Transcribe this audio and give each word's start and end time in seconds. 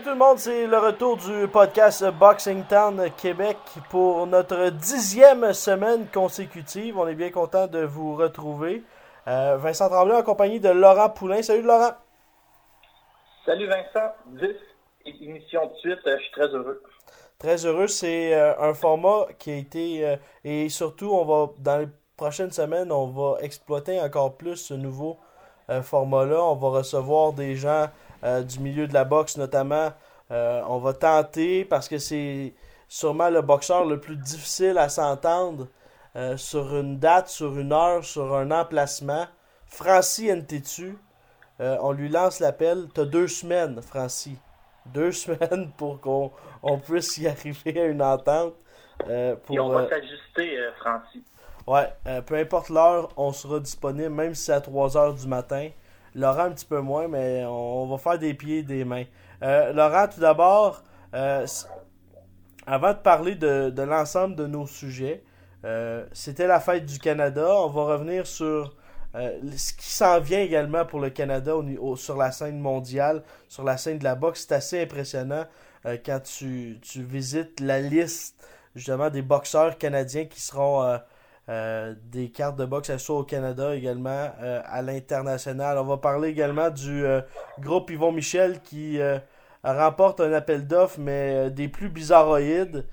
Salut 0.00 0.12
tout 0.12 0.18
le 0.18 0.26
monde, 0.26 0.38
c'est 0.38 0.66
le 0.66 0.78
retour 0.78 1.18
du 1.18 1.46
podcast 1.48 2.02
Boxing 2.18 2.64
Town 2.64 3.10
Québec 3.18 3.58
pour 3.90 4.26
notre 4.26 4.70
dixième 4.70 5.52
semaine 5.52 6.06
consécutive. 6.06 6.96
On 6.96 7.06
est 7.06 7.14
bien 7.14 7.30
content 7.30 7.66
de 7.66 7.80
vous 7.80 8.16
retrouver. 8.16 8.82
Euh, 9.28 9.58
Vincent 9.58 9.90
Tremblay 9.90 10.14
en 10.14 10.22
compagnie 10.22 10.58
de 10.58 10.70
Laurent 10.70 11.10
Poulain. 11.10 11.42
Salut 11.42 11.60
Laurent. 11.60 11.90
Salut 13.44 13.66
Vincent, 13.66 14.14
10 14.26 14.46
émissions 15.20 15.66
de 15.66 15.74
suite, 15.74 15.98
euh, 16.06 16.16
je 16.16 16.22
suis 16.22 16.32
très 16.32 16.48
heureux. 16.48 16.82
Très 17.38 17.66
heureux, 17.66 17.88
c'est 17.88 18.32
euh, 18.32 18.58
un 18.58 18.72
format 18.72 19.26
qui 19.38 19.50
a 19.50 19.56
été 19.56 20.16
et 20.44 20.70
surtout 20.70 21.10
on 21.10 21.26
va 21.26 21.52
dans 21.58 21.76
les 21.76 21.88
prochaines 22.16 22.52
semaines 22.52 22.90
on 22.90 23.08
va 23.08 23.36
exploiter 23.42 24.00
encore 24.00 24.38
plus 24.38 24.56
ce 24.56 24.72
nouveau 24.72 25.18
euh, 25.70 25.82
format-là. 25.82 26.42
On 26.42 26.56
va 26.56 26.68
recevoir 26.70 27.32
des 27.32 27.54
gens 27.54 27.86
euh, 28.22 28.42
du 28.42 28.60
milieu 28.60 28.86
de 28.86 28.94
la 28.94 29.04
boxe 29.04 29.36
notamment. 29.36 29.92
Euh, 30.30 30.62
on 30.68 30.78
va 30.78 30.92
tenter 30.92 31.64
parce 31.64 31.88
que 31.88 31.98
c'est 31.98 32.54
sûrement 32.88 33.30
le 33.30 33.42
boxeur 33.42 33.84
le 33.84 33.98
plus 33.98 34.16
difficile 34.16 34.78
à 34.78 34.88
s'entendre 34.88 35.68
euh, 36.16 36.36
sur 36.36 36.76
une 36.76 36.98
date, 36.98 37.28
sur 37.28 37.58
une 37.58 37.72
heure, 37.72 38.04
sur 38.04 38.34
un 38.34 38.50
emplacement. 38.50 39.26
Francis 39.66 40.30
Ntetu, 40.30 40.98
on 41.58 41.92
lui 41.92 42.08
lance 42.08 42.40
l'appel. 42.40 42.88
T'as 42.92 43.04
deux 43.04 43.28
semaines, 43.28 43.80
Francis. 43.82 44.38
Deux 44.86 45.12
semaines 45.24 45.70
pour 45.76 46.00
qu'on 46.00 46.32
on 46.62 46.78
puisse 46.78 47.18
y 47.18 47.28
arriver 47.28 47.80
à 47.80 47.84
une 47.86 48.02
entente. 48.02 48.54
pour, 48.98 49.54
Et 49.54 49.60
on 49.60 49.68
va 49.68 49.88
s'ajuster, 49.88 50.58
Francis. 50.80 51.22
Ouais, 51.66 51.92
peu 52.26 52.34
importe 52.34 52.70
l'heure, 52.70 53.10
on 53.16 53.32
sera 53.32 53.60
disponible, 53.60 54.08
même 54.10 54.34
si 54.34 54.46
c'est 54.46 54.52
à 54.52 54.60
3 54.60 54.96
heures 54.96 55.14
du 55.14 55.28
matin. 55.28 55.68
Laurent, 56.14 56.44
un 56.44 56.50
petit 56.50 56.66
peu 56.66 56.80
moins, 56.80 57.08
mais 57.08 57.44
on, 57.46 57.86
va 57.86 57.98
faire 57.98 58.18
des 58.18 58.34
pieds 58.34 58.58
et 58.58 58.62
des 58.62 58.84
mains. 58.84 59.04
Euh, 59.42 59.72
Laurent, 59.72 60.08
tout 60.08 60.20
d'abord, 60.20 60.82
euh, 61.14 61.46
avant 62.66 62.92
de 62.92 62.98
parler 62.98 63.34
de, 63.34 63.82
l'ensemble 63.82 64.36
de 64.36 64.46
nos 64.46 64.66
sujets, 64.66 65.22
euh, 65.64 66.04
c'était 66.12 66.46
la 66.46 66.60
fête 66.60 66.86
du 66.86 66.98
Canada. 66.98 67.54
On 67.54 67.68
va 67.68 67.84
revenir 67.84 68.26
sur 68.26 68.76
ce 69.12 69.74
qui 69.74 69.90
s'en 69.90 70.20
vient 70.20 70.40
également 70.40 70.84
pour 70.84 71.00
le 71.00 71.10
Canada 71.10 71.52
sur 71.96 72.16
la 72.16 72.30
scène 72.30 72.60
mondiale, 72.60 73.24
sur 73.48 73.64
la 73.64 73.76
scène 73.76 73.98
de 73.98 74.04
la 74.04 74.14
boxe. 74.14 74.46
C'est 74.48 74.54
assez 74.54 74.82
impressionnant 74.82 75.46
quand 75.84 76.20
tu, 76.22 76.78
tu 76.80 77.02
visites 77.02 77.58
la 77.58 77.80
liste 77.80 78.36
justement 78.76 79.10
des 79.10 79.22
boxeurs 79.22 79.78
canadiens 79.78 80.26
qui 80.26 80.40
seront 80.40 81.00
euh, 81.50 81.96
des 82.04 82.30
cartes 82.30 82.56
de 82.56 82.64
boxe, 82.64 82.96
soit 82.98 83.18
au 83.18 83.24
Canada 83.24 83.74
également, 83.74 84.30
euh, 84.40 84.62
à 84.66 84.82
l'international. 84.82 85.78
On 85.78 85.84
va 85.84 85.96
parler 85.96 86.28
également 86.28 86.70
du 86.70 87.04
euh, 87.04 87.22
groupe 87.58 87.90
Yvon 87.90 88.12
Michel 88.12 88.60
qui 88.60 89.00
remporte 89.64 90.20
un 90.20 90.32
appel 90.32 90.68
d'offres, 90.68 91.00
mais 91.00 91.50
des 91.50 91.68
plus 91.68 91.88
bizarroïdes. 91.88 92.86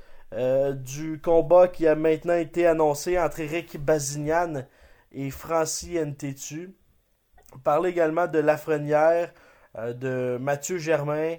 du 0.84 1.22
combat 1.22 1.68
qui 1.68 1.88
a 1.88 1.96
maintenant 1.96 2.36
été 2.36 2.66
annoncé 2.68 3.20
entre 3.20 3.40
Eric 3.42 3.78
Bazignan 3.80 4.66
et 5.12 5.30
Francis 5.30 6.00
Ntetu. 6.02 6.76
On 7.56 7.60
parle 7.60 7.88
également 7.88 8.28
de 8.28 8.40
Lafrenière, 8.40 9.32
de 9.78 10.38
Mathieu 10.42 10.78
Germain. 10.78 11.36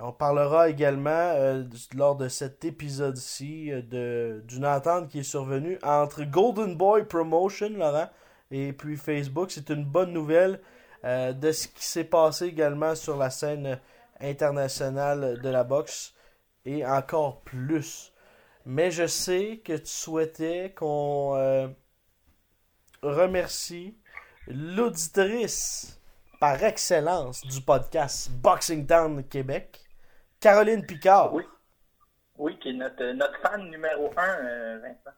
On 0.00 0.12
parlera 0.12 0.68
également 0.68 1.10
euh, 1.10 1.64
lors 1.94 2.16
de 2.16 2.28
cet 2.28 2.64
épisode-ci 2.64 3.70
euh, 3.70 4.40
d'une 4.42 4.66
entente 4.66 5.08
qui 5.08 5.20
est 5.20 5.22
survenue 5.22 5.78
entre 5.82 6.24
Golden 6.24 6.76
Boy 6.76 7.04
Promotion, 7.04 7.70
Laurent, 7.70 8.08
et 8.50 8.72
puis 8.72 8.96
Facebook. 8.96 9.50
C'est 9.50 9.70
une 9.70 9.84
bonne 9.84 10.12
nouvelle 10.12 10.60
euh, 11.04 11.32
de 11.32 11.52
ce 11.52 11.68
qui 11.68 11.84
s'est 11.84 12.04
passé 12.04 12.46
également 12.46 12.94
sur 12.94 13.16
la 13.16 13.30
scène 13.30 13.78
internationale 14.20 15.40
de 15.40 15.48
la 15.48 15.64
boxe 15.64 16.14
et 16.64 16.84
encore 16.86 17.42
plus. 17.42 18.12
Mais 18.66 18.90
je 18.90 19.06
sais 19.06 19.60
que 19.64 19.76
tu 19.76 19.86
souhaitais 19.86 20.72
qu'on 20.74 21.74
remercie 23.02 23.98
l'auditrice 24.46 26.00
par 26.44 26.62
excellence 26.62 27.40
du 27.46 27.62
podcast 27.62 28.30
Boxing 28.30 28.86
Town 28.86 29.26
Québec, 29.26 29.80
Caroline 30.38 30.84
Picard. 30.84 31.32
Oui. 31.32 31.42
Oui, 32.36 32.58
qui 32.58 32.68
est 32.68 32.74
notre, 32.74 33.02
notre 33.12 33.40
fan 33.40 33.70
numéro 33.70 34.12
un, 34.14 34.44
euh, 34.44 34.78
Vincent. 34.82 35.16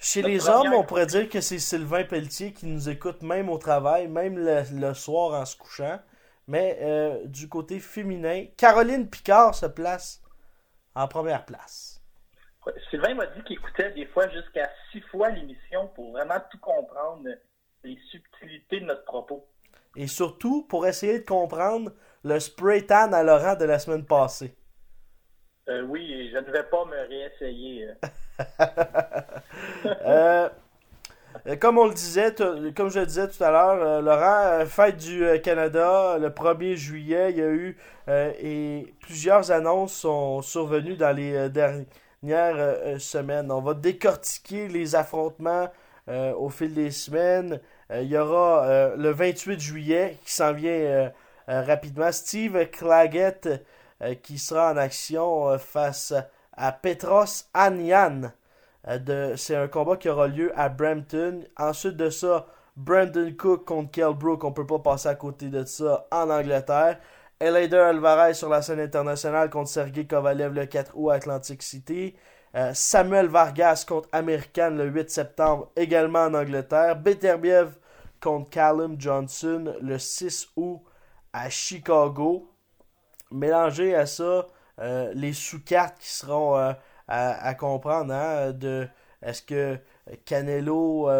Chez 0.00 0.22
Notre 0.22 0.34
les 0.34 0.48
hommes, 0.48 0.74
on 0.74 0.82
pourrait 0.82 1.06
dire 1.06 1.28
que 1.28 1.40
c'est 1.40 1.60
Sylvain 1.60 2.02
Pelletier 2.02 2.52
qui 2.52 2.66
nous 2.66 2.88
écoute 2.88 3.22
même 3.22 3.48
au 3.48 3.58
travail, 3.58 4.08
même 4.08 4.36
le, 4.36 4.62
le 4.72 4.92
soir 4.92 5.40
en 5.40 5.44
se 5.44 5.56
couchant. 5.56 6.00
Mais 6.48 6.78
euh, 6.80 7.24
du 7.26 7.48
côté 7.48 7.78
féminin, 7.78 8.46
Caroline 8.56 9.08
Picard 9.08 9.54
se 9.54 9.66
place 9.66 10.20
en 10.96 11.06
première 11.06 11.44
place. 11.44 12.02
Ouais, 12.66 12.74
Sylvain 12.90 13.14
m'a 13.14 13.26
dit 13.26 13.44
qu'il 13.44 13.54
écoutait 13.54 13.92
des 13.92 14.06
fois 14.06 14.28
jusqu'à 14.30 14.68
six 14.90 15.00
fois 15.12 15.30
l'émission 15.30 15.86
pour 15.94 16.10
vraiment 16.10 16.40
tout 16.50 16.58
comprendre, 16.58 17.28
les 17.84 17.96
subtilités 18.10 18.80
de 18.80 18.86
notre 18.86 19.04
propos. 19.04 19.46
Et 19.96 20.06
surtout 20.06 20.62
pour 20.68 20.86
essayer 20.86 21.20
de 21.20 21.24
comprendre 21.24 21.90
le 22.22 22.38
spray 22.38 22.86
tan 22.86 23.12
à 23.12 23.22
Laurent 23.22 23.56
de 23.56 23.64
la 23.64 23.78
semaine 23.78 24.04
passée. 24.04 24.54
Euh, 25.68 25.82
oui, 25.82 26.30
je 26.32 26.38
ne 26.38 26.52
vais 26.52 26.62
pas 26.62 26.84
me 26.84 27.08
réessayer. 27.08 27.88
euh. 30.06 30.48
Comme 31.60 31.78
on 31.78 31.86
le 31.86 31.94
disait, 31.94 32.34
comme 32.74 32.88
je 32.88 33.00
le 33.00 33.06
disais 33.06 33.28
tout 33.28 33.42
à 33.42 33.50
l'heure, 33.50 33.82
euh, 33.82 34.00
Laurent, 34.00 34.60
euh, 34.60 34.64
fête 34.64 34.96
du 34.96 35.24
Canada, 35.42 36.18
le 36.18 36.30
1er 36.30 36.74
juillet, 36.74 37.30
il 37.30 37.38
y 37.38 37.42
a 37.42 37.48
eu 37.48 37.76
et 38.08 38.94
plusieurs 39.00 39.50
annonces 39.50 39.94
sont 39.94 40.40
survenues 40.40 40.96
dans 40.96 41.14
les 41.14 41.48
dernières 41.50 43.00
semaines. 43.00 43.50
On 43.50 43.60
va 43.60 43.74
décortiquer 43.74 44.68
les 44.68 44.94
affrontements 44.94 45.68
au 46.08 46.48
fil 46.48 46.72
des 46.72 46.92
semaines. 46.92 47.60
Euh, 47.90 48.02
il 48.02 48.08
y 48.08 48.18
aura 48.18 48.64
euh, 48.64 48.96
le 48.96 49.10
28 49.10 49.60
juillet 49.60 50.18
qui 50.24 50.32
s'en 50.32 50.52
vient 50.52 50.70
euh, 50.70 51.10
rapidement. 51.46 52.10
Steve 52.12 52.66
Claggett 52.70 53.48
qui 54.22 54.38
sera 54.38 54.72
en 54.72 54.76
action 54.76 55.58
face 55.58 56.12
à 56.52 56.70
Petros 56.72 57.44
Anian. 57.54 58.30
C'est 59.36 59.56
un 59.56 59.68
combat 59.68 59.96
qui 59.96 60.10
aura 60.10 60.28
lieu 60.28 60.52
à 60.54 60.68
Brampton. 60.68 61.44
Ensuite 61.56 61.96
de 61.96 62.10
ça, 62.10 62.46
Brandon 62.76 63.32
Cook 63.38 63.64
contre 63.64 63.90
Kell 63.90 64.12
Brook. 64.12 64.44
On 64.44 64.52
peut 64.52 64.66
pas 64.66 64.80
passer 64.80 65.08
à 65.08 65.14
côté 65.14 65.48
de 65.48 65.64
ça 65.64 66.06
en 66.10 66.28
Angleterre. 66.28 66.98
Eleider 67.40 67.78
Alvarez 67.78 68.34
sur 68.34 68.50
la 68.50 68.60
scène 68.60 68.80
internationale 68.80 69.48
contre 69.48 69.70
Sergei 69.70 70.06
Kovalev 70.06 70.52
le 70.52 70.66
4 70.66 70.92
août 70.94 71.10
à 71.10 71.14
Atlantic 71.14 71.62
City. 71.62 72.14
Euh, 72.54 72.72
Samuel 72.72 73.26
Vargas 73.26 73.84
contre 73.86 74.08
American 74.12 74.70
le 74.70 74.86
8 74.86 75.10
septembre 75.10 75.70
également 75.76 76.24
en 76.24 76.34
Angleterre. 76.34 76.96
Beterbiev 76.96 77.76
contre 78.20 78.48
Callum 78.50 78.96
Johnson 78.98 79.74
le 79.82 79.98
6 79.98 80.48
août 80.56 80.80
à 81.32 81.50
Chicago. 81.50 82.50
Mélangé 83.30 83.94
à 83.94 84.06
ça, 84.06 84.46
euh, 84.78 85.12
les 85.14 85.32
sous-cartes 85.32 85.98
qui 85.98 86.08
seront 86.08 86.56
euh, 86.56 86.72
à, 87.08 87.54
comprendre. 87.54 88.14
hein, 88.14 88.52
de 88.52 88.88
Est-ce 89.20 89.42
que 89.42 89.78
Canelo 90.24 91.10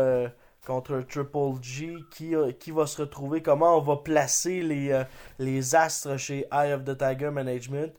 contre 0.64 1.00
Triple 1.00 1.62
G, 1.62 1.94
qui, 2.10 2.70
va 2.70 2.86
se 2.86 3.02
retrouver, 3.02 3.42
comment 3.42 3.76
on 3.76 3.80
va 3.80 3.96
placer 3.96 4.62
les, 4.62 5.04
les 5.38 5.74
astres 5.76 6.16
chez 6.16 6.46
Eye 6.50 6.72
of 6.72 6.84
the 6.84 6.96
Tiger 6.96 7.30
Management. 7.30 7.92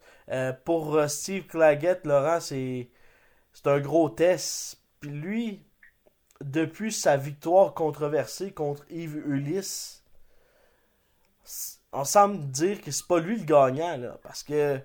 Pour 0.66 1.00
Steve 1.08 1.46
Claggett, 1.46 2.06
Laurent, 2.06 2.40
c'est 2.42 2.90
c'est 3.58 3.68
un 3.68 3.80
gros 3.80 4.10
test. 4.10 4.78
Puis 5.00 5.10
lui, 5.10 5.64
depuis 6.42 6.92
sa 6.92 7.18
victoire 7.18 7.74
controversée 7.74 8.52
contre 8.52 8.86
Yves 8.92 9.18
Ulysse, 9.26 10.04
on 11.92 12.04
semble 12.04 12.48
dire 12.52 12.82
que 12.82 12.92
c'est 12.92 13.08
pas 13.08 13.20
lui 13.20 13.38
le 13.38 13.46
gagnant, 13.46 13.98
là, 13.98 14.20
parce 14.22 14.44
que 14.44 14.80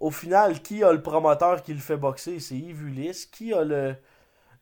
au 0.00 0.10
final, 0.10 0.60
qui 0.62 0.84
a 0.84 0.92
le 0.92 1.02
promoteur 1.02 1.62
qui 1.62 1.72
le 1.74 1.80
fait 1.80 1.96
boxer? 1.96 2.40
C'est 2.40 2.56
Yves 2.56 2.82
Ulysse. 2.82 3.26
Qui 3.26 3.52
a 3.54 3.64
le. 3.64 3.96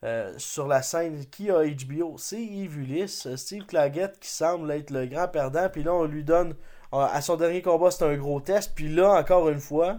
euh, 0.05 0.35
sur 0.39 0.67
la 0.69 0.83
scène, 0.83 1.27
qui 1.27 1.51
a 1.51 1.65
HBO 1.65 2.17
C'est 2.19 2.43
Yves 2.43 2.79
Ulysse. 2.79 3.27
Euh, 3.27 3.37
Steve 3.37 3.67
Claggett 3.67 4.19
qui 4.21 4.29
semble 4.31 4.71
être 4.73 4.91
le 4.91 5.07
grand 5.07 5.29
perdant. 5.29 5.69
Puis 5.71 5.83
là, 5.85 5.95
on 5.95 6.05
lui 6.05 6.25
donne. 6.25 6.55
À 6.93 7.21
son 7.23 7.37
dernier 7.37 7.63
combat, 7.63 7.91
c'est 7.91 8.05
un 8.05 8.17
gros 8.17 8.41
test. 8.41 8.73
Puis 8.75 8.89
là, 8.89 9.13
encore 9.13 9.49
une 9.51 9.61
fois, 9.61 9.99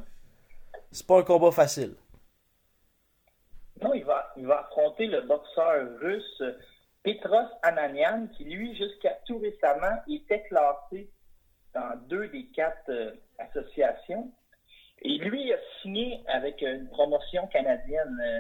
c'est 0.92 1.06
pas 1.08 1.20
un 1.20 1.24
combat 1.24 1.52
facile. 1.52 1.96
Non, 3.82 3.94
il 3.94 4.06
va, 4.06 4.34
il 4.38 4.46
va 4.46 4.62
affronter 4.62 5.08
le 5.08 5.22
boxeur 5.22 6.00
russe 6.00 6.44
Petros 7.04 7.48
Ananian, 7.62 8.28
qui 8.36 8.44
lui, 8.44 8.76
jusqu'à 8.76 9.18
tout 9.26 9.40
récemment, 9.40 10.02
était 10.10 10.44
classé 10.44 11.10
dans 11.74 11.96
deux 12.08 12.28
des 12.30 12.48
quatre 12.48 12.90
euh, 12.90 13.12
associations. 13.40 14.32
Et 15.04 15.18
lui 15.20 15.54
a 15.54 15.58
signé 15.82 16.24
avec 16.28 16.62
une 16.62 16.90
promotion 16.90 17.48
canadienne, 17.48 18.20
euh, 18.26 18.40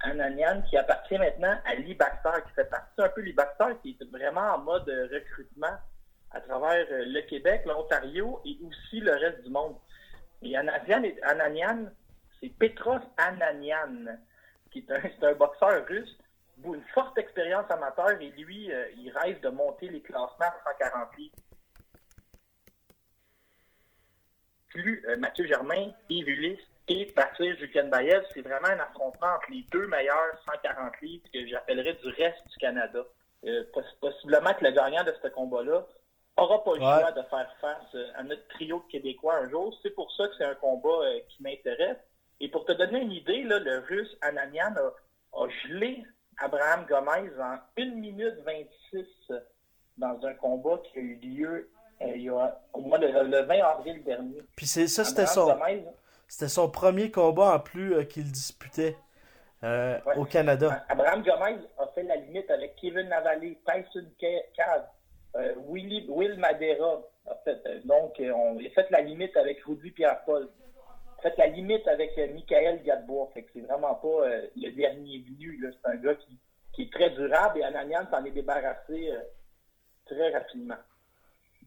Ananian, 0.00 0.62
qui 0.68 0.76
appartient 0.76 1.16
maintenant 1.16 1.56
à 1.64 1.74
Libaxter, 1.76 2.42
qui 2.48 2.54
fait 2.54 2.68
partie 2.68 3.00
un 3.00 3.08
peu 3.08 3.20
Libaxter, 3.20 3.76
qui 3.82 3.96
est 3.98 4.10
vraiment 4.10 4.54
en 4.54 4.58
mode 4.58 4.88
euh, 4.88 5.08
recrutement 5.12 5.76
à 6.32 6.40
travers 6.40 6.86
euh, 6.90 7.04
le 7.06 7.20
Québec, 7.22 7.62
l'Ontario 7.66 8.40
et 8.44 8.58
aussi 8.66 9.00
le 9.00 9.12
reste 9.12 9.42
du 9.44 9.50
monde. 9.50 9.76
Et 10.42 10.56
Ananian 10.56 11.86
c'est 12.40 12.48
Petros 12.58 12.98
Ananian 13.16 14.18
qui 14.72 14.80
est 14.88 15.24
un, 15.24 15.34
boxeur 15.34 15.84
russe, 15.86 16.16
une 16.64 16.82
forte 16.94 17.16
expérience 17.18 17.70
amateur, 17.70 18.10
et 18.20 18.30
lui, 18.30 18.72
euh, 18.72 18.86
il 18.96 19.10
rêve 19.10 19.40
de 19.40 19.48
monter 19.48 19.88
les 19.88 20.00
classements 20.00 20.28
à 20.40 20.60
140 20.64 21.16
livres. 21.16 21.34
Plus 24.68 25.04
euh, 25.08 25.16
Mathieu 25.18 25.46
Germain, 25.46 25.90
Yves 26.08 26.28
Ulysse 26.28 26.60
et 26.88 27.06
Patrice 27.06 27.58
Bayev, 27.90 28.24
c'est 28.32 28.40
vraiment 28.40 28.68
un 28.68 28.80
affrontement 28.80 29.34
entre 29.36 29.50
les 29.50 29.62
deux 29.70 29.86
meilleurs 29.86 30.38
140 30.46 31.00
livres 31.02 31.24
que 31.32 31.46
j'appellerais 31.46 31.94
du 31.94 32.08
reste 32.08 32.46
du 32.48 32.56
Canada. 32.58 33.04
Euh, 33.44 33.64
poss- 33.72 33.98
possiblement 34.00 34.54
que 34.54 34.64
le 34.64 34.70
gagnant 34.70 35.04
de 35.04 35.12
ce 35.22 35.28
combat-là 35.28 35.84
aura 36.36 36.64
pas 36.64 36.74
le 36.74 36.80
Ouais. 36.80 37.00
choix 37.00 37.12
de 37.12 37.22
faire 37.22 37.54
face 37.60 37.96
à 38.14 38.22
notre 38.22 38.46
trio 38.48 38.82
de 38.86 38.90
Québécois 38.92 39.34
un 39.36 39.50
jour. 39.50 39.76
C'est 39.82 39.90
pour 39.90 40.10
ça 40.12 40.26
que 40.28 40.34
c'est 40.38 40.44
un 40.44 40.54
combat 40.54 41.00
qui 41.28 41.42
m'intéresse. 41.42 41.98
Et 42.40 42.48
pour 42.48 42.64
te 42.64 42.72
donner 42.72 43.00
une 43.00 43.12
idée, 43.12 43.42
là, 43.44 43.58
le 43.58 43.78
russe 43.80 44.16
Ananian 44.20 44.74
a, 44.76 45.38
a 45.40 45.48
gelé 45.66 46.02
Abraham 46.38 46.86
Gomez 46.88 47.30
en 47.40 47.56
1 47.78 47.94
minute 47.94 48.34
26 48.44 49.06
euh, 49.30 49.40
dans 49.98 50.18
un 50.26 50.34
combat 50.34 50.80
qui 50.84 50.98
a 50.98 51.02
eu 51.02 51.14
lieu 51.16 51.70
euh, 52.00 52.12
il 52.16 52.22
y 52.22 52.28
a, 52.28 52.60
au 52.72 52.80
mois 52.80 52.98
de, 52.98 53.06
le 53.06 53.42
20 53.42 53.54
avril 53.64 54.02
dernier. 54.02 54.42
Puis 54.56 54.66
c'est 54.66 54.88
ça, 54.88 55.04
c'était 55.04 55.26
son, 55.26 55.46
Gomez, 55.46 55.84
c'était 56.26 56.48
son 56.48 56.68
premier 56.68 57.10
combat 57.10 57.54
en 57.54 57.60
plus 57.60 57.94
euh, 57.94 58.04
qu'il 58.04 58.30
disputait 58.30 58.96
euh, 59.62 59.98
Ouais. 60.06 60.16
au 60.16 60.24
Canada. 60.24 60.84
Abraham 60.88 61.22
Gomez 61.22 61.58
a 61.78 61.86
fait 61.94 62.02
la 62.02 62.16
limite 62.16 62.50
avec 62.50 62.74
Kevin 62.76 63.08
Navali, 63.08 63.56
Tyson 63.64 64.06
Cave, 64.18 64.86
Willy, 65.68 66.06
Will 66.08 66.36
Madera. 66.38 67.02
A 67.30 67.36
fait, 67.44 67.86
donc, 67.86 68.14
on 68.18 68.58
il 68.58 68.66
a 68.66 68.70
fait 68.70 68.90
la 68.90 69.00
limite 69.00 69.36
avec 69.36 69.62
Rudy 69.62 69.92
Pierre-Paul. 69.92 70.48
Fait 71.22 71.38
la 71.38 71.46
limite 71.46 71.86
avec 71.86 72.18
euh, 72.18 72.32
Michael 72.34 72.82
Gadebois. 72.82 73.30
Fait 73.32 73.44
que 73.44 73.50
c'est 73.54 73.60
vraiment 73.60 73.94
pas 73.94 74.26
euh, 74.26 74.46
le 74.56 74.70
dernier 74.72 75.20
venu. 75.20 75.60
C'est 75.62 75.88
un 75.88 75.96
gars 75.96 76.16
qui, 76.16 76.82
est 76.82 76.92
très 76.92 77.10
durable 77.10 77.60
et 77.60 77.62
Ananian 77.62 78.06
s'en 78.10 78.24
est 78.24 78.32
débarrassé 78.32 79.10
euh, 79.12 79.20
très 80.04 80.32
rapidement. 80.32 80.78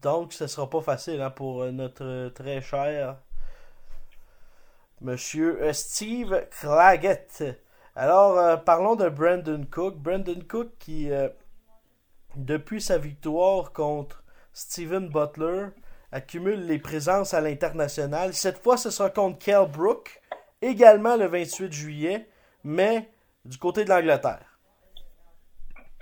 Donc, 0.02 0.34
ce 0.34 0.46
sera 0.46 0.68
pas 0.68 0.82
facile 0.82 1.22
hein, 1.22 1.30
pour 1.30 1.64
notre 1.72 2.28
très 2.34 2.60
cher 2.60 3.16
Monsieur 5.00 5.72
Steve 5.72 6.46
Claggett. 6.50 7.42
Alors, 7.94 8.62
parlons 8.64 8.94
de 8.94 9.08
Brandon 9.08 9.64
Cook. 9.70 9.96
Brandon 9.96 10.40
Cook 10.46 10.68
qui, 10.78 11.08
depuis 12.34 12.82
sa 12.82 12.98
victoire 12.98 13.72
contre 13.72 14.22
Steven 14.52 15.08
Butler, 15.08 15.68
accumule 16.12 16.66
les 16.66 16.78
présences 16.78 17.34
à 17.34 17.40
l'international. 17.40 18.34
Cette 18.34 18.58
fois, 18.58 18.76
ce 18.76 18.90
sera 18.90 19.10
contre 19.10 19.38
Kell 19.38 19.66
Brook, 19.66 20.20
également 20.62 21.16
le 21.16 21.26
28 21.26 21.72
juillet, 21.72 22.26
mais 22.64 23.08
du 23.44 23.58
côté 23.58 23.84
de 23.84 23.90
l'Angleterre. 23.90 24.58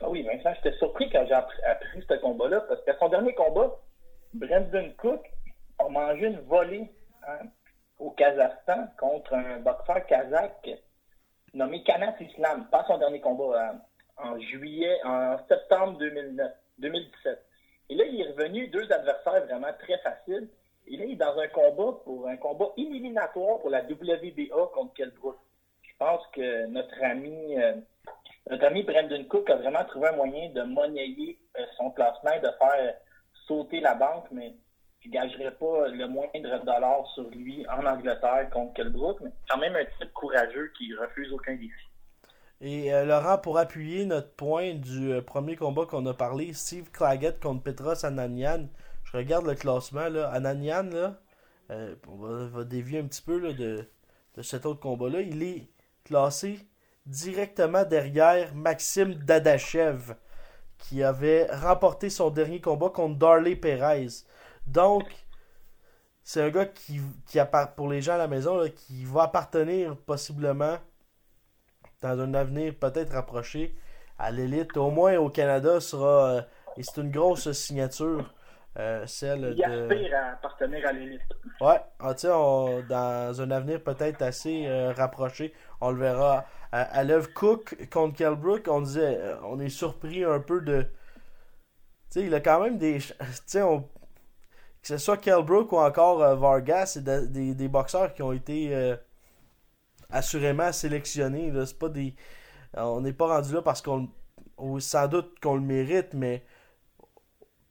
Ah 0.01 0.09
oui, 0.09 0.23
Vincent, 0.23 0.53
j'étais 0.56 0.77
surpris 0.79 1.09
quand 1.11 1.25
j'ai 1.27 1.35
appris, 1.35 2.05
ce 2.09 2.15
combat-là, 2.15 2.61
parce 2.62 2.83
qu'à 2.85 2.99
son 2.99 3.09
dernier 3.09 3.35
combat, 3.35 3.71
Brandon 4.35 4.93
Cook 4.99 5.21
a 5.79 5.89
mangé 5.89 6.27
une 6.27 6.41
volée 6.41 6.91
hein, 7.27 7.47
au 7.99 8.11
Kazakhstan 8.11 8.89
contre 8.99 9.35
un 9.35 9.61
boxeur 9.61 10.05
kazakh 10.06 10.69
nommé 11.55 11.83
Kanas 11.85 12.17
Islam, 12.21 12.67
pas 12.71 12.85
son 12.87 12.99
dernier 12.99 13.21
combat, 13.21 13.71
hein, 13.71 13.81
en 14.17 14.39
juillet, 14.39 14.99
en 15.05 15.39
septembre 15.49 15.99
2009, 15.99 16.53
2017. 16.79 17.47
Et 17.90 17.94
là, 17.94 18.04
il 18.04 18.20
est 18.20 18.28
revenu 18.31 18.69
deux 18.69 18.90
adversaires 18.92 19.44
vraiment 19.44 19.72
très 19.78 19.98
faciles. 19.98 20.48
Et 20.86 20.96
là, 20.96 21.04
il 21.04 21.12
est 21.12 21.16
dans 21.16 21.38
un 21.38 21.48
combat 21.48 21.98
pour 22.04 22.28
un 22.28 22.36
combat 22.36 22.69
éliminatoire 22.76 23.60
pour 23.60 23.70
la 23.70 23.82
WBA 23.82 24.70
contre 24.75 24.94
Kell 24.94 25.10
Brook. 25.10 25.36
Je 25.82 25.92
pense 25.98 26.26
que 26.32 26.66
notre 26.66 27.02
ami 27.02 27.58
euh, 27.58 27.75
notre 28.50 28.66
ami 28.66 28.82
Brandon 28.82 29.25
Cook 29.25 29.48
a 29.48 29.56
vraiment 29.56 29.84
trouvé 29.84 30.08
un 30.08 30.16
moyen 30.16 30.50
de 30.50 30.62
monnayer 30.62 31.38
euh, 31.58 31.64
son 31.78 31.90
classement 31.90 32.36
de 32.42 32.48
faire 32.58 32.94
sauter 33.46 33.81
la 33.81 33.94
banque, 33.94 34.26
mais 34.31 34.54
je 35.00 35.08
gagerais 35.08 35.52
pas 35.52 35.88
le 35.88 36.06
moindre 36.08 36.64
dollar 36.64 37.06
sur 37.14 37.28
lui 37.31 37.66
en 37.69 37.86
Angleterre 37.86 38.50
contre 38.52 38.75
Kelbrook, 38.75 39.20
mais 39.22 39.31
quand 39.48 39.58
même 39.58 39.76
un 39.76 39.84
type 39.84 40.12
courageux 40.12 40.70
qui 40.76 40.94
refuse 40.94 41.32
aucun 41.32 41.54
défi. 41.54 41.83
Et 42.66 42.94
euh, 42.94 43.05
Laurent, 43.05 43.37
pour 43.37 43.58
appuyer 43.58 44.06
notre 44.06 44.32
point 44.32 44.72
du 44.72 45.12
euh, 45.12 45.20
premier 45.20 45.55
combat 45.55 45.84
qu'on 45.84 46.06
a 46.06 46.14
parlé, 46.14 46.55
Steve 46.55 46.90
Claggett 46.90 47.38
contre 47.38 47.62
Petros 47.62 48.06
Ananian, 48.06 48.69
je 49.05 49.19
regarde 49.19 49.44
le 49.44 49.55
classement, 49.55 50.08
là, 50.08 50.31
Ananian, 50.31 50.84
là, 50.84 51.20
euh, 51.70 51.94
on 52.08 52.46
va, 52.46 52.64
dévier 52.64 53.00
un 53.00 53.05
petit 53.05 53.20
peu 53.20 53.38
là, 53.38 53.53
de, 53.53 53.86
de 54.36 54.43
cet 54.43 54.65
autre 54.65 54.81
combat-là, 54.81 55.20
il 55.20 55.43
est 55.43 55.69
classé 56.05 56.58
directement 57.05 57.84
derrière 57.84 58.55
Maxime 58.55 59.12
Dadachev, 59.12 60.15
qui 60.79 61.03
avait 61.03 61.46
remporté 61.55 62.08
son 62.08 62.31
dernier 62.31 62.62
combat 62.62 62.89
contre 62.89 63.19
Darley 63.19 63.56
Perez. 63.56 64.24
Donc, 64.67 65.05
c'est 66.22 66.41
un 66.41 66.48
gars 66.48 66.65
qui, 66.65 66.98
qui 67.27 67.39
pour 67.77 67.91
les 67.91 68.00
gens 68.00 68.15
à 68.15 68.19
la 68.19 68.29
maison, 68.29 68.58
qui 68.74 69.05
va 69.05 69.24
appartenir 69.24 69.98
possiblement 69.98 70.79
dans 72.05 72.20
un 72.20 72.34
avenir 72.34 72.75
peut-être 72.79 73.13
rapproché 73.13 73.75
à 74.19 74.31
l'élite, 74.31 74.77
au 74.77 74.91
moins 74.91 75.17
au 75.19 75.29
Canada, 75.31 75.81
sera 75.81 76.27
euh, 76.39 76.43
et 76.77 76.82
c'est 76.82 77.01
une 77.01 77.11
grosse 77.11 77.51
signature, 77.53 78.34
euh, 78.79 79.06
celle 79.06 79.55
Il 79.56 79.63
de. 79.63 80.15
à 80.15 80.32
appartenir 80.32 80.87
à 80.87 80.93
l'élite. 80.93 81.23
Ouais, 81.61 81.81
ah, 82.01 82.15
tu 82.15 82.20
sais, 82.23 82.31
on- 82.32 82.82
dans 82.82 83.41
un 83.41 83.51
avenir 83.51 83.82
peut-être 83.82 84.23
assez 84.23 84.67
euh, 84.67 84.93
rapproché, 84.93 85.53
on 85.81 85.91
le 85.91 85.99
verra. 85.99 86.44
À, 86.73 86.82
à 86.82 87.05
l'œuvre 87.05 87.32
Cook 87.32 87.77
contre 87.91 88.17
Kelbrook, 88.17 88.67
on 88.69 88.81
disait, 88.82 89.20
on 89.44 89.61
est 89.61 89.69
surpris 89.69 90.25
un 90.25 90.41
peu 90.41 90.61
de. 90.61 90.82
Tu 90.82 92.20
sais, 92.20 92.27
il 92.27 92.34
a 92.34 92.41
quand 92.41 92.61
même 92.63 92.79
des. 92.79 92.99
Tu 93.01 93.15
sais, 93.46 93.63
on- 93.63 93.82
que 94.82 94.89
ce 94.89 94.99
soit 94.99 95.17
Kelbrook 95.19 95.73
ou 95.73 95.79
encore 95.79 96.23
euh, 96.23 96.34
Vargas, 96.37 96.87
c'est 96.87 97.05
de- 97.05 97.27
des, 97.27 97.55
des 97.55 97.69
boxeurs 97.69 98.15
qui 98.15 98.23
ont 98.23 98.32
été 98.32 98.75
assurément 100.15 100.73
sélectionnés. 100.73 101.51
là. 101.51 101.67
C'est 101.67 101.79
pas 101.79 101.89
des. 101.89 102.15
On 102.77 103.01
n'est 103.01 103.13
pas 103.13 103.27
rendu 103.29 103.53
là 103.55 103.63
parce 103.63 103.83
qu'on. 103.83 104.09
Sans 104.79 105.09
doute 105.09 105.39
qu'on 105.41 105.56
le 105.56 105.61
mérite, 105.63 106.15
mais 106.15 106.44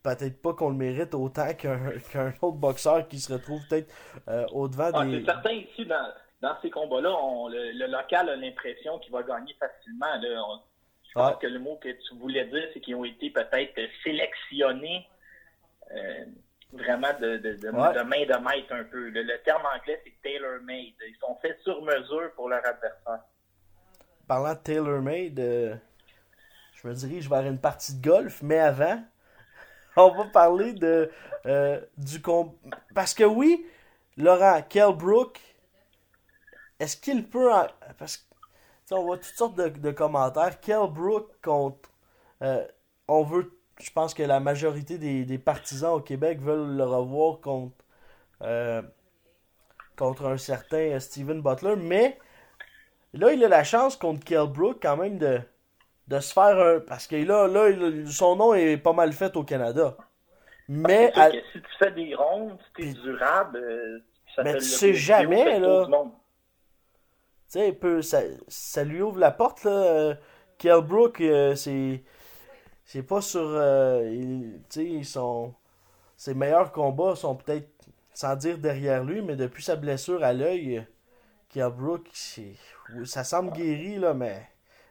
peut-être 0.04 0.42
pas 0.42 0.54
qu'on 0.54 0.70
le 0.70 0.76
mérite 0.76 1.14
autant 1.14 1.54
qu'un 1.54 1.92
qu'un 2.12 2.34
autre 2.42 2.58
boxeur 2.58 3.08
qui 3.08 3.20
se 3.20 3.32
retrouve 3.34 3.62
peut-être 3.70 3.94
euh, 4.28 4.46
au-devant 4.52 4.92
Ah, 4.94 5.06
des. 5.06 5.20
C'est 5.20 5.26
certain 5.26 5.52
ici, 5.52 5.86
dans, 5.86 6.10
dans 6.42 6.56
ces 6.62 6.70
combats-là, 6.70 7.12
on- 7.12 7.48
le, 7.48 7.72
le 7.72 7.88
local 7.88 8.30
a 8.30 8.36
l'impression 8.36 9.00
qu'il 9.00 9.12
va 9.14 9.24
gagner 9.24 9.54
facilement. 9.60 10.16
Là. 10.22 10.44
On- 10.48 10.60
je 11.08 11.14
pense 11.14 11.32
Ouais. 11.34 11.38
que 11.42 11.48
le 11.48 11.60
mot 11.60 11.76
que 11.78 11.90
tu 11.90 12.16
voulais 12.16 12.46
dire, 12.48 12.64
c'est 12.74 12.80
qu'ils 12.82 12.96
ont 12.96 13.06
été 13.06 13.30
peut-être 13.30 13.80
sélectionnés 14.04 15.08
euh, 15.96 16.26
vraiment 16.74 17.14
de, 17.20 17.38
de, 17.38 17.54
de, 17.56 17.70
Ouais. 17.70 17.94
de 17.94 18.02
main 18.02 18.26
de 18.26 18.44
maître 18.44 18.74
un 18.74 18.84
peu. 18.84 19.10
Le, 19.10 19.22
le 19.24 19.42
terme 19.44 19.64
anglais, 19.66 20.02
c'est 20.04 20.22
tailor-made. 20.22 20.94
Ils 21.08 21.18
sont 21.20 21.36
faits 21.42 21.60
sur 21.62 21.82
mesure 21.84 22.32
pour 22.36 22.50
leur 22.50 22.66
adversaire. 22.66 23.24
Parlant 24.28 24.54
de 24.54 24.60
tailor-made, 24.60 25.40
euh, 25.40 25.76
je 26.76 26.82
je 26.82 26.88
me 26.88 26.94
dirige 26.94 27.30
vers 27.30 27.46
une 27.46 27.60
partie 27.60 27.96
de 27.98 28.02
golf, 28.08 28.42
mais 28.42 28.60
avant, 28.60 29.02
on 29.98 30.10
va 30.12 30.26
parler 30.26 30.74
de 30.74 31.12
euh, 31.46 31.80
du 31.98 32.22
com... 32.22 32.54
Parce 32.96 33.14
que 33.14 33.24
oui, 33.24 33.66
Laurent, 34.18 34.62
Kell 34.64 34.94
Brook, 34.94 35.40
est-ce 36.80 36.98
qu'il 36.98 37.28
peut. 37.30 37.52
en- 37.54 37.68
Parce 37.98 38.18
que, 38.18 38.24
on 38.92 39.04
voit 39.04 39.18
toutes 39.18 39.36
sortes 39.36 39.56
de, 39.56 39.70
de 39.70 39.92
commentaires. 39.92 40.60
Kell 40.60 40.88
Brook 40.90 41.32
contre. 41.42 41.90
euh, 42.42 42.66
on 43.08 43.24
veut. 43.24 43.52
Je 43.80 43.92
pense 43.92 44.14
que 44.14 44.24
la 44.24 44.40
majorité 44.40 44.98
des, 44.98 45.26
des 45.26 45.38
partisans 45.40 45.94
au 45.94 46.00
Québec 46.02 46.40
veulent 46.42 46.76
le 46.78 46.84
revoir 46.86 47.40
contre. 47.42 47.76
euh, 48.42 48.82
contre 49.96 50.26
un 50.26 50.38
certain 50.38 51.00
Steven 51.00 51.42
Butler. 51.42 51.76
Mais 51.76 52.18
là, 53.14 53.32
il 53.34 53.44
a 53.44 53.48
la 53.48 53.64
chance 53.64 53.96
contre 53.96 54.24
Kell 54.24 54.48
Brook 54.48 54.80
quand 54.82 54.98
même 54.98 55.18
de, 55.18 55.40
de 56.08 56.20
se 56.20 56.34
faire 56.34 56.58
un. 56.60 56.80
Parce 56.80 57.08
que 57.08 57.16
là, 57.16 57.48
là 57.48 57.70
il- 57.70 58.12
son 58.12 58.36
nom 58.36 58.54
est 58.54 58.78
pas 58.78 58.94
mal 58.94 59.14
fait 59.14 59.36
au 59.36 59.44
Canada. 59.44 59.96
Mais. 60.68 61.12
À- 61.16 61.32
que 61.32 61.38
si 61.52 61.62
tu 61.62 61.78
fais 61.80 61.92
des 61.92 62.16
rondes, 62.16 62.58
si 62.78 62.94
t'es 62.94 63.02
durable, 63.02 63.58
euh, 63.58 64.00
ça 64.36 64.44
Mais 64.44 64.56
tu 64.58 64.62
sais 64.66 64.88
plus 64.90 64.98
jamais, 64.98 65.60
là. 65.60 65.86
Tu 67.52 67.60
sais, 67.60 68.02
ça, 68.02 68.22
ça 68.48 68.84
lui 68.84 69.02
ouvre 69.02 69.20
la 69.20 69.32
porte, 69.32 69.64
là. 69.64 69.72
Euh, 69.72 70.16
Kell 70.58 70.82
Brook, 70.82 71.22
euh, 71.22 71.56
c'est. 71.56 72.04
C'est 72.86 73.04
pas 73.04 73.22
sur. 73.22 73.42
euh, 73.46 74.60
ils 74.76 75.06
sont. 75.06 75.54
Ses 76.16 76.34
meilleurs 76.34 76.72
combats 76.72 77.16
sont 77.16 77.36
peut-être, 77.36 77.70
sans 78.14 78.36
dire 78.36 78.58
derrière 78.58 79.04
lui, 79.04 79.22
mais 79.22 79.36
depuis 79.36 79.64
sa 79.64 79.76
blessure 79.76 80.24
à 80.24 80.34
l'œil, 80.34 80.86
Brook, 81.56 82.10
oui, 82.38 83.08
ça 83.08 83.24
semble 83.24 83.52
guéri, 83.52 83.98
là, 83.98 84.14
mais. 84.14 84.48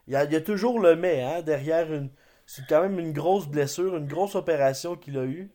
Il 0.06 0.14
y 0.14 0.16
a, 0.16 0.24
il 0.24 0.32
y 0.32 0.36
a 0.36 0.40
toujours 0.40 0.80
le 0.80 0.96
mais, 0.96 1.22
hein, 1.22 1.42
derrière 1.42 1.92
une. 1.92 2.10
C'est 2.46 2.66
quand 2.68 2.82
même 2.82 2.98
une 2.98 3.12
grosse 3.12 3.46
blessure, 3.46 3.96
une 3.96 4.08
grosse 4.08 4.34
opération 4.34 4.96
qu'il 4.96 5.16
a 5.16 5.24
eue. 5.24 5.50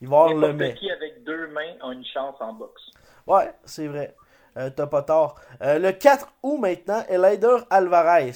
Il 0.00 0.08
va 0.08 0.24
avoir 0.24 0.34
le 0.34 0.52
mais. 0.52 0.74
Qui 0.74 0.90
avec 0.90 1.24
deux 1.24 1.48
mains 1.48 1.74
a 1.80 1.92
une 1.92 2.04
chance 2.04 2.36
en 2.40 2.52
boxe. 2.52 2.82
Ouais, 3.26 3.52
c'est 3.64 3.86
vrai. 3.86 4.14
Euh, 4.56 4.70
T'as 4.70 4.86
pas 4.86 5.02
tort. 5.02 5.40
Euh, 5.62 5.78
le 5.78 5.92
4 5.92 6.32
août 6.42 6.58
maintenant, 6.58 7.02
Elider 7.08 7.56
Alvarez. 7.70 8.32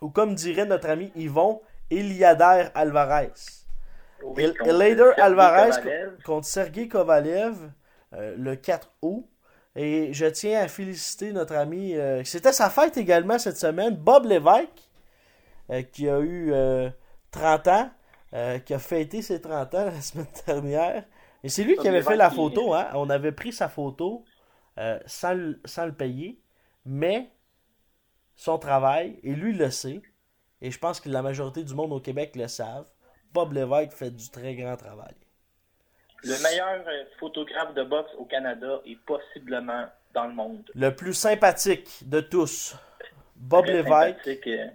Ou 0.00 0.10
comme 0.10 0.34
dirait 0.34 0.66
notre 0.66 0.88
ami 0.88 1.10
Yvon, 1.16 1.60
Eliader 1.90 2.68
Alvarez. 2.74 3.30
Oui, 4.22 4.42
El- 4.44 4.56
contre 4.56 4.70
Elider 4.82 4.96
Sergey 5.04 5.20
Alvarez 5.22 5.70
Kovalev. 5.82 6.22
contre 6.24 6.46
Sergei 6.46 6.88
Kovalev 6.88 7.70
euh, 8.14 8.34
le 8.38 8.56
4 8.56 8.90
août. 9.02 9.26
Et 9.74 10.12
je 10.14 10.24
tiens 10.26 10.60
à 10.62 10.68
féliciter 10.68 11.32
notre 11.32 11.54
ami. 11.54 11.94
euh, 11.94 12.24
C'était 12.24 12.52
sa 12.52 12.70
fête 12.70 12.96
également 12.96 13.38
cette 13.38 13.58
semaine, 13.58 13.94
Bob 13.94 14.24
Lévesque, 14.24 14.88
euh, 15.70 15.82
qui 15.82 16.08
a 16.08 16.18
eu 16.20 16.50
euh, 16.52 16.88
30 17.30 17.68
ans, 17.68 17.90
qui 18.64 18.74
a 18.74 18.78
fêté 18.78 19.22
ses 19.22 19.40
30 19.40 19.74
ans 19.74 19.84
la 19.94 20.00
semaine 20.00 20.26
dernière. 20.46 21.04
Et 21.44 21.48
c'est 21.48 21.62
lui 21.64 21.74
Bob 21.76 21.82
qui 21.82 21.88
avait 21.88 22.02
fait 22.02 22.16
la 22.16 22.30
photo. 22.30 22.74
Hein? 22.74 22.88
On 22.94 23.08
avait 23.10 23.32
pris 23.32 23.52
sa 23.52 23.68
photo 23.68 24.24
sans, 25.06 25.54
sans 25.64 25.86
le 25.86 25.92
payer, 25.92 26.38
mais 26.84 27.30
son 28.36 28.58
travail, 28.58 29.18
et 29.22 29.34
lui 29.34 29.52
le 29.52 29.70
sait, 29.70 30.00
et 30.60 30.70
je 30.70 30.78
pense 30.78 31.00
que 31.00 31.08
la 31.08 31.22
majorité 31.22 31.64
du 31.64 31.74
monde 31.74 31.92
au 31.92 32.00
Québec 32.00 32.36
le 32.36 32.48
savent, 32.48 32.86
Bob 33.32 33.52
Lévesque 33.52 33.92
fait 33.92 34.10
du 34.10 34.30
très 34.30 34.54
grand 34.54 34.76
travail. 34.76 35.14
Le 36.22 36.42
meilleur 36.42 36.80
euh, 36.86 37.04
photographe 37.20 37.74
de 37.74 37.84
boxe 37.84 38.10
au 38.18 38.24
Canada 38.24 38.80
et 38.86 38.96
possiblement 39.06 39.86
dans 40.14 40.26
le 40.26 40.34
monde. 40.34 40.70
Le 40.74 40.94
plus 40.94 41.12
sympathique 41.12 41.88
de 42.08 42.20
tous, 42.20 42.74
Bob 43.36 43.66
Très 43.66 43.74
Lévesque. 43.74 44.46
euh, 44.46 44.66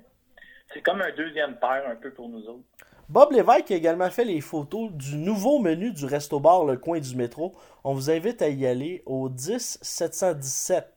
C'est 0.72 0.82
comme 0.82 1.02
un 1.02 1.12
deuxième 1.16 1.58
père 1.58 1.84
un 1.90 1.96
peu 1.96 2.12
pour 2.12 2.30
nous 2.30 2.44
autres. 2.46 2.64
Bob 3.10 3.32
Lévesque 3.34 3.72
a 3.72 3.76
également 3.76 4.10
fait 4.10 4.24
les 4.24 4.40
photos 4.40 4.92
du 4.92 5.18
nouveau 5.18 5.60
menu 5.60 5.92
du 5.92 6.06
Resto 6.06 6.40
Bar 6.40 6.64
Le 6.64 6.78
Coin 6.78 7.00
du 7.00 7.16
Métro. 7.16 7.56
On 7.84 7.94
vous 7.94 8.10
invite 8.10 8.42
à 8.42 8.48
y 8.48 8.66
aller 8.66 9.04
au 9.06 9.28
10 9.28 9.80
717 9.82 10.88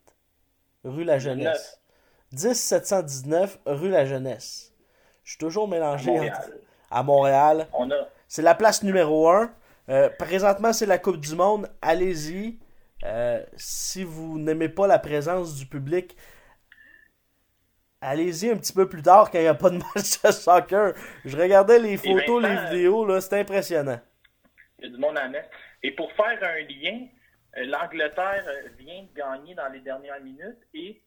rue 0.85 1.05
La 1.05 1.19
Jeunesse. 1.19 1.81
10 2.35 2.55
719 2.55 3.59
rue 3.67 3.91
La 3.91 4.05
Jeunesse. 4.05 4.73
Je 5.25 5.31
suis 5.31 5.39
toujours 5.39 5.65
À 5.65 5.71
mélangé 5.71 6.11
Montréal. 6.11 6.35
entre- 6.37 6.51
à 6.91 7.03
Montréal. 7.03 7.69
On 7.73 7.91
a, 7.91 8.09
C'est 8.29 8.43
la 8.43 8.55
place 8.55 8.83
numéro 8.83 9.29
1. 9.29 9.51
présentement, 10.19 10.73
c'est 10.73 10.87
la 10.87 10.99
Coupe 10.99 11.19
du 11.19 11.35
Monde. 11.35 11.69
Allez-y. 11.83 12.59
Euh, 13.05 13.45
si 13.57 14.03
vous 14.05 14.39
n'aimez 14.39 14.69
pas 14.69 14.87
la 14.87 14.99
présence 14.99 15.55
du 15.57 15.67
public, 15.67 16.17
allez-y 18.01 18.51
un 18.51 18.57
petit 18.57 18.73
peu 18.73 18.89
plus 18.89 19.03
tard 19.03 19.31
quand 19.31 19.39
il 19.39 19.43
n'y 19.43 19.47
a 19.49 19.55
pas 19.55 19.71
de 19.71 19.77
match 19.95 20.23
de 20.23 20.31
soccer. 20.31 20.95
Je 21.25 21.37
regardais 21.37 21.79
les 21.79 21.97
photos, 21.97 22.43
les 22.43 22.57
vidéos, 22.67 23.05
là, 23.07 23.21
c'est 23.21 23.39
impressionnant. 23.41 24.01
il 24.79 24.85
y 24.87 24.89
a 24.89 24.91
du 24.91 24.99
monde 24.99 25.19
à 25.19 25.29
mettre. 25.29 25.49
Et 25.83 25.91
pour 25.91 26.11
faire 26.13 26.39
un 26.43 26.61
lien, 26.69 27.07
euh, 27.59 27.65
l'Angleterre 27.67 28.45
euh, 28.47 28.69
vient 28.79 29.03
de 29.03 29.15
gagner 29.15 29.55
dans 29.55 29.69
les 29.69 29.81
dernières 29.81 30.21
minutes 30.23 30.61
et 30.73 31.03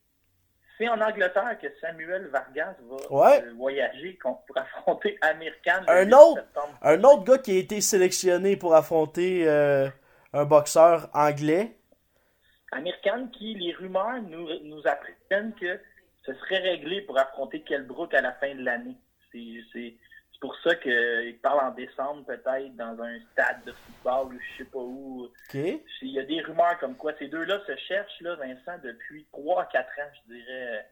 c'est 0.78 0.88
en 0.88 1.00
Angleterre 1.00 1.58
que 1.60 1.66
Samuel 1.80 2.28
Vargas 2.28 2.76
va 2.88 2.96
Ouais. 3.10 3.42
euh, 3.44 3.52
voyager 3.56 4.16
pour 4.22 4.40
affronter 4.56 5.18
Amir 5.20 5.52
Khan 5.64 5.82
le 5.86 5.90
Un 5.92 6.04
8 6.04 6.14
autre- 6.14 6.34
septembre. 6.36 6.78
Un 6.82 7.04
autre 7.04 7.24
gars 7.24 7.38
qui 7.38 7.56
a 7.56 7.58
été 7.58 7.80
sélectionné 7.80 8.56
pour 8.56 8.74
affronter 8.74 9.46
euh, 9.48 9.88
un 10.32 10.44
boxeur 10.44 11.10
anglais. 11.12 11.76
Amir 12.72 12.94
Khan 13.02 13.28
qui, 13.32 13.54
les 13.54 13.72
rumeurs 13.72 14.22
nous, 14.22 14.46
nous 14.64 14.82
apprennent 14.86 15.52
que 15.60 15.80
ce 16.24 16.34
serait 16.34 16.58
réglé 16.58 17.00
pour 17.02 17.18
affronter 17.18 17.62
Kell 17.62 17.84
Brook 17.86 18.12
à 18.14 18.20
la 18.20 18.32
fin 18.32 18.54
de 18.54 18.62
l'année. 18.62 18.96
C'est 19.32 19.94
c'est- 20.40 20.44
c'est 20.44 20.46
pour 20.46 20.56
ça 20.60 20.74
qu'il 20.76 21.38
parle 21.40 21.60
en 21.66 21.70
décembre 21.72 22.24
peut-être 22.24 22.76
dans 22.76 23.00
un 23.02 23.18
stade 23.32 23.64
de 23.64 23.72
football 23.72 24.34
ou 24.34 24.38
je 24.40 24.58
sais 24.58 24.70
pas 24.70 24.78
où. 24.78 25.28
Il 26.02 26.10
y 26.12 26.18
a 26.20 26.24
des 26.24 26.40
rumeurs 26.42 26.78
comme 26.78 26.96
quoi 26.96 27.12
ces 27.18 27.28
deux-là 27.28 27.60
se 27.66 27.76
cherchent, 27.76 28.20
là, 28.20 28.36
Vincent, 28.36 28.78
depuis 28.82 29.26
3 29.32 29.62
à 29.62 29.66
4 29.66 29.88
ans, 29.98 30.10
je 30.28 30.34
dirais, 30.34 30.88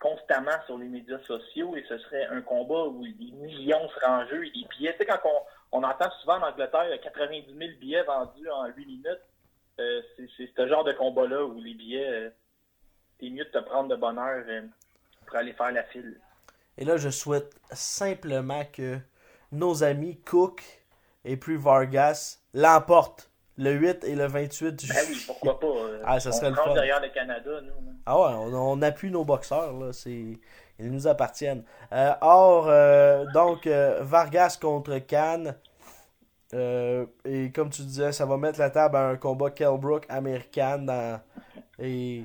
constamment 0.00 0.60
sur 0.66 0.76
les 0.78 0.88
médias 0.88 1.18
sociaux. 1.20 1.76
Et 1.76 1.84
ce 1.88 1.98
serait 1.98 2.26
un 2.26 2.42
combat 2.42 2.84
où 2.84 3.02
des 3.06 3.30
millions 3.32 3.88
seraient 3.90 4.06
en 4.06 4.26
jeu 4.26 4.44
et 4.46 4.50
des 4.50 4.66
billets. 4.76 4.92
Tu 4.92 4.98
sais, 4.98 5.06
quand 5.06 5.20
on, 5.24 5.78
on 5.80 5.82
entend 5.84 6.10
souvent 6.20 6.38
en 6.40 6.48
Angleterre, 6.48 6.84
il 6.86 6.90
y 6.90 6.94
a 6.94 6.98
90 6.98 7.46
000 7.56 7.58
billets 7.80 8.02
vendus 8.02 8.50
en 8.50 8.66
8 8.66 8.86
minutes. 8.86 9.20
Euh, 9.80 10.02
c'est 10.16 10.28
c'est 10.36 10.50
ce 10.56 10.68
genre 10.68 10.84
de 10.84 10.92
combat-là 10.92 11.44
où 11.44 11.60
les 11.60 11.74
billets, 11.74 12.08
euh, 12.08 12.30
t'es 13.18 13.28
mieux 13.30 13.44
de 13.44 13.50
te 13.50 13.58
prendre 13.58 13.88
de 13.88 13.96
bonne 13.96 14.18
heure 14.18 14.44
euh, 14.46 14.62
pour 15.26 15.36
aller 15.36 15.52
faire 15.52 15.72
la 15.72 15.82
file. 15.84 16.20
Et 16.78 16.84
là, 16.84 16.96
je 16.96 17.08
souhaite 17.08 17.54
simplement 17.72 18.62
que 18.72 18.98
nos 19.52 19.84
amis 19.84 20.18
Cook 20.20 20.62
et 21.24 21.36
puis 21.36 21.56
Vargas 21.56 22.38
l'emportent 22.52 23.30
le 23.56 23.70
8 23.72 24.02
et 24.04 24.16
le 24.16 24.26
28 24.26 24.88
Ben 24.88 24.96
oui, 25.08 25.22
pourquoi 25.26 25.60
pas. 25.60 25.66
euh, 25.68 26.02
Ah, 26.04 26.18
ça 26.18 26.32
serait 26.32 26.50
le 26.50 26.56
fun. 26.56 26.74
derrière 26.74 27.00
le 27.00 27.08
Canada, 27.10 27.60
nous. 27.62 27.72
Ah 28.06 28.18
ouais, 28.18 28.34
on, 28.34 28.52
on 28.72 28.82
appuie 28.82 29.10
nos 29.12 29.24
boxeurs, 29.24 29.72
là. 29.72 29.92
C'est, 29.92 30.38
ils 30.80 30.90
nous 30.90 31.06
appartiennent. 31.06 31.62
Euh, 31.92 32.12
or, 32.20 32.66
euh, 32.68 33.24
donc, 33.32 33.66
Vargas 33.68 34.58
contre 34.60 34.98
Cannes. 34.98 35.54
Et 36.52 37.50
comme 37.54 37.70
tu 37.70 37.82
disais, 37.82 38.12
ça 38.12 38.26
va 38.26 38.36
mettre 38.36 38.58
la 38.60 38.70
table 38.70 38.96
à 38.96 39.08
un 39.08 39.16
combat 39.16 39.50
Kellbrook 39.50 40.06
américain. 40.08 40.78
Dans, 40.78 41.20
et 41.78 42.24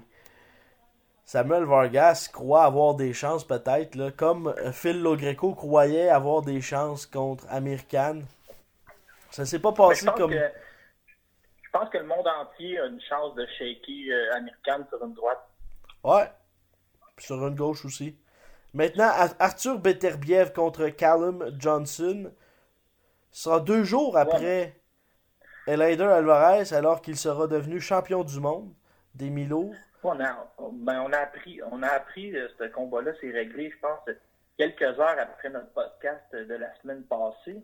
Samuel 1.29 1.65
Vargas 1.65 2.27
croit 2.33 2.63
avoir 2.63 2.95
des 2.95 3.13
chances, 3.13 3.45
peut-être, 3.45 3.93
là, 3.93 4.09
comme 4.09 4.51
Phil 4.73 4.99
Logreco 4.99 5.53
croyait 5.53 6.09
avoir 6.09 6.41
des 6.41 6.59
chances 6.59 7.05
contre 7.05 7.45
American. 7.51 8.21
Ça 9.29 9.45
s'est 9.45 9.59
pas 9.59 9.69
je 9.69 9.75
passé 9.75 10.07
comme. 10.17 10.31
que 10.31 10.39
je 11.61 11.69
pense 11.71 11.87
que 11.91 11.99
le 11.99 12.05
monde 12.05 12.25
entier 12.27 12.79
a 12.79 12.87
une 12.87 12.99
chance 13.01 13.35
de 13.35 13.45
shaker 13.59 14.09
euh, 14.11 14.37
Amir 14.37 14.55
Khan 14.65 14.83
sur 14.89 15.05
une 15.05 15.13
droite. 15.13 15.47
Ouais. 16.03 16.31
Puis 17.15 17.27
sur 17.27 17.47
une 17.47 17.53
gauche 17.53 17.85
aussi. 17.85 18.17
Maintenant, 18.73 19.11
Ar- 19.13 19.35
Arthur 19.37 19.77
Beterbiev 19.77 20.51
contre 20.51 20.87
Callum 20.87 21.55
Johnson. 21.59 22.31
Ce 23.29 23.43
sera 23.43 23.59
deux 23.59 23.83
jours 23.83 24.17
après 24.17 24.81
Elider 25.67 26.05
Alvarez, 26.05 26.73
alors 26.73 27.03
qu'il 27.03 27.17
sera 27.17 27.45
devenu 27.45 27.79
champion 27.79 28.23
du 28.23 28.39
monde 28.39 28.73
des 29.13 29.29
mi-lourds. 29.29 29.75
On 30.03 30.19
a, 30.19 30.47
ben, 30.71 31.01
on 31.01 31.11
a 31.11 31.17
appris, 31.17 31.59
on 31.71 31.83
a 31.83 31.87
appris 31.87 32.35
euh, 32.35 32.47
ce 32.57 32.65
combat-là, 32.65 33.11
c'est 33.19 33.31
réglé, 33.31 33.71
je 33.71 33.79
pense, 33.79 33.99
quelques 34.57 34.81
heures 34.81 35.17
après 35.19 35.49
notre 35.49 35.71
podcast 35.73 36.23
euh, 36.33 36.45
de 36.45 36.55
la 36.55 36.73
semaine 36.81 37.03
passée. 37.03 37.61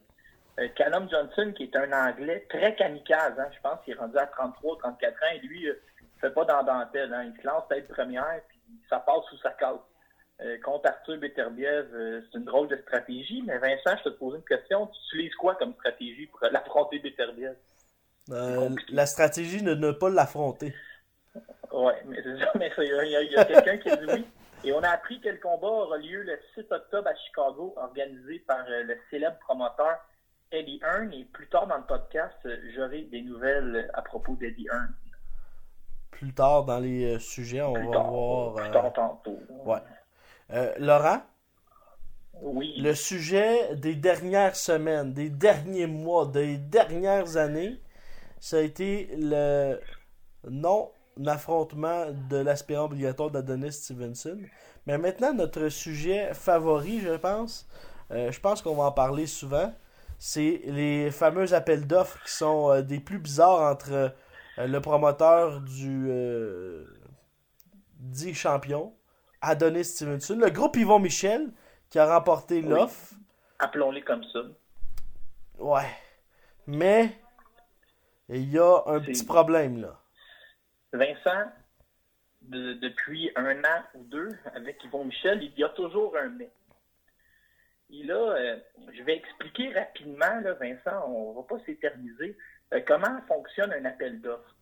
Euh, 0.59 0.67
Callum 0.75 1.09
Johnson, 1.09 1.53
qui 1.55 1.63
est 1.63 1.75
un 1.75 1.91
Anglais 1.91 2.45
très 2.49 2.75
kamikaze, 2.75 3.39
hein, 3.39 3.47
je 3.53 3.59
pense 3.61 3.83
qu'il 3.83 3.93
est 3.93 3.97
rendu 3.97 4.17
à 4.17 4.27
33, 4.27 4.77
34 4.79 5.13
ans, 5.13 5.35
et 5.35 5.39
lui, 5.39 5.67
euh, 5.67 5.81
il 6.01 6.19
fait 6.19 6.31
pas 6.31 6.45
dans 6.45 6.63
dentelle, 6.63 7.13
hein, 7.13 7.31
il 7.33 7.41
se 7.41 7.45
lance 7.45 7.67
tête 7.67 7.87
première, 7.87 8.41
puis 8.47 8.59
ça 8.89 8.99
passe 8.99 9.31
ou 9.31 9.37
ça 9.37 9.51
casse. 9.51 9.79
Euh, 10.41 10.57
contre 10.63 10.89
Arthur 10.89 11.17
Beterbiev, 11.17 11.87
euh, 11.93 12.21
c'est 12.21 12.37
une 12.37 12.45
drôle 12.45 12.67
de 12.67 12.75
stratégie, 12.77 13.41
mais 13.45 13.57
Vincent, 13.57 13.97
je 14.03 14.09
te 14.09 14.15
pose 14.15 14.35
une 14.35 14.43
question, 14.43 14.87
tu 14.87 14.99
utilises 15.07 15.35
quoi 15.35 15.55
comme 15.55 15.73
stratégie 15.75 16.27
pour 16.27 16.41
l'affronter 16.51 16.99
Beterbiev? 16.99 17.55
Euh, 18.31 18.69
la 18.89 19.05
stratégie 19.05 19.61
de 19.61 19.75
ne 19.75 19.91
pas 19.91 20.09
l'affronter. 20.09 20.73
Ouais, 21.75 22.01
mais 22.05 22.17
c'est 22.23 22.39
ça, 22.39 22.51
mais 22.59 22.71
il 22.77 22.83
y 22.87 23.15
a, 23.15 23.21
il 23.21 23.31
y 23.31 23.37
a 23.37 23.45
quelqu'un 23.45 23.77
qui 23.77 23.89
a 23.89 23.95
dit 23.97 24.05
oui. 24.13 24.25
Et 24.63 24.71
on 24.73 24.81
a 24.81 24.89
appris 24.89 25.19
que 25.21 25.29
le 25.29 25.37
combat 25.37 25.67
aura 25.67 25.97
lieu 25.97 26.23
le 26.23 26.39
6 26.55 26.61
octobre 26.71 27.07
à 27.07 27.15
Chicago, 27.15 27.73
organisé 27.77 28.39
par 28.47 28.65
euh, 28.67 28.83
le 28.83 28.97
célèbre 29.11 29.37
promoteur 29.39 29.97
Eddie 30.51 30.79
Hearn. 30.83 31.11
Et 31.13 31.25
plus 31.25 31.47
tard 31.49 31.67
dans 31.67 31.77
le 31.77 31.83
podcast, 31.83 32.35
euh, 32.45 32.57
j'aurai 32.75 33.01
des 33.03 33.21
nouvelles 33.21 33.91
à 33.93 34.01
propos 34.01 34.35
d'Eddie 34.35 34.67
Hearn. 34.71 34.93
Plus 36.11 36.33
tard 36.33 36.63
dans 36.63 36.79
les 36.79 37.15
euh, 37.15 37.19
sujets, 37.19 37.61
on 37.61 37.73
Plus 37.73 37.85
va 37.87 37.91
tard, 37.93 38.09
voir. 38.09 38.53
plus 38.55 38.63
euh, 38.65 38.71
tard 38.71 38.93
tantôt. 38.93 39.39
ouais. 39.65 39.77
Euh, 40.53 40.73
Laurent, 40.79 41.21
Oui. 42.41 42.73
le 42.79 42.93
sujet 42.95 43.75
des 43.75 43.95
dernières 43.95 44.55
semaines, 44.55 45.13
des 45.13 45.29
derniers 45.29 45.87
mois, 45.87 46.25
des 46.25 46.57
dernières 46.57 47.37
années, 47.37 47.81
ça 48.39 48.57
a 48.57 48.61
été 48.61 49.09
le 49.17 49.79
non-affrontement 51.17 52.05
de 52.29 52.37
l'aspirant 52.37 52.85
obligatoire 52.85 53.31
d'Adonis 53.31 53.71
Stevenson. 53.73 54.39
Mais 54.85 54.97
maintenant, 54.97 55.33
notre 55.33 55.69
sujet 55.69 56.33
favori, 56.33 56.99
je 56.99 57.15
pense, 57.15 57.67
euh, 58.11 58.31
je 58.31 58.39
pense 58.39 58.61
qu'on 58.61 58.75
va 58.75 58.83
en 58.83 58.91
parler 58.91 59.25
souvent, 59.27 59.73
c'est 60.19 60.61
les 60.65 61.11
fameux 61.11 61.53
appels 61.53 61.87
d'offres 61.87 62.21
qui 62.23 62.31
sont 62.31 62.71
euh, 62.71 62.81
des 62.81 62.99
plus 62.99 63.19
bizarres 63.19 63.61
entre 63.71 63.91
euh, 63.91 64.09
le 64.57 64.79
promoteur 64.79 65.61
du 65.61 66.09
dit 67.99 68.33
champion, 68.33 68.93
Adonis 69.41 69.85
Stevenson, 69.85 70.37
le 70.39 70.49
groupe 70.49 70.77
Yvon 70.77 70.99
Michel, 70.99 71.51
qui 71.89 71.99
a 71.99 72.13
remporté 72.13 72.57
Oui. 72.61 72.69
l'offre. 72.69 73.13
Appelons-les 73.59 74.01
comme 74.03 74.23
ça. 74.31 74.39
Ouais. 75.57 75.89
Mais 76.67 77.17
il 78.29 78.49
y 78.51 78.59
a 78.59 78.83
un 78.85 78.99
petit 78.99 79.25
problème 79.25 79.81
là. 79.81 79.99
Vincent, 80.95 81.51
de- 82.41 82.73
depuis 82.73 83.31
un 83.35 83.59
an 83.63 83.83
ou 83.95 84.03
deux, 84.03 84.29
avec 84.53 84.83
Yvon 84.83 85.05
Michel, 85.05 85.43
il 85.43 85.57
y 85.57 85.63
a 85.63 85.69
toujours 85.69 86.15
un 86.17 86.29
mais. 86.29 86.49
Et 87.91 88.03
là, 88.03 88.15
euh, 88.15 88.57
je 88.93 89.03
vais 89.03 89.17
expliquer 89.17 89.71
rapidement, 89.73 90.39
là, 90.41 90.53
Vincent, 90.53 91.07
on 91.07 91.33
va 91.33 91.43
pas 91.43 91.63
s'éterniser, 91.65 92.35
euh, 92.73 92.81
comment 92.85 93.21
fonctionne 93.27 93.71
un 93.73 93.85
appel 93.85 94.21
d'offres. 94.21 94.55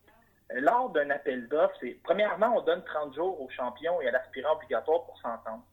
Euh, 0.51 0.59
lors 0.59 0.89
d'un 0.89 1.09
appel 1.09 1.47
d'offres, 1.47 1.75
c'est 1.79 1.97
premièrement, 2.03 2.57
on 2.57 2.61
donne 2.61 2.83
30 2.83 3.15
jours 3.15 3.39
au 3.41 3.49
champion 3.49 4.01
et 4.01 4.07
à 4.09 4.11
l'aspirant 4.11 4.55
obligatoire 4.55 5.05
pour 5.05 5.17
s'entendre. 5.21 5.65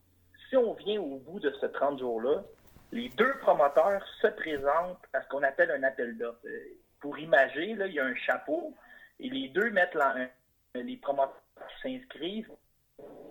Si 0.49 0.57
on 0.57 0.75
vient 0.75 1.01
au 1.01 1.17
bout 1.19 1.41
de 1.41 1.51
ce 1.61 1.67
30 1.67 1.99
jours-là, 1.99 2.43
les 2.93 3.09
deux 3.11 3.33
promoteurs 3.39 4.05
se 4.21 4.27
présentent 4.29 5.05
à 5.13 5.23
ce 5.23 5.29
qu'on 5.29 5.43
appelle 5.43 5.71
un 5.71 5.83
appel 5.83 6.17
d'offres. 6.19 6.45
Pour 7.01 7.19
imager, 7.19 7.75
là, 7.75 7.87
il 7.87 7.95
y 7.95 8.01
a 8.01 8.05
un 8.05 8.15
chapeau 8.17 8.75
et 9.19 9.29
les 9.29 9.49
deux 9.49 9.71
mettent 9.71 9.97
un- 9.97 10.29
les 10.75 10.97
promoteurs 10.97 11.43
qui 11.69 11.83
s'inscrivent 11.83 12.51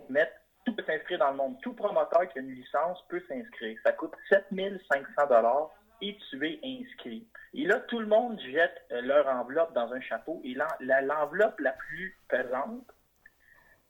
mettent 0.08 0.40
tout 0.64 0.74
peut 0.74 0.84
s'inscrire 0.84 1.18
dans 1.18 1.30
le 1.30 1.36
monde. 1.36 1.60
Tout 1.62 1.74
promoteur 1.74 2.28
qui 2.28 2.38
a 2.38 2.42
une 2.42 2.54
licence 2.54 2.98
peut 3.08 3.22
s'inscrire. 3.28 3.78
Ça 3.82 3.92
coûte 3.92 4.12
7500 4.28 5.26
dollars 5.28 5.70
et 6.02 6.16
tu 6.28 6.46
es 6.46 6.60
inscrit. 6.62 7.26
Et 7.54 7.64
là, 7.64 7.80
tout 7.80 7.98
le 7.98 8.06
monde 8.06 8.38
jette 8.40 8.82
euh, 8.92 9.00
leur 9.00 9.26
enveloppe 9.26 9.72
dans 9.74 9.92
un 9.92 10.00
chapeau 10.00 10.40
et 10.44 10.54
l'enveloppe 10.54 11.58
la 11.60 11.72
plus 11.72 12.18
pesante 12.28 12.86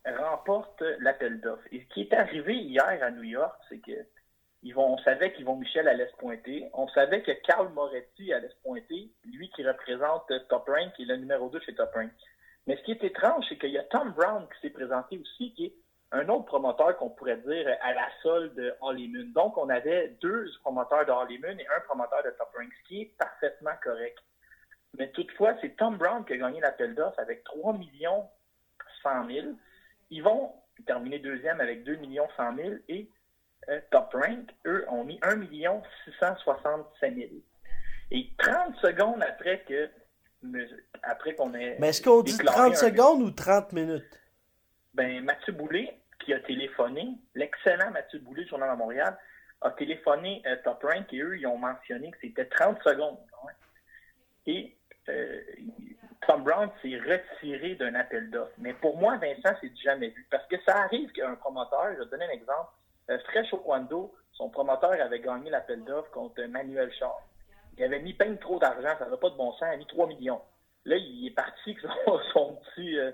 remporte 0.07 0.83
l'appel 1.01 1.41
d'offres. 1.41 1.67
Et 1.73 1.81
ce 1.81 1.95
qui 1.95 2.03
est 2.03 2.15
arrivé 2.15 2.55
hier 2.55 3.03
à 3.03 3.11
New 3.11 3.23
York, 3.23 3.61
c'est 3.69 3.81
que 3.81 4.07
ils 4.63 4.75
vont, 4.75 4.93
on 4.93 4.99
savait 4.99 5.33
qu'Yvon 5.33 5.57
Michel 5.57 5.89
allait 5.89 6.09
se 6.09 6.17
pointer. 6.17 6.69
On 6.75 6.87
savait 6.89 7.23
que 7.23 7.33
Carl 7.47 7.71
Moretti 7.71 8.33
allait 8.33 8.49
se 8.49 8.63
pointer, 8.63 9.11
lui 9.25 9.49
qui 9.51 9.67
représente 9.67 10.31
Top 10.49 10.69
Rank, 10.69 10.93
qui 10.95 11.03
est 11.03 11.07
le 11.07 11.17
numéro 11.17 11.49
2 11.49 11.61
chez 11.61 11.75
Top 11.75 11.91
Rank. 11.95 12.13
Mais 12.67 12.77
ce 12.77 12.83
qui 12.83 12.93
est 12.93 13.05
étrange, 13.05 13.45
c'est 13.49 13.59
qu'il 13.59 13.71
y 13.71 13.79
a 13.79 13.85
Tom 13.85 14.13
Brown 14.13 14.47
qui 14.49 14.61
s'est 14.61 14.73
présenté 14.73 15.19
aussi, 15.19 15.53
qui 15.55 15.67
est 15.67 15.75
un 16.13 16.29
autre 16.29 16.47
promoteur 16.47 16.97
qu'on 16.97 17.11
pourrait 17.11 17.39
dire 17.39 17.67
à 17.81 17.93
la 17.93 18.09
solde 18.23 18.55
de 18.55 18.75
Hollywood. 18.81 19.33
Donc, 19.33 19.57
on 19.57 19.69
avait 19.69 20.17
deux 20.21 20.51
promoteurs 20.61 21.07
de 21.07 21.13
Hollywood 21.13 21.59
et 21.59 21.67
un 21.67 21.81
promoteur 21.87 22.23
de 22.25 22.31
Top 22.31 22.51
Rank, 22.57 22.69
ce 22.83 22.89
qui 22.89 23.03
est 23.03 23.17
parfaitement 23.17 23.75
correct. 23.83 24.19
Mais 24.99 25.11
toutefois, 25.13 25.55
c'est 25.61 25.77
Tom 25.77 25.97
Brown 25.97 26.25
qui 26.25 26.33
a 26.33 26.37
gagné 26.37 26.61
l'appel 26.61 26.95
d'offres 26.95 27.21
avec 27.21 27.45
3 27.45 27.75
millions 27.75 28.29
100 29.03 29.29
000. 29.29 29.47
Ils 30.11 30.23
vont 30.23 30.53
terminer 30.87 31.21
deuxième 31.21 31.61
avec 31.61 31.85
2 31.85 31.97
millions 31.97 32.29
100 32.37 32.57
000 32.57 32.69
et 32.89 33.09
euh, 33.69 33.81
Top 33.91 34.13
Rank, 34.13 34.51
eux, 34.67 34.85
ont 34.89 35.05
mis 35.05 35.19
1 35.23 35.37
million 35.37 35.83
665 36.07 37.15
000. 37.15 37.29
Et 38.11 38.31
30 38.39 38.77
secondes 38.77 39.23
après 39.23 39.61
que 39.61 39.89
après 41.03 41.35
qu'on 41.35 41.55
ait 41.55 41.77
Mais 41.79 41.89
est-ce 41.89 42.03
qu'on 42.03 42.23
dit 42.23 42.33
déclaré 42.37 42.57
30 42.57 42.73
un- 42.73 42.77
secondes 42.77 43.23
ou 43.23 43.31
30 43.31 43.73
minutes? 43.73 44.21
ben, 44.95 45.23
Mathieu 45.25 45.53
Boulay, 45.53 45.99
qui 46.25 46.33
a 46.35 46.41
téléphoné, 46.41 47.09
l'excellent 47.35 47.91
Mathieu 47.91 48.19
Boulay, 48.19 48.43
du 48.45 48.49
Journal 48.51 48.71
à 48.71 48.77
Montréal, 48.77 49.17
a 49.63 49.71
téléphoné 49.73 50.43
euh, 50.47 50.57
Top 50.65 50.83
Rank 50.83 51.13
et 51.13 51.21
eux, 51.21 51.39
ils 51.39 51.47
ont 51.47 51.59
mentionné 51.59 52.11
que 52.11 52.17
c'était 52.21 52.47
30 52.47 52.79
secondes. 52.83 53.19
ouais. 53.45 53.53
Et 54.47 54.77
euh, 55.09 55.41
Tom 56.27 56.43
Brown 56.45 56.71
s'est 56.83 56.99
retiré 56.99 57.75
d'un 57.77 57.95
appel 57.95 58.31
d'offres. 58.31 58.53
Mais 58.59 58.73
pour 58.75 58.97
moi, 58.97 59.17
Vincent, 59.19 59.57
c'est 59.61 59.69
du 59.69 59.83
jamais 59.83 60.09
vu. 60.09 60.27
Parce 60.31 60.47
que 60.49 60.57
ça 60.67 60.77
arrive 60.79 61.11
qu'un 61.13 61.35
promoteur, 61.37 61.93
je 61.95 61.99
vais 61.99 62.05
te 62.07 62.11
donner 62.11 62.25
un 62.27 62.31
exemple, 62.31 62.71
euh, 63.11 63.19
Fresh 63.27 63.53
Oquando, 63.53 64.15
son 64.33 64.49
promoteur 64.51 64.93
avait 64.93 65.21
gagné 65.21 65.51
l'appel 65.51 65.85
d'offres 65.85 66.11
contre 66.11 66.43
Manuel 66.45 66.91
Char. 66.99 67.19
Il 67.81 67.85
avait 67.85 68.01
mis 68.01 68.13
peine 68.13 68.37
trop 68.39 68.59
d'argent, 68.59 68.95
ça 68.99 69.07
n'avait 69.07 69.17
pas 69.17 69.31
de 69.31 69.37
bon 69.37 69.53
sens, 69.53 69.63
il 69.71 69.75
a 69.75 69.77
mis 69.79 69.87
3 69.87 70.07
millions. 70.07 70.43
Là, 70.85 70.97
il 70.97 71.27
est 71.27 71.35
parti 71.35 71.71
avec 71.71 71.81
son, 71.81 72.19
son 72.35 72.57
petit. 72.57 72.99
euh, 72.99 73.11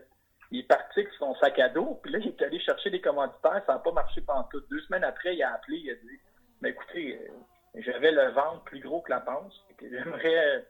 il 0.51 0.61
est 0.61 0.69
parti 0.69 1.01
avec 1.01 1.13
son 1.21 1.37
sac 1.37 1.57
à 1.61 1.69
dos, 1.69 2.01
puis 2.03 2.11
là, 2.11 2.19
il 2.19 2.29
est 2.29 2.43
allé 2.43 2.59
chercher 2.59 2.91
des 2.91 3.01
commanditaires, 3.01 3.63
ça 3.65 3.75
n'a 3.75 3.79
pas 3.79 3.93
marché 3.93 4.23
pendant 4.23 4.43
tout. 4.45 4.61
Deux 4.69 4.81
semaines 4.81 5.05
après, 5.05 5.37
il 5.37 5.43
a 5.45 5.55
appelé, 5.55 5.77
il 5.79 5.91
a 5.91 5.95
dit 5.95 6.21
Mais 6.63 6.71
écoutez, 6.71 7.17
euh, 7.17 7.81
j'avais 7.81 8.11
le 8.11 8.31
ventre 8.31 8.65
plus 8.65 8.81
gros 8.81 9.03
que 9.03 9.11
la 9.11 9.21
panse, 9.21 9.55
j'aimerais. 9.81 10.67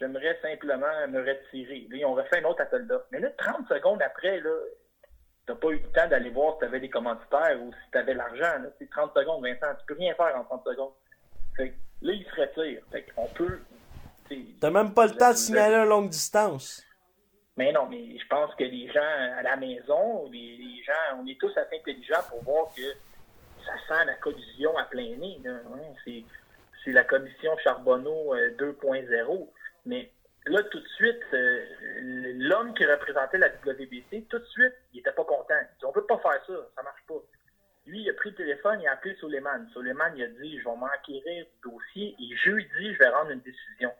J'aimerais 0.00 0.36
simplement 0.42 1.06
me 1.08 1.20
retirer. 1.20 1.86
Là, 1.88 1.96
ils 1.96 2.04
ont 2.04 2.14
refait 2.14 2.40
un 2.42 2.48
autre 2.48 2.60
appel 2.62 2.88
d'offres. 2.88 3.06
Mais 3.12 3.20
là, 3.20 3.30
30 3.38 3.68
secondes 3.68 4.02
après, 4.02 4.40
là, 4.40 4.50
t'as 5.46 5.54
pas 5.54 5.68
eu 5.68 5.78
le 5.78 5.92
temps 5.92 6.08
d'aller 6.08 6.30
voir 6.30 6.54
si 6.54 6.58
tu 6.60 6.64
avais 6.64 6.80
des 6.80 6.90
commanditaires 6.90 7.62
ou 7.62 7.72
si 7.72 7.90
tu 7.92 7.98
avais 7.98 8.14
l'argent. 8.14 8.62
là. 8.62 8.68
C'est 8.80 8.90
30 8.90 9.14
secondes, 9.14 9.44
Vincent, 9.44 9.72
tu 9.78 9.86
peux 9.86 9.94
rien 9.94 10.12
faire 10.16 10.34
en 10.36 10.42
30 10.42 10.64
secondes. 10.64 10.92
Fait 11.56 11.74
là, 12.02 12.12
il 12.12 12.24
se 12.24 12.40
retire. 12.40 12.82
Fait 12.90 13.04
qu'on 13.14 13.26
peut. 13.28 13.58
T'as 14.60 14.70
même 14.70 14.94
pas 14.94 15.06
le 15.06 15.12
temps 15.12 15.26
de 15.28 15.32
le- 15.32 15.36
signaler 15.36 15.74
un 15.74 15.84
longue 15.84 16.08
distance. 16.08 16.82
mais 17.58 17.70
non, 17.72 17.86
mais 17.86 18.18
je 18.18 18.26
pense 18.28 18.54
que 18.54 18.64
les 18.64 18.90
gens 18.90 19.00
à 19.36 19.42
la 19.42 19.56
maison, 19.56 20.26
les, 20.30 20.56
les 20.56 20.82
gens, 20.84 21.18
on 21.20 21.26
est 21.26 21.38
tous 21.38 21.50
assez 21.56 21.76
intelligents 21.76 22.22
pour 22.30 22.42
voir 22.44 22.66
que 22.74 22.82
ça 23.66 23.72
sent 23.86 24.04
la 24.06 24.14
collision 24.14 24.74
à 24.78 24.84
plein 24.84 25.16
nez. 25.16 25.38
hein. 25.46 25.60
C'est, 26.04 26.24
la 26.92 27.04
commission 27.04 27.56
Charbonneau 27.62 28.34
euh, 28.34 28.50
2.0. 28.56 29.48
Mais 29.86 30.10
là, 30.46 30.62
tout 30.64 30.80
de 30.80 30.88
suite, 30.96 31.20
euh, 31.34 31.64
l'homme 32.38 32.72
qui 32.74 32.84
représentait 32.86 33.38
la 33.38 33.48
WBC, 33.48 34.24
tout 34.30 34.38
de 34.38 34.46
suite, 34.46 34.72
il 34.94 35.00
était 35.00 35.12
pas 35.12 35.24
content. 35.24 35.54
Il 35.60 35.78
dit, 35.78 35.84
on 35.84 35.92
peut 35.92 36.06
pas 36.06 36.18
faire 36.18 36.40
ça, 36.46 36.54
ça 36.74 36.82
marche 36.82 37.02
pas. 37.06 37.14
Lui, 37.86 38.02
il 38.02 38.10
a 38.10 38.14
pris 38.14 38.30
le 38.30 38.36
téléphone, 38.36 38.80
il 38.80 38.86
a 38.86 38.92
appelé 38.92 39.14
Suleiman. 39.16 39.66
Suleiman, 39.72 40.12
il 40.16 40.22
a 40.22 40.28
dit, 40.28 40.58
je 40.58 40.64
vais 40.64 40.76
m'enquérir 40.76 41.44
du 41.46 41.70
dossier 41.70 42.14
et 42.18 42.36
jeudi, 42.36 42.94
je 42.94 42.98
vais 42.98 43.08
rendre 43.08 43.30
une 43.30 43.40
décision. 43.40 43.92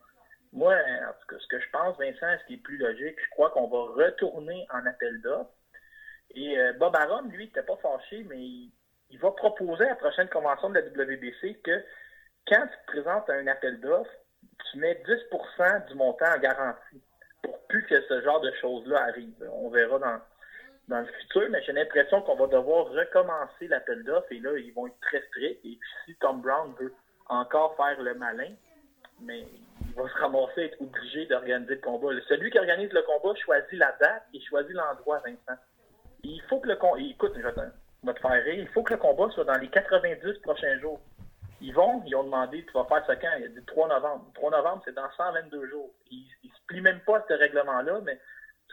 Moi, 0.53 0.75
en 0.75 1.13
tout 1.21 1.27
cas, 1.29 1.37
ce 1.41 1.47
que 1.49 1.59
je 1.59 1.71
pense, 1.71 1.99
Vincent, 1.99 2.39
ce 2.41 2.47
qui 2.47 2.55
est 2.55 2.63
plus 2.63 2.77
logique, 2.77 3.17
je 3.19 3.31
crois 3.31 3.51
qu'on 3.51 3.69
va 3.69 4.05
retourner 4.05 4.67
en 4.71 4.87
appel 4.87 5.21
d'offres. 5.23 5.51
Et 6.35 6.59
euh, 6.59 6.73
Bob 6.75 6.95
Arum, 6.95 7.31
lui, 7.31 7.47
n'était 7.47 7.63
pas 7.63 7.77
fâché, 7.77 8.25
mais 8.29 8.39
il, 8.39 8.73
va 9.19 9.31
proposer 9.33 9.85
à 9.85 9.91
la 9.91 9.97
prochaine 9.97 10.29
convention 10.29 10.71
de 10.71 10.79
la 10.79 10.87
WBC 10.87 11.61
que 11.63 11.85
quand 12.47 12.67
tu 12.67 12.77
te 12.87 12.93
présentes 12.93 13.29
un 13.31 13.47
appel 13.47 13.81
d'offres, 13.81 14.11
tu 14.71 14.79
mets 14.79 14.95
10% 14.95 15.89
du 15.89 15.95
montant 15.95 16.35
en 16.35 16.39
garantie 16.39 17.03
pour 17.43 17.67
plus 17.67 17.85
que 17.87 18.01
ce 18.03 18.23
genre 18.23 18.41
de 18.41 18.53
choses-là 18.61 19.05
arrive. 19.05 19.35
On 19.53 19.71
verra 19.71 19.99
dans, 19.99 20.21
dans 20.89 21.01
le 21.01 21.07
futur, 21.07 21.49
mais 21.51 21.63
j'ai 21.63 21.73
l'impression 21.73 22.23
qu'on 22.23 22.37
va 22.37 22.47
devoir 22.47 22.87
recommencer 22.87 23.69
l'appel 23.69 24.03
d'offres 24.05 24.33
et 24.33 24.41
là, 24.41 24.57
ils 24.59 24.73
vont 24.73 24.87
être 24.87 25.01
très 25.01 25.23
stricts. 25.29 25.65
Et 25.65 25.77
puis, 25.77 25.91
si 26.05 26.15
Tom 26.17 26.41
Brown 26.41 26.75
veut 26.79 26.93
encore 27.29 27.77
faire 27.77 28.01
le 28.01 28.15
malin, 28.15 28.53
mais 29.21 29.47
il 29.87 29.95
va 29.95 30.09
se 30.09 30.15
ramasser 30.15 30.63
être 30.63 30.81
obligé 30.81 31.27
d'organiser 31.27 31.77
le 31.77 31.81
combat. 31.81 32.09
Celui 32.29 32.51
qui 32.51 32.59
organise 32.59 32.93
le 32.93 33.03
combat 33.03 33.39
choisit 33.39 33.79
la 33.79 33.93
date 34.01 34.25
et 34.35 34.41
choisit 34.41 34.73
l'endroit, 34.73 35.23
Vincent. 35.25 35.61
Il 36.25 36.41
faut 36.43 36.61
que 36.61 36.69
le 36.69 36.77
combat. 36.77 37.01
Écoute, 37.01 37.33
je 37.37 37.43
vais 37.43 37.53
te, 37.53 38.21
faire 38.21 38.45
rire. 38.45 38.55
Il 38.55 38.69
faut 38.69 38.83
que 38.83 38.95
le 38.95 38.99
combat 38.99 39.29
soit 39.31 39.45
dans 39.45 39.59
les 39.59 39.69
90 39.69 40.39
prochains 40.43 40.79
jours. 40.79 41.01
Ils 41.61 41.73
vont, 41.73 42.03
ils 42.07 42.17
ont 42.17 42.25
demandé, 42.25 42.65
tu 42.65 42.73
vas 42.73 42.85
faire 42.85 43.07
ça 43.07 43.15
quand? 43.17 43.31
Il 43.39 43.45
a 43.45 43.49
dit 43.49 43.65
3 43.67 43.89
novembre. 43.89 44.25
3 44.35 44.51
novembre, 44.51 44.83
c'est 44.85 44.95
dans 44.95 45.11
122 45.17 45.69
jours. 45.69 45.91
Ils 46.11 46.27
ne 46.45 46.49
se 46.49 46.61
plient 46.67 46.81
même 46.81 47.01
pas 47.01 47.19
à 47.19 47.25
ce 47.29 47.35
règlement-là, 47.35 48.01
mais 48.05 48.19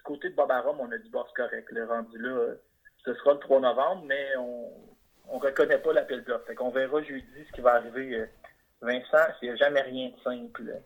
côté 0.09 0.29
de 0.31 0.35
Bob 0.35 0.49
Arum, 0.49 0.79
on 0.79 0.91
a 0.91 0.97
dit, 0.97 1.09
bon, 1.09 1.23
c'est 1.27 1.35
correct. 1.43 1.67
Le 1.71 1.85
rendu 1.85 2.17
là, 2.17 2.55
ce 3.05 3.13
sera 3.13 3.33
le 3.33 3.39
3 3.39 3.59
novembre, 3.59 4.03
mais 4.07 4.35
on 4.37 4.71
ne 5.35 5.39
reconnaît 5.39 5.77
pas 5.77 5.93
l'appel 5.93 6.23
d'offres. 6.23 6.45
Fait 6.47 6.55
qu'on 6.55 6.71
verra 6.71 6.99
jeudi 7.03 7.45
ce 7.47 7.51
qui 7.51 7.61
va 7.61 7.73
arriver. 7.75 8.15
euh, 8.15 8.25
Vincent, 8.81 9.27
il 9.43 9.49
n'y 9.49 9.53
a 9.53 9.55
jamais 9.57 9.81
rien 9.81 10.09
de 10.09 10.19
simple. 10.23 10.63
euh, 10.67 10.79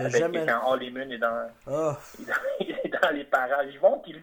Avec 0.00 0.16
jamais- 0.16 0.44
quand 0.44 0.72
Hollywood 0.72 1.12
est 1.12 1.18
dans, 1.18 1.48
Ah, 1.68 1.98
est 2.18 2.24
dans, 2.26 2.74
est 2.88 3.00
dans 3.02 3.10
les 3.10 3.24
parages. 3.24 3.72
Ils 3.72 3.78
vont 3.78 4.00
qu'ils 4.00 4.22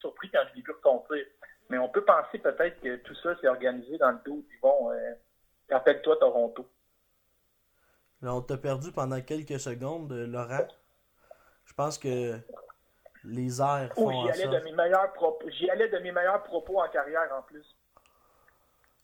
surpris 0.00 0.30
quand 0.30 0.42
je 0.50 0.54
l'ai 0.56 0.62
vu 0.62 0.70
reconstruire. 0.72 1.26
Mais 1.68 1.78
on 1.78 1.88
peut 1.88 2.04
penser 2.04 2.38
peut-être 2.38 2.80
que 2.80 2.96
tout 2.98 3.14
ça 3.16 3.36
s'est 3.40 3.48
organisé 3.48 3.98
dans 3.98 4.12
le 4.12 4.18
dos 4.24 4.44
d'Yvon. 4.48 4.92
Euh, 4.92 5.14
Rappelle-toi 5.68 6.16
Toronto. 6.20 6.68
On 8.34 8.42
t'a 8.42 8.56
perdu 8.56 8.92
pendant 8.92 9.20
quelques 9.20 9.58
secondes, 9.60 10.12
euh, 10.12 10.26
Laurent. 10.26 10.66
Je 11.66 11.74
pense 11.74 11.98
que 11.98 12.38
les 13.24 13.60
airs 13.60 13.92
Oh, 13.96 14.04
font 14.04 14.10
j'y 14.10 14.16
en 14.16 14.46
allais, 14.46 14.58
de 14.60 14.64
mes 14.64 14.72
meilleurs 14.72 15.12
propos- 15.12 15.48
j'y 15.50 15.68
allais 15.70 15.88
de 15.88 15.98
mes 15.98 16.12
meilleurs 16.12 16.42
propos 16.44 16.80
en 16.80 16.88
carrière 16.88 17.28
en 17.36 17.42
plus. 17.42 17.64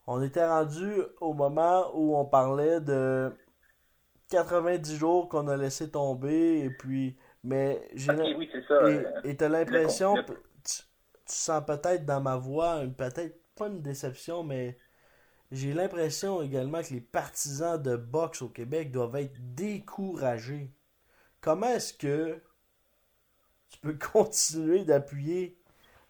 On 0.07 0.21
était 0.23 0.47
rendu 0.47 1.03
au 1.21 1.33
moment 1.33 1.91
où 1.95 2.17
on 2.17 2.25
parlait 2.25 2.81
de 2.81 3.33
90 4.31 4.97
jours 4.97 5.29
qu'on 5.29 5.47
a 5.49 5.57
laissé 5.57 5.91
tomber 5.91 6.61
et 6.65 6.71
puis 6.71 7.17
mais 7.45 7.89
j'ai 7.95 8.13
Ok, 8.13 8.19
l'im- 8.19 8.37
oui, 8.39 8.49
c'est 8.53 8.65
ça. 8.67 8.89
et 8.89 9.05
euh, 9.05 9.21
et 9.25 9.37
t'as 9.37 9.49
l'impression 9.49 10.15
tu, 10.25 10.33
tu 10.65 10.83
sens 11.27 11.63
peut-être 11.67 12.05
dans 12.07 12.21
ma 12.21 12.37
voix 12.37 12.81
peut-être 12.97 13.37
pas 13.55 13.67
une 13.67 13.83
déception 13.83 14.43
mais 14.43 14.79
j'ai 15.53 15.73
l'impression 15.73 16.43
également 16.43 16.83
que 16.83 16.95
les 16.95 17.01
partisans 17.01 17.81
de 17.81 17.97
boxe 17.97 18.43
au 18.43 18.49
Québec 18.49 18.91
doivent 18.91 19.17
être 19.17 19.37
découragés. 19.55 20.73
Comment 21.41 21.69
est-ce 21.69 21.95
que 21.95 22.43
tu 23.71 23.79
peux 23.81 23.99
continuer 24.13 24.85
d'appuyer 24.85 25.57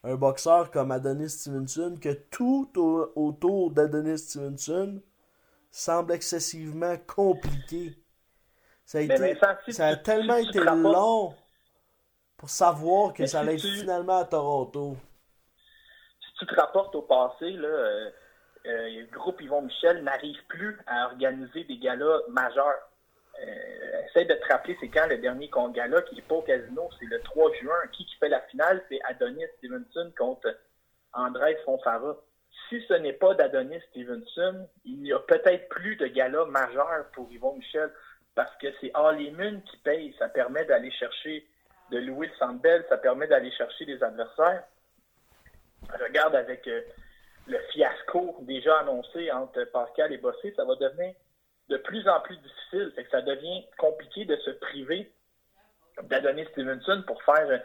un 0.05 0.17
boxeur 0.17 0.71
comme 0.71 0.93
Adonis 0.93 1.31
Stevenson 1.31 1.97
que 2.01 2.13
tout 2.31 2.71
au- 2.79 3.13
autour 3.17 3.71
d'Adonis 3.73 4.19
Stevenson 4.19 5.03
semble 5.71 6.13
excessivement 6.15 6.97
compliqué? 7.07 7.99
Ça 8.87 8.99
a, 8.99 9.03
Mais 9.07 9.17
été, 9.17 9.35
Vincent, 9.35 9.57
si 9.65 9.75
ça 9.75 9.89
a 9.89 9.97
tu- 9.97 9.97
tellement 9.97 10.37
tu 10.43 10.51
été 10.51 10.61
long 10.69 11.35
pour 12.37 12.51
savoir 12.51 13.15
que 13.15 13.25
Mais 13.25 13.27
ça 13.27 13.41
si 13.41 13.41
allait 13.41 13.57
être 13.57 13.69
finalement 13.69 14.19
à 14.19 14.27
Toronto. 14.27 14.99
si 16.21 16.33
tu 16.39 16.47
te 16.47 16.55
rapportes 16.61 16.95
au 16.95 17.03
passé, 17.03 17.51
là, 17.51 17.69
euh, 17.69 18.11
le 18.65 19.07
groupe 19.07 19.41
Yvon 19.41 19.63
Michel 19.63 20.03
n'arrive 20.03 20.43
plus 20.49 20.79
à 20.87 21.07
organiser 21.07 21.65
des 21.65 21.79
galas 21.79 22.21
majeurs. 22.29 22.89
Euh, 23.41 24.07
essaye 24.07 24.27
de 24.27 24.35
te 24.35 24.47
rappeler, 24.47 24.77
c'est 24.81 24.89
quand 24.89 25.07
le 25.07 25.19
dernier 25.19 25.51
gala 25.73 26.03
qui 26.03 26.15
n'est 26.15 26.23
pas 26.23 26.37
au 26.37 26.43
casino, 26.43 26.89
c'est 26.99 27.07
le 27.07 27.21
3 27.21 27.53
juin. 27.55 27.75
Qui 27.93 28.05
qui 28.05 28.17
fait 28.17 28.29
la 28.29 28.41
finale? 28.43 28.83
C'est 28.89 29.01
Adonis 29.05 29.47
Stevenson 29.59 30.13
contre 30.17 30.55
Andrés 31.13 31.59
Fonfara. 31.65 32.17
Si 32.69 32.83
ce 32.87 32.95
n'est 32.95 33.15
pas 33.15 33.35
d'Adonis 33.35 33.81
Stevenson, 33.91 34.69
il 34.85 35.03
n'y 35.03 35.13
a 35.13 35.19
peut-être 35.19 35.69
plus 35.69 35.97
de 35.97 36.07
gala 36.07 36.45
majeur 36.47 37.07
pour 37.15 37.31
Yvon 37.31 37.57
Michel 37.57 37.91
parce 38.35 38.55
que 38.57 38.69
c'est 38.81 38.93
Moon 38.95 39.61
qui 39.71 39.77
paye. 39.79 40.15
Ça 40.19 40.29
permet 40.29 40.65
d'aller 40.65 40.91
chercher, 40.91 41.47
de 41.91 41.99
louer 41.99 42.29
le 42.29 42.35
Centre 42.35 42.61
Bell, 42.61 42.85
ça 42.89 42.99
permet 42.99 43.27
d'aller 43.27 43.51
chercher 43.53 43.85
des 43.87 44.03
adversaires. 44.03 44.65
Regarde 46.01 46.35
avec 46.35 46.67
euh, 46.69 46.81
le 47.47 47.59
fiasco 47.73 48.37
déjà 48.43 48.79
annoncé 48.81 49.31
entre 49.33 49.65
Pascal 49.65 50.13
et 50.13 50.19
Bossé, 50.19 50.53
ça 50.57 50.65
va 50.65 50.75
devenir 50.77 51.15
de 51.69 51.77
plus 51.79 52.09
en 52.09 52.21
plus 52.21 52.37
difficile. 52.37 52.93
Que 52.97 53.11
ça 53.11 53.23
devient 53.23 53.67
compliqué 53.79 54.25
de 54.25 54.37
se 54.37 54.51
priver 54.51 55.11
d'Adonis 56.05 56.47
Stevenson 56.53 57.03
pour 57.07 57.23
faire 57.23 57.49
euh, 57.49 57.59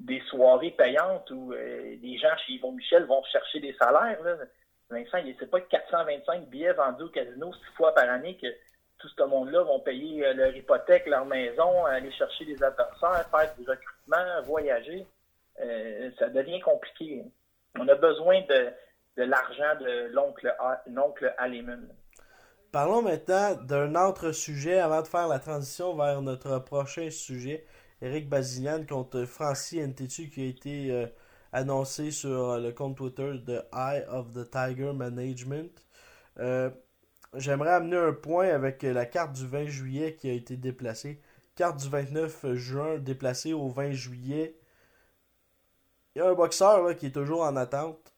des 0.00 0.20
soirées 0.28 0.72
payantes 0.72 1.30
où 1.30 1.52
euh, 1.52 1.96
les 2.02 2.18
gens 2.18 2.36
chez 2.46 2.54
Yvon 2.54 2.72
Michel 2.72 3.04
vont 3.04 3.22
chercher 3.24 3.60
des 3.60 3.74
salaires. 3.74 4.22
Là. 4.22 4.36
Vincent, 4.90 5.18
il 5.18 5.34
pas 5.48 5.60
425 5.60 6.48
billets 6.48 6.72
vendus 6.72 7.04
au 7.04 7.08
casino 7.08 7.52
six 7.52 7.76
fois 7.76 7.94
par 7.94 8.08
année 8.10 8.36
que 8.36 8.48
tout 8.98 9.08
ce 9.08 9.22
monde-là 9.24 9.62
vont 9.62 9.80
payer 9.80 10.26
euh, 10.26 10.34
leur 10.34 10.54
hypothèque, 10.54 11.06
leur 11.06 11.24
maison, 11.24 11.84
aller 11.86 12.12
chercher 12.12 12.44
des 12.44 12.62
adversaires, 12.62 13.26
faire 13.30 13.54
du 13.58 13.68
recrutement, 13.68 14.42
voyager. 14.44 15.06
Euh, 15.60 16.10
ça 16.18 16.28
devient 16.28 16.60
compliqué. 16.60 17.24
On 17.78 17.88
a 17.88 17.94
besoin 17.94 18.42
de, 18.42 18.68
de 19.16 19.22
l'argent 19.22 19.78
de 19.80 20.12
l'oncle 20.12 20.54
l'oncle. 20.86 21.34
Parlons 22.70 23.02
maintenant 23.02 23.54
d'un 23.54 23.94
autre 23.94 24.32
sujet 24.32 24.78
avant 24.78 25.02
de 25.02 25.06
faire 25.06 25.28
la 25.28 25.38
transition 25.38 25.94
vers 25.94 26.22
notre 26.22 26.58
prochain 26.58 27.10
sujet. 27.10 27.66
Eric 28.00 28.28
Bazilian 28.28 28.84
contre 28.88 29.24
Francis 29.24 29.80
Ntetu 29.80 30.28
qui 30.28 30.42
a 30.42 30.46
été 30.46 30.90
euh, 30.90 31.06
annoncé 31.52 32.10
sur 32.10 32.58
le 32.58 32.72
compte 32.72 32.96
Twitter 32.96 33.34
de 33.38 33.60
Eye 33.72 34.04
of 34.08 34.32
the 34.32 34.50
Tiger 34.50 34.92
Management. 34.92 35.70
Euh, 36.40 36.70
J'aimerais 37.34 37.70
amener 37.70 37.96
un 37.96 38.12
point 38.12 38.48
avec 38.48 38.82
la 38.82 39.06
carte 39.06 39.32
du 39.32 39.46
20 39.46 39.64
juillet 39.66 40.16
qui 40.16 40.28
a 40.28 40.32
été 40.34 40.56
déplacée. 40.58 41.18
Carte 41.54 41.78
du 41.78 41.88
29 41.88 42.54
juin 42.54 42.98
déplacée 42.98 43.54
au 43.54 43.68
20 43.68 43.92
juillet. 43.92 44.58
Il 46.14 46.18
y 46.18 46.22
a 46.22 46.28
un 46.28 46.34
boxeur 46.34 46.82
là, 46.82 46.94
qui 46.94 47.06
est 47.06 47.12
toujours 47.12 47.42
en 47.42 47.56
attente. 47.56 48.11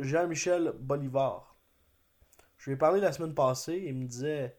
Jean-Michel 0.00 0.72
Bolivar. 0.78 1.54
Je 2.58 2.66
lui 2.70 2.74
ai 2.74 2.76
parlé 2.78 3.00
la 3.00 3.12
semaine 3.12 3.34
passée. 3.34 3.82
Il 3.86 3.94
me 3.94 4.06
disait 4.06 4.56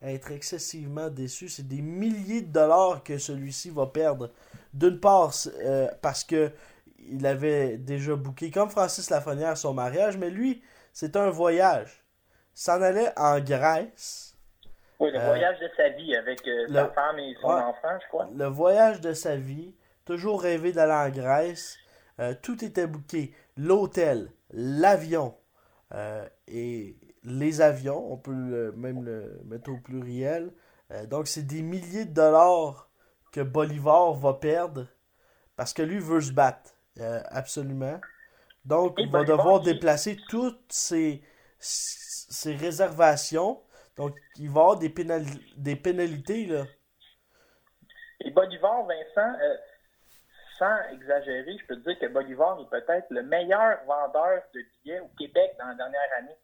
être 0.00 0.30
excessivement 0.32 1.08
déçu. 1.08 1.48
C'est 1.48 1.66
des 1.66 1.82
milliers 1.82 2.42
de 2.42 2.52
dollars 2.52 3.02
que 3.04 3.18
celui-ci 3.18 3.70
va 3.70 3.86
perdre. 3.86 4.30
D'une 4.74 4.98
part, 4.98 5.32
euh, 5.64 5.88
parce 6.00 6.24
que 6.24 6.50
il 6.98 7.26
avait 7.26 7.78
déjà 7.78 8.14
booké, 8.14 8.50
comme 8.50 8.70
Francis 8.70 9.10
Lafrenière, 9.10 9.56
son 9.56 9.74
mariage, 9.74 10.16
mais 10.16 10.30
lui, 10.30 10.62
c'est 10.92 11.16
un 11.16 11.30
voyage. 11.30 12.04
S'en 12.54 12.80
allait 12.80 13.12
en 13.16 13.40
Grèce. 13.40 14.36
Oui, 15.00 15.10
le 15.10 15.18
Euh, 15.18 15.26
voyage 15.26 15.58
de 15.58 15.68
sa 15.76 15.88
vie 15.90 16.14
avec 16.14 16.46
euh, 16.46 16.66
le- 16.68 16.74
sa 16.74 16.88
femme 16.90 17.18
et 17.18 17.34
son 17.40 17.48
Ouais. 17.48 17.54
enfant, 17.54 17.98
je 18.00 18.06
crois. 18.08 18.28
Le 18.32 18.44
voyage 18.46 19.00
de 19.00 19.12
sa 19.14 19.36
vie. 19.36 19.74
Toujours 20.04 20.42
rêvé 20.42 20.72
d'aller 20.72 20.92
en 20.92 21.10
Grèce. 21.10 21.76
Tout 22.42 22.64
était 22.64 22.86
booké. 22.86 23.34
L'hôtel, 23.56 24.30
l'avion 24.52 25.36
euh, 25.92 26.28
et 26.48 26.96
les 27.24 27.60
avions. 27.60 28.12
On 28.12 28.16
peut 28.16 28.32
le- 28.32 28.72
même 28.72 29.04
le 29.04 29.40
mettre 29.44 29.70
au 29.70 29.78
pluriel. 29.78 30.52
Euh, 30.90 31.06
donc, 31.06 31.26
c'est 31.28 31.42
des 31.46 31.62
milliers 31.62 32.04
de 32.04 32.12
dollars 32.14 32.90
que 33.32 33.40
Bolivar 33.40 34.12
va 34.14 34.34
perdre 34.34 34.86
parce 35.56 35.72
que 35.72 35.82
lui 35.82 35.98
veut 35.98 36.20
se 36.20 36.32
battre. 36.32 36.70
Euh, 37.00 37.22
absolument. 37.30 38.00
Donc, 38.64 38.94
il 38.98 39.10
va 39.10 39.24
devoir 39.24 39.60
déplacer 39.60 40.16
toutes 40.28 40.72
ses, 40.72 41.22
ses 41.58 42.54
réservations. 42.54 43.60
Donc, 43.96 44.14
il 44.38 44.48
va 44.50 44.60
avoir 44.62 44.78
des, 44.78 44.88
pénali- 44.90 45.40
des 45.56 45.76
pénalités, 45.76 46.46
là. 46.46 46.64
Et 48.20 48.30
Bolivar, 48.30 48.86
Vincent, 48.86 49.34
euh, 49.42 49.56
sans 50.62 50.94
exagérer, 50.94 51.56
je 51.58 51.66
peux 51.66 51.76
te 51.76 51.88
dire 51.88 51.98
que 51.98 52.06
Bolivar 52.06 52.56
est 52.60 52.70
peut-être 52.70 53.06
le 53.10 53.24
meilleur 53.24 53.78
vendeur 53.84 54.42
de 54.54 54.60
billets 54.84 55.00
au 55.00 55.08
Québec 55.18 55.56
dans 55.58 55.66
la 55.66 55.74
dernière 55.74 56.00
année. 56.18 56.36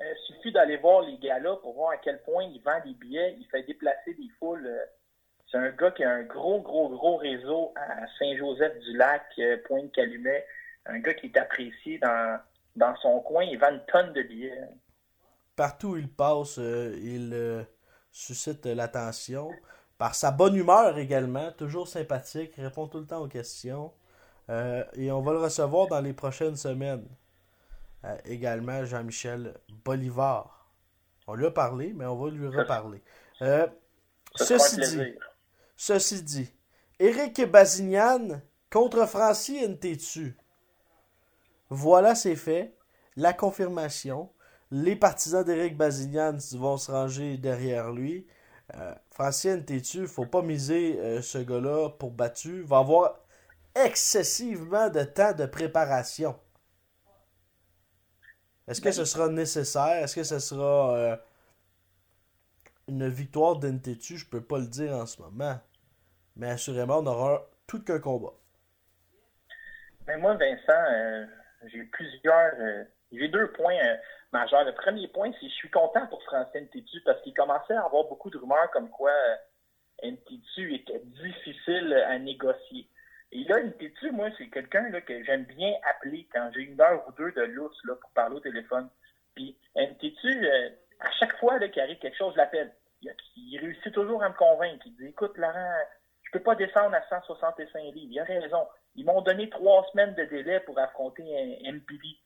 Euh, 0.00 0.04
Il 0.10 0.34
suffit 0.34 0.52
d'aller 0.52 0.78
voir 0.78 1.02
les 1.02 1.18
galas 1.18 1.56
pour 1.56 1.74
voir 1.74 1.90
à 1.90 1.96
quel 1.98 2.22
point 2.22 2.44
il 2.44 2.62
vend 2.62 2.80
des 2.82 2.94
billets, 2.94 3.36
il 3.38 3.46
fait 3.50 3.64
déplacer 3.64 4.14
des 4.14 4.28
foules. 4.38 4.66
euh, 4.66 4.84
C'est 5.50 5.58
un 5.58 5.68
gars 5.70 5.90
qui 5.90 6.02
a 6.02 6.10
un 6.10 6.22
gros, 6.22 6.62
gros, 6.62 6.88
gros 6.88 7.16
réseau 7.18 7.74
à 7.76 8.06
Saint-Joseph-du-Lac, 8.18 9.22
euh, 9.38 9.58
Pointe-Calumet. 9.66 10.46
Un 10.86 11.00
gars 11.00 11.12
qui 11.12 11.26
est 11.26 11.36
apprécié 11.36 11.98
dans, 11.98 12.40
dans 12.76 12.96
son 12.96 13.20
coin. 13.20 13.44
Il 13.44 13.58
vend 13.58 13.70
une 13.70 13.84
tonne 13.86 14.14
de 14.14 14.22
billets. 14.22 14.62
partout 15.56 15.88
où 15.88 15.96
il 15.98 16.08
passe, 16.08 16.56
il 16.56 17.66
suscite 18.10 18.64
l'attention. 18.64 19.50
Par 19.98 20.14
sa 20.14 20.30
bonne 20.30 20.54
humeur 20.54 20.96
également, 20.96 21.50
toujours 21.52 21.88
sympathique, 21.88 22.54
répond 22.56 22.86
tout 22.86 23.00
le 23.00 23.06
temps 23.06 23.20
aux 23.20 23.28
questions. 23.28 23.92
Euh, 24.48 24.84
et 24.94 25.10
on 25.10 25.20
va 25.20 25.32
le 25.32 25.40
recevoir 25.40 25.88
dans 25.88 26.00
les 26.00 26.12
prochaines 26.12 26.56
semaines. 26.56 27.06
Euh, 28.04 28.16
également, 28.24 28.84
Jean-Michel 28.84 29.54
Bolivar. 29.84 30.70
On 31.26 31.34
lui 31.34 31.46
a 31.46 31.50
parlé, 31.50 31.92
mais 31.94 32.06
on 32.06 32.16
va 32.16 32.30
lui 32.30 32.46
reparler. 32.46 33.02
Euh, 33.42 33.66
ceci 34.36 34.76
dit, 34.76 35.14
ceci 35.76 36.22
dit, 36.22 36.54
Eric 37.00 37.44
Bazignan 37.50 38.40
contre 38.70 39.04
Francis 39.06 39.68
Ntetu. 39.68 40.36
Voilà, 41.70 42.14
c'est 42.14 42.36
fait. 42.36 42.74
La 43.16 43.32
confirmation. 43.32 44.30
Les 44.70 44.94
partisans 44.94 45.44
d'Éric 45.44 45.76
Bazignan 45.76 46.36
vont 46.52 46.76
se 46.76 46.90
ranger 46.90 47.36
derrière 47.36 47.90
lui. 47.90 48.26
Euh, 48.74 48.94
Francis 49.10 49.56
Ntetu, 49.56 50.06
faut 50.06 50.26
pas 50.26 50.42
miser 50.42 50.98
euh, 51.00 51.22
ce 51.22 51.38
gars-là 51.38 51.90
pour 51.90 52.10
battu. 52.10 52.62
Va 52.62 52.78
avoir 52.78 53.18
excessivement 53.74 54.90
de 54.90 55.02
temps 55.04 55.32
de 55.32 55.46
préparation. 55.46 56.38
Est-ce 58.66 58.82
que 58.82 58.90
ce 58.90 59.06
sera 59.06 59.28
nécessaire? 59.28 60.02
Est-ce 60.02 60.14
que 60.14 60.22
ce 60.22 60.38
sera 60.38 60.94
euh, 60.96 61.16
une 62.88 63.08
victoire 63.08 63.56
d'Ntetu? 63.56 64.18
Je 64.18 64.26
peux 64.26 64.42
pas 64.42 64.58
le 64.58 64.66
dire 64.66 64.92
en 64.92 65.06
ce 65.06 65.22
moment. 65.22 65.58
Mais 66.36 66.50
assurément, 66.50 66.98
on 66.98 67.06
aura 67.06 67.48
tout 67.66 67.82
qu'un 67.82 67.98
combat. 67.98 68.34
Mais 70.06 70.18
moi, 70.18 70.34
Vincent, 70.34 70.92
euh, 70.92 71.26
j'ai 71.66 71.78
eu 71.78 71.86
plusieurs. 71.86 72.52
j'ai 73.10 73.28
deux 73.28 73.50
points 73.52 73.78
euh, 74.34 74.38
majeurs. 74.38 74.64
Le 74.64 74.74
premier 74.74 75.08
point, 75.08 75.30
c'est 75.32 75.46
que 75.46 75.48
je 75.48 75.54
suis 75.54 75.70
content 75.70 76.06
pour 76.08 76.22
Francine 76.24 76.68
Tétu 76.68 77.00
parce 77.04 77.20
qu'il 77.22 77.34
commençait 77.34 77.74
à 77.74 77.84
avoir 77.84 78.04
beaucoup 78.04 78.30
de 78.30 78.38
rumeurs 78.38 78.70
comme 78.72 78.90
quoi 78.90 79.10
euh, 79.10 80.10
Ntétu 80.10 80.74
était 80.74 81.00
difficile 81.04 81.92
à 82.06 82.18
négocier. 82.18 82.88
Et 83.32 83.44
là, 83.44 83.62
Ntitu, 83.62 84.10
moi, 84.10 84.28
c'est 84.38 84.48
quelqu'un 84.48 84.90
que 85.00 85.24
j'aime 85.24 85.44
bien 85.44 85.72
appeler 85.90 86.26
quand 86.32 86.50
j'ai 86.54 86.62
une 86.62 86.80
heure 86.80 87.06
ou 87.06 87.12
deux 87.12 87.32
de 87.32 87.42
lousse 87.42 87.78
là, 87.84 87.94
pour 87.96 88.10
parler 88.10 88.36
au 88.36 88.40
téléphone. 88.40 88.88
Puis 89.34 89.56
Ntitu, 89.76 90.46
euh, 90.46 90.70
à 91.00 91.10
chaque 91.12 91.36
fois 91.38 91.58
qu'il 91.68 91.82
arrive 91.82 91.98
quelque 91.98 92.16
chose, 92.16 92.32
je 92.32 92.38
l'appelle. 92.38 92.72
Il, 93.36 93.58
réussit 93.60 93.92
toujours 93.92 94.22
à 94.22 94.28
me 94.28 94.34
convaincre. 94.34 94.82
Il 94.86 94.96
dit 94.96 95.06
Écoute, 95.06 95.36
Laurent, 95.36 95.74
je 96.22 96.30
peux 96.32 96.42
pas 96.42 96.54
descendre 96.54 96.94
à 96.94 97.02
165 97.08 97.94
livres. 97.94 98.08
Il 98.10 98.18
a 98.18 98.24
raison. 98.24 98.66
Ils 98.96 99.04
m'ont 99.04 99.20
donné 99.20 99.48
trois 99.50 99.86
semaines 99.92 100.14
de 100.14 100.24
délai 100.24 100.60
pour 100.60 100.78
affronter 100.78 101.22
un 101.22 101.72
MPV. 101.72 102.18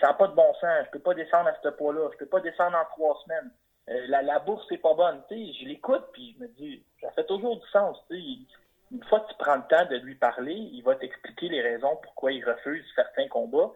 Ça 0.00 0.08
n'a 0.08 0.14
pas 0.14 0.28
de 0.28 0.34
bon 0.34 0.52
sens. 0.54 0.86
Je 0.86 0.90
peux 0.90 1.00
pas 1.00 1.14
descendre 1.14 1.48
à 1.48 1.56
ce 1.62 1.68
poids-là. 1.68 2.08
Je 2.12 2.18
peux 2.18 2.26
pas 2.26 2.40
descendre 2.40 2.76
en 2.76 2.84
trois 2.96 3.18
semaines. 3.24 3.50
Euh, 3.88 4.06
la, 4.08 4.22
la 4.22 4.38
bourse 4.40 4.68
n'est 4.70 4.78
pas 4.78 4.94
bonne. 4.94 5.22
je 5.30 5.64
l'écoute, 5.66 6.04
puis 6.12 6.34
je 6.36 6.44
me 6.44 6.48
dis, 6.48 6.84
ça 7.00 7.10
fait 7.12 7.26
toujours 7.26 7.60
du 7.60 7.68
sens. 7.68 7.96
une 8.10 9.04
fois 9.04 9.20
que 9.20 9.30
tu 9.30 9.36
prends 9.38 9.56
le 9.56 9.66
temps 9.68 9.84
de 9.86 9.96
lui 9.96 10.16
parler, 10.16 10.54
il 10.54 10.82
va 10.82 10.96
t'expliquer 10.96 11.48
les 11.48 11.62
raisons 11.62 11.96
pourquoi 12.02 12.32
il 12.32 12.44
refuse 12.44 12.84
certains 12.94 13.28
combats. 13.28 13.72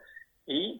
Et 0.48 0.78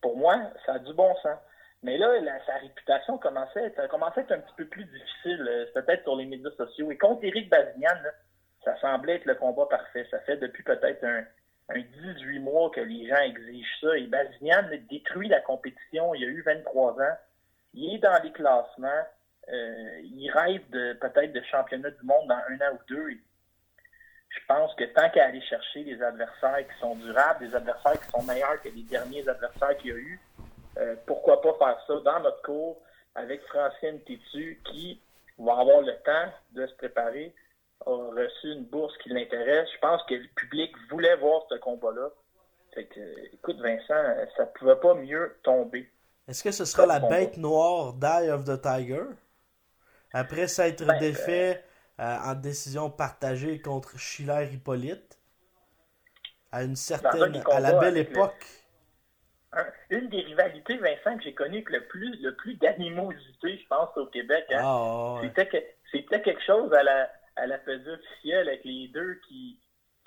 pour 0.00 0.16
moi, 0.16 0.38
ça 0.64 0.74
a 0.74 0.78
du 0.78 0.92
bon 0.94 1.14
sens. 1.16 1.38
Mais 1.82 1.96
là, 1.96 2.12
sa 2.46 2.54
réputation 2.54 3.18
commençait 3.18 3.60
à, 3.60 3.66
être, 3.66 3.80
à 3.80 4.20
être 4.20 4.32
un 4.32 4.40
petit 4.40 4.54
peu 4.56 4.66
plus 4.66 4.84
difficile, 4.84 5.46
euh, 5.48 5.66
peut-être 5.74 6.02
sur 6.02 6.16
les 6.16 6.26
médias 6.26 6.50
sociaux. 6.56 6.90
Et 6.90 6.98
contre 6.98 7.24
Éric 7.24 7.48
Bazignan, 7.48 7.96
ça 8.64 8.76
semblait 8.80 9.16
être 9.16 9.26
le 9.26 9.36
combat 9.36 9.66
parfait. 9.66 10.06
Ça 10.10 10.18
fait 10.20 10.36
depuis 10.36 10.64
peut-être 10.64 11.04
un, 11.04 11.24
un 11.70 11.80
18 11.80 12.38
mois 12.40 12.70
que 12.70 12.80
les 12.80 13.08
gens 13.08 13.20
exigent 13.20 13.80
ça. 13.80 13.96
Et 13.96 14.06
Bazignan 14.06 14.62
détruit 14.90 15.28
la 15.28 15.40
compétition. 15.40 16.14
Il 16.14 16.24
a 16.24 16.28
eu 16.28 16.42
23 16.42 17.00
ans 17.00 17.16
il 17.74 17.94
est 17.94 17.98
dans 17.98 18.22
les 18.22 18.32
classements. 18.32 19.06
Euh, 19.50 20.00
il 20.02 20.30
rêve 20.30 20.68
de 20.70 20.92
peut-être 20.94 21.32
de 21.32 21.42
championnat 21.50 21.90
du 21.90 22.04
monde 22.04 22.28
dans 22.28 22.34
un 22.34 22.68
an 22.68 22.74
ou 22.74 22.78
deux. 22.88 23.10
Je 24.30 24.38
pense 24.46 24.74
que 24.74 24.84
tant 24.84 25.08
qu'à 25.10 25.26
aller 25.26 25.40
chercher 25.42 25.84
des 25.84 26.02
adversaires 26.02 26.58
qui 26.58 26.80
sont 26.80 26.96
durables, 26.96 27.48
des 27.48 27.54
adversaires 27.54 27.98
qui 28.00 28.10
sont 28.10 28.22
meilleurs 28.22 28.60
que 28.60 28.68
les 28.68 28.82
derniers 28.82 29.26
adversaires 29.26 29.76
qu'il 29.78 29.90
y 29.90 29.92
a 29.92 29.96
eu, 29.96 30.20
euh, 30.76 30.96
pourquoi 31.06 31.40
pas 31.40 31.54
faire 31.58 31.84
ça 31.86 31.94
dans 32.04 32.20
notre 32.20 32.42
cours 32.42 32.78
avec 33.14 33.40
Francine 33.46 34.00
Tétu 34.00 34.60
qui 34.64 35.00
va 35.38 35.58
avoir 35.58 35.80
le 35.80 35.94
temps 36.04 36.32
de 36.52 36.66
se 36.66 36.74
préparer, 36.74 37.34
a 37.86 37.90
reçu 37.90 38.52
une 38.52 38.64
bourse 38.64 38.96
qui 38.98 39.10
l'intéresse. 39.10 39.68
Je 39.74 39.78
pense 39.80 40.02
que 40.04 40.14
le 40.14 40.28
public 40.34 40.74
voulait 40.90 41.16
voir 41.16 41.42
ce 41.48 41.56
combat-là. 41.56 42.10
Fait 42.74 42.86
que, 42.86 43.34
écoute, 43.34 43.58
Vincent, 43.60 44.04
ça 44.36 44.44
ne 44.44 44.58
pouvait 44.58 44.76
pas 44.76 44.94
mieux 44.94 45.36
tomber. 45.42 45.90
Est-ce 46.28 46.44
que 46.44 46.50
ce 46.50 46.64
sera 46.64 46.86
la 46.86 47.00
bête 47.00 47.38
noire 47.38 47.94
d'Eye 47.94 48.30
of 48.30 48.44
the 48.44 48.60
Tiger? 48.60 49.04
Après 50.12 50.46
s'être 50.46 50.84
ben, 50.84 50.98
défait 50.98 51.64
euh, 52.00 52.16
en 52.24 52.34
décision 52.34 52.90
partagée 52.90 53.60
contre 53.60 53.98
Schiller 53.98 54.48
Hippolyte 54.52 55.18
à 56.52 56.62
une 56.62 56.76
certaine 56.76 57.42
à 57.50 57.60
la 57.60 57.78
belle 57.78 57.96
époque. 57.96 58.46
une 59.90 60.08
des 60.08 60.20
rivalités, 60.20 60.76
Vincent, 60.78 61.16
que 61.16 61.24
j'ai 61.24 61.34
connues 61.34 61.56
avec 61.56 61.70
le 61.70 61.86
plus, 61.86 62.22
le 62.22 62.34
plus 62.36 62.54
d'animosité, 62.54 63.58
je 63.58 63.66
pense, 63.68 63.96
au 63.96 64.06
Québec. 64.06 64.46
Hein. 64.50 64.62
Ah, 64.62 65.20
c'était, 65.22 66.20
quelque 66.20 66.42
chose 66.42 66.72
à 66.72 66.82
la, 66.82 67.10
à 67.38 67.46
la 67.46 67.58
pesée 67.58 67.90
officielle 67.90 68.48
avec 68.48 68.64
les 68.64 68.88
deux 68.88 69.14
qui, 69.26 69.58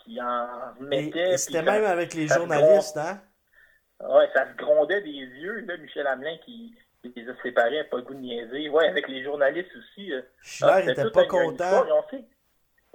qui 0.04 0.22
en 0.22 0.74
mettaient. 0.80 1.38
C'était 1.38 1.63
même 1.63 1.86
avec 1.86 2.13
les 2.13 2.28
journalistes, 2.28 2.98
hein? 2.98 3.22
Ouais, 4.00 4.30
ça 4.34 4.52
se 4.52 4.58
grondait 4.58 5.02
des 5.02 5.10
yeux, 5.10 5.60
là, 5.60 5.78
Michel 5.78 6.08
Hamelin 6.08 6.38
qui, 6.44 6.76
les 7.04 7.30
a 7.30 7.34
séparés, 7.44 7.84
pas 7.86 7.98
le 7.98 8.04
goût 8.04 8.15
de 8.15 8.20
niaiser. 8.20 8.70
Ouais, 8.70 8.88
avec 8.88 9.08
les 9.08 9.24
journalistes 9.24 9.72
aussi. 9.76 10.12
Schiller 10.41 10.86
n'était 10.86 11.04
ah, 11.06 11.12
pas 11.12 11.26
content. 11.26 11.86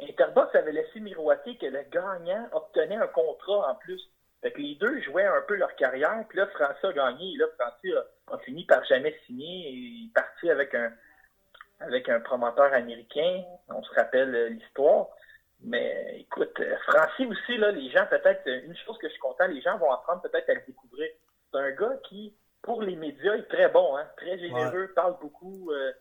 Interbox 0.01 0.55
avait 0.55 0.72
laissé 0.72 1.01
miroiter 1.01 1.57
que 1.57 1.66
le 1.66 1.83
gagnant 1.90 2.49
obtenait 2.53 2.96
un 2.96 3.07
contrat 3.07 3.70
en 3.70 3.75
plus. 3.77 4.01
Fait 4.42 4.53
que 4.53 4.61
les 4.61 4.75
deux 4.75 5.01
jouaient 5.03 5.25
un 5.25 5.42
peu 5.49 5.57
leur 5.57 5.75
carrière, 5.77 6.25
puis 6.29 6.38
là, 6.38 6.46
François 6.49 6.90
a 6.90 6.92
gagné, 6.92 7.33
et 7.33 7.37
là, 7.38 7.46
François 7.59 8.05
a, 8.33 8.38
fini 8.38 8.64
par 8.66 8.85
jamais 8.85 9.18
signer, 9.27 9.68
et 9.68 9.72
il 9.72 10.11
est 10.11 10.14
parti 10.14 10.51
avec 10.51 10.75
un, 10.75 10.92
avec 11.81 12.09
un 12.09 12.21
promoteur 12.21 12.73
américain, 12.73 13.43
on 13.69 13.83
se 13.83 13.95
rappelle 13.95 14.35
euh, 14.35 14.49
l'histoire. 14.49 15.09
Mais 15.62 16.21
écoute, 16.21 16.59
euh, 16.61 16.77
Francis 16.87 17.27
aussi, 17.27 17.57
là, 17.57 17.73
les 17.73 17.91
gens, 17.91 18.07
peut-être, 18.09 18.47
une 18.47 18.77
chose 18.77 18.99
que 18.99 19.09
je 19.09 19.12
suis 19.12 19.21
content, 19.21 19.47
les 19.47 19.61
gens 19.62 19.79
vont 19.79 19.91
apprendre 19.91 20.23
peut-être 20.23 20.49
à 20.51 20.55
le 20.55 20.62
découvrir. 20.67 21.09
C'est 21.51 21.59
un 21.59 21.71
gars 21.73 21.97
qui, 22.09 22.35
pour 22.62 22.83
les 22.83 22.97
médias, 22.97 23.35
est 23.35 23.49
très 23.49 23.69
bon, 23.69 23.97
hein, 23.97 24.07
très 24.17 24.39
généreux, 24.39 24.93
parle 24.95 25.17
beaucoup. 25.21 25.71
Euh, 25.71 25.93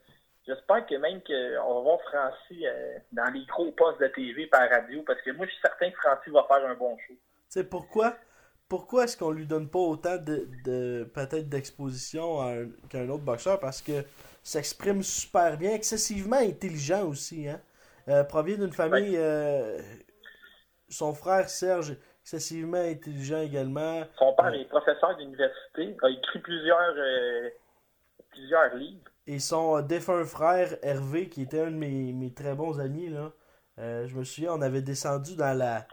j'espère 0.46 0.86
que 0.86 0.96
même 0.96 1.22
qu'on 1.24 1.76
va 1.76 1.82
voir 1.82 2.02
Francis 2.02 2.64
euh, 2.66 2.98
dans 3.12 3.32
les 3.34 3.46
gros 3.46 3.72
postes 3.72 4.00
de 4.02 4.08
TV 4.08 4.48
par 4.48 4.70
radio, 4.70 5.02
parce 5.04 5.22
que 5.22 5.32
moi, 5.32 5.46
je 5.46 5.52
suis 5.52 5.62
certain 5.62 5.90
que 5.90 5.98
Francis 5.98 6.34
va 6.34 6.44
faire 6.44 6.66
un 6.66 6.76
bon 6.76 6.98
show. 7.08 7.14
Tu 7.14 7.20
sais, 7.50 7.64
pourquoi? 7.64 8.16
Pourquoi 8.68 9.04
est-ce 9.04 9.16
qu'on 9.16 9.32
lui 9.32 9.46
donne 9.46 9.70
pas 9.70 9.80
autant 9.80 10.18
de, 10.18 10.48
de 10.66 11.04
peut-être 11.14 11.48
d'exposition 11.48 12.40
qu'un 12.90 13.08
autre 13.10 13.24
boxeur? 13.24 13.60
Parce 13.60 13.80
que 13.80 14.04
s'exprime 14.46 15.02
super 15.02 15.58
bien, 15.58 15.74
excessivement 15.74 16.38
intelligent 16.38 17.06
aussi, 17.08 17.50
hein? 17.50 17.60
Euh, 18.08 18.24
provient 18.24 18.58
d'une 18.58 18.72
famille. 18.72 19.18
Euh, 19.18 19.82
son 20.88 21.16
frère 21.16 21.50
Serge, 21.50 21.98
excessivement 22.22 22.78
intelligent 22.78 23.42
également. 23.42 24.04
Son 24.20 24.34
père 24.34 24.54
est 24.54 24.66
professeur 24.66 25.18
d'université, 25.18 25.98
a 26.04 26.10
écrit 26.10 26.40
plusieurs, 26.40 26.94
euh, 26.96 27.50
plusieurs 28.30 28.76
livres. 28.76 29.10
Et 29.26 29.40
son 29.40 29.82
défunt 29.82 30.24
frère 30.26 30.78
Hervé, 30.84 31.28
qui 31.30 31.42
était 31.42 31.62
un 31.62 31.72
de 31.72 31.76
mes, 31.76 32.32
très 32.36 32.54
bons 32.54 32.80
amis, 32.80 33.10
là, 33.10 33.32
je 33.78 34.16
me 34.16 34.24
souviens, 34.24 34.54
on 34.54 34.62
avait 34.62 34.84
descendu 34.84 35.36
dans 35.36 35.58
la. 35.58 35.88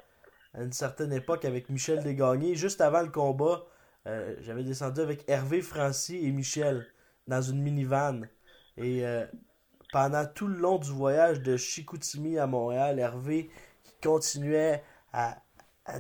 à 0.52 0.62
une 0.62 0.72
certaine 0.72 1.14
époque 1.14 1.46
avec 1.46 1.70
Michel 1.70 2.02
Desgagnés, 2.02 2.54
juste 2.54 2.82
avant 2.82 3.00
le 3.00 3.08
combat. 3.08 3.64
J'avais 4.04 4.64
descendu 4.64 5.00
avec 5.00 5.26
Hervé, 5.30 5.62
Francis 5.62 6.22
et 6.22 6.30
Michel 6.30 6.86
dans 7.26 7.40
une 7.40 7.62
minivan. 7.62 8.26
Et 8.76 9.04
pendant 9.92 10.24
tout 10.26 10.46
le 10.46 10.56
long 10.56 10.78
du 10.78 10.90
voyage 10.90 11.40
de 11.42 11.56
Chicoutimi 11.56 12.38
à 12.38 12.46
Montréal, 12.46 12.98
Hervé 12.98 13.50
continuait 14.02 14.82
à, 15.12 15.36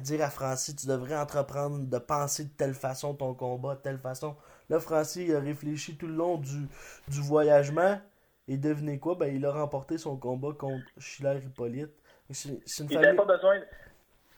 dire 0.00 0.22
à 0.22 0.30
Francis 0.30 0.74
Tu 0.74 0.86
devrais 0.86 1.16
entreprendre 1.16 1.86
de 1.86 1.98
penser 1.98 2.44
de 2.44 2.50
telle 2.50 2.74
façon 2.74 3.14
ton 3.14 3.34
combat, 3.34 3.74
de 3.74 3.80
telle 3.80 3.98
façon. 3.98 4.34
Là, 4.70 4.80
Francis 4.80 5.30
a 5.32 5.40
réfléchi 5.40 5.96
tout 5.96 6.06
le 6.06 6.14
long 6.14 6.38
du, 6.38 6.66
du 7.08 7.20
voyagement. 7.20 8.00
Et 8.48 8.56
devinez 8.56 8.98
quoi? 8.98 9.14
Ben, 9.14 9.34
Il 9.34 9.44
a 9.44 9.52
remporté 9.52 9.98
son 9.98 10.16
combat 10.16 10.52
contre 10.58 10.84
Schiller 10.98 11.38
Hippolyte. 11.44 11.92
C'est 12.30 12.48
une 12.48 12.90
il 12.90 12.98
n'avait 12.98 13.14
pas 13.14 13.24
besoin. 13.24 13.60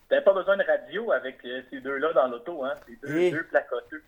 pas 0.09 0.35
besoin 0.35 0.57
de 0.57 0.65
radio 0.65 1.13
avec 1.13 1.45
euh, 1.45 1.63
ces 1.71 1.81
deux-là 1.81 2.13
dans 2.13 2.27
l'auto, 2.27 2.65
hein? 2.65 2.75
Ces 2.87 2.97
deux, 2.97 3.31
deux 3.31 3.47
placoteux. 3.47 4.03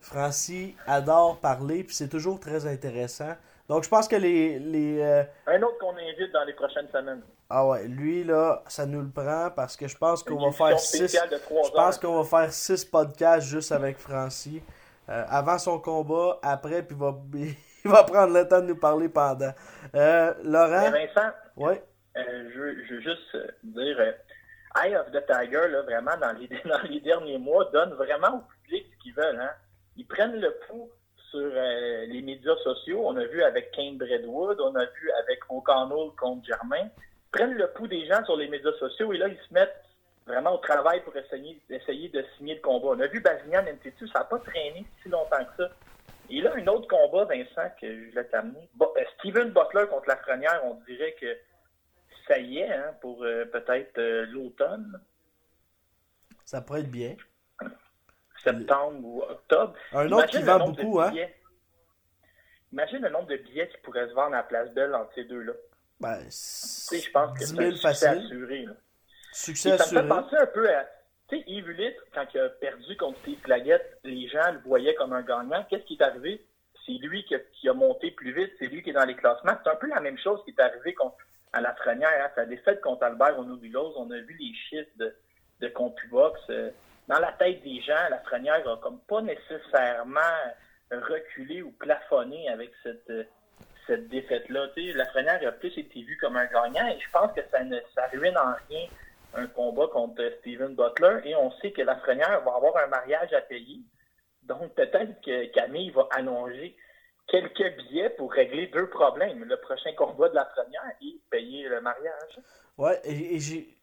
Francis 0.00 0.74
adore 0.86 1.38
parler, 1.40 1.84
puis 1.84 1.94
c'est 1.94 2.08
toujours 2.08 2.40
très 2.40 2.66
intéressant. 2.66 3.36
Donc, 3.70 3.84
je 3.84 3.88
pense 3.88 4.08
que 4.08 4.16
les. 4.16 4.58
les 4.58 5.00
euh, 5.00 5.22
Un 5.46 5.62
autre 5.62 5.78
qu'on 5.78 5.96
invite 5.96 6.32
dans 6.32 6.42
les 6.42 6.54
prochaines 6.54 6.88
semaines. 6.88 7.22
Ah 7.48 7.64
ouais, 7.64 7.86
lui, 7.86 8.24
là, 8.24 8.64
ça 8.66 8.84
nous 8.84 9.00
le 9.00 9.10
prend 9.10 9.48
parce 9.54 9.76
que 9.76 9.86
je 9.86 9.96
pense 9.96 10.24
qu'on 10.24 10.44
va 10.44 10.50
faire 10.50 10.76
six. 10.80 11.16
Je 11.16 11.70
pense 11.70 11.96
qu'on 11.96 12.20
va 12.20 12.24
faire 12.24 12.52
six 12.52 12.84
podcasts 12.84 13.46
juste 13.46 13.70
avec 13.70 13.98
Francis. 13.98 14.60
Euh, 15.08 15.24
avant 15.28 15.56
son 15.56 15.78
combat, 15.78 16.40
après, 16.42 16.82
puis 16.82 16.96
il 16.96 17.00
va, 17.00 17.16
il 17.84 17.90
va 17.92 18.02
prendre 18.02 18.34
le 18.34 18.48
temps 18.48 18.60
de 18.60 18.66
nous 18.66 18.76
parler 18.76 19.08
pendant. 19.08 19.54
Euh, 19.94 20.34
Laurent? 20.42 20.90
Vincent? 20.90 21.30
Ouais. 21.56 21.80
je, 22.16 22.58
veux 22.58 23.00
juste 23.00 23.36
dire. 23.62 24.00
Eye 24.82 24.96
of 24.96 25.12
the 25.12 25.24
Tiger, 25.28 25.68
là, 25.68 25.82
vraiment, 25.82 26.16
dans 26.20 26.32
les, 26.32 26.48
dans 26.64 26.82
les 26.88 27.00
derniers 27.00 27.38
mois, 27.38 27.66
donne 27.66 27.92
vraiment 27.92 28.38
au 28.38 28.42
public 28.64 28.88
ce 28.90 29.02
qu'ils 29.04 29.14
veulent. 29.14 29.40
Hein. 29.40 29.52
Ils 29.96 30.08
prennent 30.08 30.40
le 30.40 30.56
pouls 30.66 30.90
sur 31.30 31.40
euh, 31.40 32.06
les 32.06 32.22
médias 32.22 32.56
sociaux. 32.56 33.02
On 33.04 33.16
a 33.16 33.24
vu 33.24 33.42
avec 33.42 33.70
Kane 33.72 33.96
Bredwood, 33.96 34.60
on 34.60 34.74
a 34.74 34.84
vu 34.84 35.10
avec 35.22 35.40
O'Connell 35.48 36.10
contre 36.18 36.44
Germain. 36.46 36.88
Prennent 37.32 37.54
le 37.54 37.68
pouls 37.68 37.86
des 37.86 38.06
gens 38.06 38.24
sur 38.24 38.36
les 38.36 38.48
médias 38.48 38.72
sociaux 38.78 39.12
et 39.12 39.18
là, 39.18 39.28
ils 39.28 39.38
se 39.48 39.54
mettent 39.54 39.84
vraiment 40.26 40.54
au 40.54 40.58
travail 40.58 41.02
pour 41.02 41.16
essayer, 41.16 41.60
de 42.08 42.24
signer 42.36 42.56
le 42.56 42.60
combat. 42.60 42.88
On 42.88 43.00
a 43.00 43.06
vu 43.06 43.20
Bazignan 43.20 43.62
Ntetu, 43.62 44.08
ça 44.08 44.20
n'a 44.20 44.24
pas 44.24 44.38
traîné 44.40 44.84
si 45.02 45.08
longtemps 45.08 45.44
que 45.44 45.64
ça. 45.64 45.70
Et 46.28 46.40
là, 46.40 46.52
un 46.56 46.66
autre 46.68 46.88
combat, 46.88 47.24
Vincent, 47.24 47.70
que 47.80 48.10
je 48.10 48.14
vais 48.14 48.24
t'amener. 48.24 48.68
Euh, 48.80 48.86
Steven 49.18 49.50
Butler 49.50 49.86
contre 49.90 50.08
la 50.08 50.14
Lafrenière, 50.14 50.60
on 50.64 50.74
dirait 50.86 51.14
que 51.20 51.36
ça 52.28 52.38
y 52.38 52.58
est, 52.58 52.72
hein, 52.72 52.94
pour 53.00 53.24
euh, 53.24 53.44
peut-être 53.46 54.00
l'automne. 54.30 55.00
Ça 56.44 56.60
pourrait 56.60 56.80
être 56.80 56.90
bien 56.90 57.16
septembre 58.42 58.98
ou 59.02 59.22
octobre. 59.22 59.74
Un 59.92 60.10
autre 60.12 60.28
qui 60.28 60.42
vend 60.42 60.66
beaucoup, 60.66 61.00
hein? 61.00 61.12
Imagine 62.72 63.02
le 63.02 63.08
nombre 63.10 63.28
de 63.28 63.36
billets 63.36 63.68
qui 63.68 63.78
pourraient 63.78 64.08
se 64.08 64.14
vendre 64.14 64.36
à 64.36 64.42
Place 64.44 64.72
Belle 64.72 64.94
entre 64.94 65.12
ces 65.14 65.24
deux-là. 65.24 65.52
Ben, 65.98 66.18
je 66.20 67.10
pense 67.10 67.38
que 67.38 67.44
c'est 67.44 67.58
un 67.58 67.70
succès 67.72 68.06
assuré. 68.06 68.66
Succès 69.32 69.72
assuré. 69.72 69.88
Ça 69.88 70.02
me 70.02 70.02
fait 70.02 70.08
penser 70.08 70.36
un 70.36 70.46
peu 70.46 70.74
à. 70.74 70.88
Tu 71.28 71.36
sais, 71.36 71.44
Yves 71.46 71.68
Ulysse, 71.68 71.96
quand 72.14 72.26
il 72.32 72.40
a 72.40 72.48
perdu 72.48 72.96
contre 72.96 73.18
Steve 73.20 73.38
Flaggett, 73.42 73.98
les 74.04 74.28
gens 74.28 74.52
le 74.52 74.60
voyaient 74.60 74.94
comme 74.94 75.12
un 75.12 75.22
gagnant. 75.22 75.64
Qu'est-ce 75.68 75.84
qui 75.84 75.94
est 75.94 76.02
arrivé? 76.02 76.44
C'est 76.86 76.92
lui 76.92 77.24
qui 77.24 77.68
a, 77.68 77.72
monté 77.74 78.10
plus 78.12 78.32
vite, 78.32 78.52
c'est 78.58 78.66
lui 78.66 78.82
qui 78.82 78.90
est 78.90 78.94
dans 78.94 79.04
les 79.04 79.14
classements. 79.14 79.52
C'est 79.62 79.70
un 79.70 79.76
peu 79.76 79.88
la 79.88 80.00
même 80.00 80.18
chose 80.18 80.40
qui 80.44 80.50
est 80.50 80.60
arrivé 80.60 80.96
à 81.52 81.60
la 81.60 81.74
Frenière. 81.74 82.24
Hein. 82.24 82.30
Sa 82.34 82.46
défaite 82.46 82.80
contre 82.80 83.04
Albert 83.04 83.38
Onobulos, 83.38 83.94
on 83.96 84.10
a 84.10 84.18
vu 84.18 84.36
les 84.40 84.54
chiffres 84.54 84.90
de 84.96 85.14
de 85.60 85.68
CompuBox. 85.68 86.40
Euh, 86.50 86.70
dans 87.10 87.18
la 87.18 87.32
tête 87.32 87.62
des 87.64 87.80
gens, 87.80 87.94
la 87.94 88.10
Lafrenière 88.10 88.68
a 88.68 88.76
comme 88.76 89.00
pas 89.00 89.20
nécessairement 89.20 90.20
reculé 90.92 91.60
ou 91.60 91.72
plafonné 91.72 92.48
avec 92.48 92.70
cette, 92.84 93.12
cette 93.86 94.08
défaite-là. 94.08 94.68
La 94.76 95.04
Lafrenière 95.04 95.40
a 95.48 95.52
plus 95.52 95.76
été 95.76 96.02
vue 96.02 96.16
comme 96.18 96.36
un 96.36 96.46
gagnant 96.46 96.86
et 96.86 97.00
je 97.00 97.10
pense 97.12 97.32
que 97.32 97.40
ça 97.50 97.64
ne 97.64 97.78
ça 97.96 98.06
ruine 98.12 98.38
en 98.38 98.54
rien 98.68 98.86
un 99.34 99.46
combat 99.48 99.88
contre 99.88 100.22
Steven 100.38 100.76
Butler 100.76 101.18
et 101.24 101.34
on 101.34 101.50
sait 101.60 101.72
que 101.72 101.82
la 101.82 101.94
Lafrenière 101.94 102.42
va 102.42 102.54
avoir 102.54 102.76
un 102.76 102.86
mariage 102.86 103.32
à 103.32 103.40
payer. 103.40 103.80
Donc 104.44 104.72
peut-être 104.76 105.20
que 105.20 105.46
Camille 105.52 105.90
va 105.90 106.08
allonger 106.12 106.76
quelques 107.26 107.76
billets 107.76 108.10
pour 108.10 108.32
régler 108.32 108.68
deux 108.68 108.88
problèmes. 108.88 109.42
Le 109.44 109.56
prochain 109.56 109.92
combat 109.96 110.28
de 110.28 110.36
la 110.36 110.44
première 110.44 110.92
et 111.02 111.18
payer 111.28 111.68
le 111.68 111.80
mariage. 111.80 112.38
Ouais, 112.78 113.00
et, 113.04 113.40
j'ai, 113.40 113.76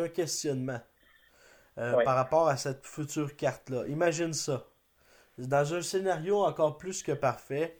un 0.00 0.08
questionnement 0.08 0.80
euh, 1.78 2.04
par 2.04 2.16
rapport 2.16 2.48
à 2.48 2.56
cette 2.56 2.86
future 2.86 3.34
carte-là. 3.36 3.86
Imagine 3.88 4.32
ça. 4.32 4.64
Dans 5.38 5.74
un 5.74 5.82
scénario 5.82 6.44
encore 6.44 6.78
plus 6.78 7.02
que 7.02 7.12
parfait, 7.12 7.78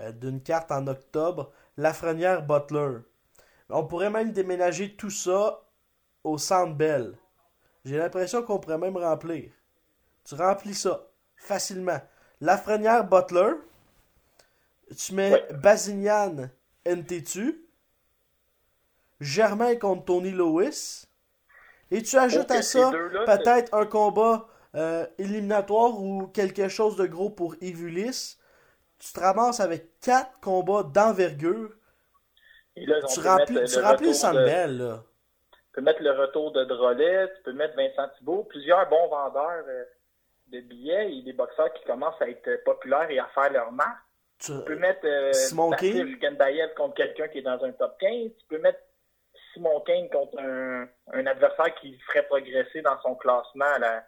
euh, 0.00 0.12
d'une 0.12 0.42
carte 0.42 0.72
en 0.72 0.86
octobre, 0.88 1.52
Lafrenière 1.76 2.44
Butler. 2.44 2.98
On 3.68 3.84
pourrait 3.84 4.10
même 4.10 4.32
déménager 4.32 4.96
tout 4.96 5.10
ça 5.10 5.62
au 6.24 6.38
Centre 6.38 6.74
Bell. 6.74 7.16
J'ai 7.84 7.98
l'impression 7.98 8.42
qu'on 8.42 8.58
pourrait 8.58 8.78
même 8.78 8.96
remplir. 8.96 9.50
Tu 10.24 10.34
remplis 10.34 10.74
ça 10.74 11.06
facilement. 11.36 12.00
Lafrenière 12.40 13.08
Butler, 13.08 13.52
tu 14.96 15.14
mets 15.14 15.32
ouais. 15.32 15.52
Basignan 15.54 16.50
NTTU, 16.84 17.64
Germain 19.20 19.76
contre 19.76 20.04
Tony 20.04 20.30
Lewis, 20.30 21.05
et 21.90 22.02
tu 22.02 22.16
ajoutes 22.16 22.50
à 22.50 22.62
ça 22.62 22.90
peut-être 23.26 23.74
un 23.74 23.86
combat 23.86 24.46
euh, 24.74 25.06
éliminatoire 25.18 26.00
ou 26.00 26.26
quelque 26.26 26.68
chose 26.68 26.96
de 26.96 27.06
gros 27.06 27.30
pour 27.30 27.54
Ivulis. 27.62 28.36
Tu 28.98 29.12
te 29.12 29.20
ramasses 29.20 29.60
avec 29.60 30.00
quatre 30.00 30.38
combats 30.40 30.82
d'envergure. 30.82 31.70
Tu 32.74 33.20
remplis, 33.20 33.64
tu 33.64 33.78
remplis 33.80 34.08
le 34.08 34.12
Sandbell, 34.12 34.78
là. 34.78 35.02
Tu 35.52 35.58
peux 35.72 35.80
mettre 35.80 36.02
le 36.02 36.12
retour 36.12 36.52
de 36.52 36.64
Drolet, 36.64 37.28
tu 37.36 37.42
peux 37.42 37.52
mettre 37.52 37.76
Vincent 37.76 38.08
Thibault, 38.16 38.44
plusieurs 38.44 38.88
bons 38.88 39.08
vendeurs 39.08 39.64
euh, 39.68 39.84
de 40.48 40.60
billets 40.60 41.16
et 41.16 41.22
des 41.22 41.32
boxeurs 41.32 41.72
qui 41.74 41.84
commencent 41.84 42.20
à 42.20 42.28
être 42.28 42.64
populaires 42.64 43.10
et 43.10 43.18
à 43.18 43.26
faire 43.34 43.52
leur 43.52 43.72
marque. 43.72 43.98
Tu, 44.38 44.52
peux 44.66 44.76
mettre 44.76 45.06
euh, 45.06 45.32
Simon 45.32 45.70
King 45.70 46.18
contre 46.76 46.94
quelqu'un 46.94 47.28
qui 47.28 47.38
est 47.38 47.42
dans 47.42 47.62
un 47.64 47.72
top 47.72 47.96
15. 47.98 48.30
Tu 48.38 48.46
peux 48.48 48.58
mettre 48.58 48.80
Simon 49.56 49.80
Kane 49.80 50.08
contre 50.10 50.38
un, 50.38 50.86
un 51.12 51.26
adversaire 51.26 51.74
qui 51.80 51.98
ferait 52.00 52.26
progresser 52.26 52.82
dans 52.82 53.00
son 53.00 53.14
classement 53.14 53.64
à 53.64 53.78
la, 53.78 54.06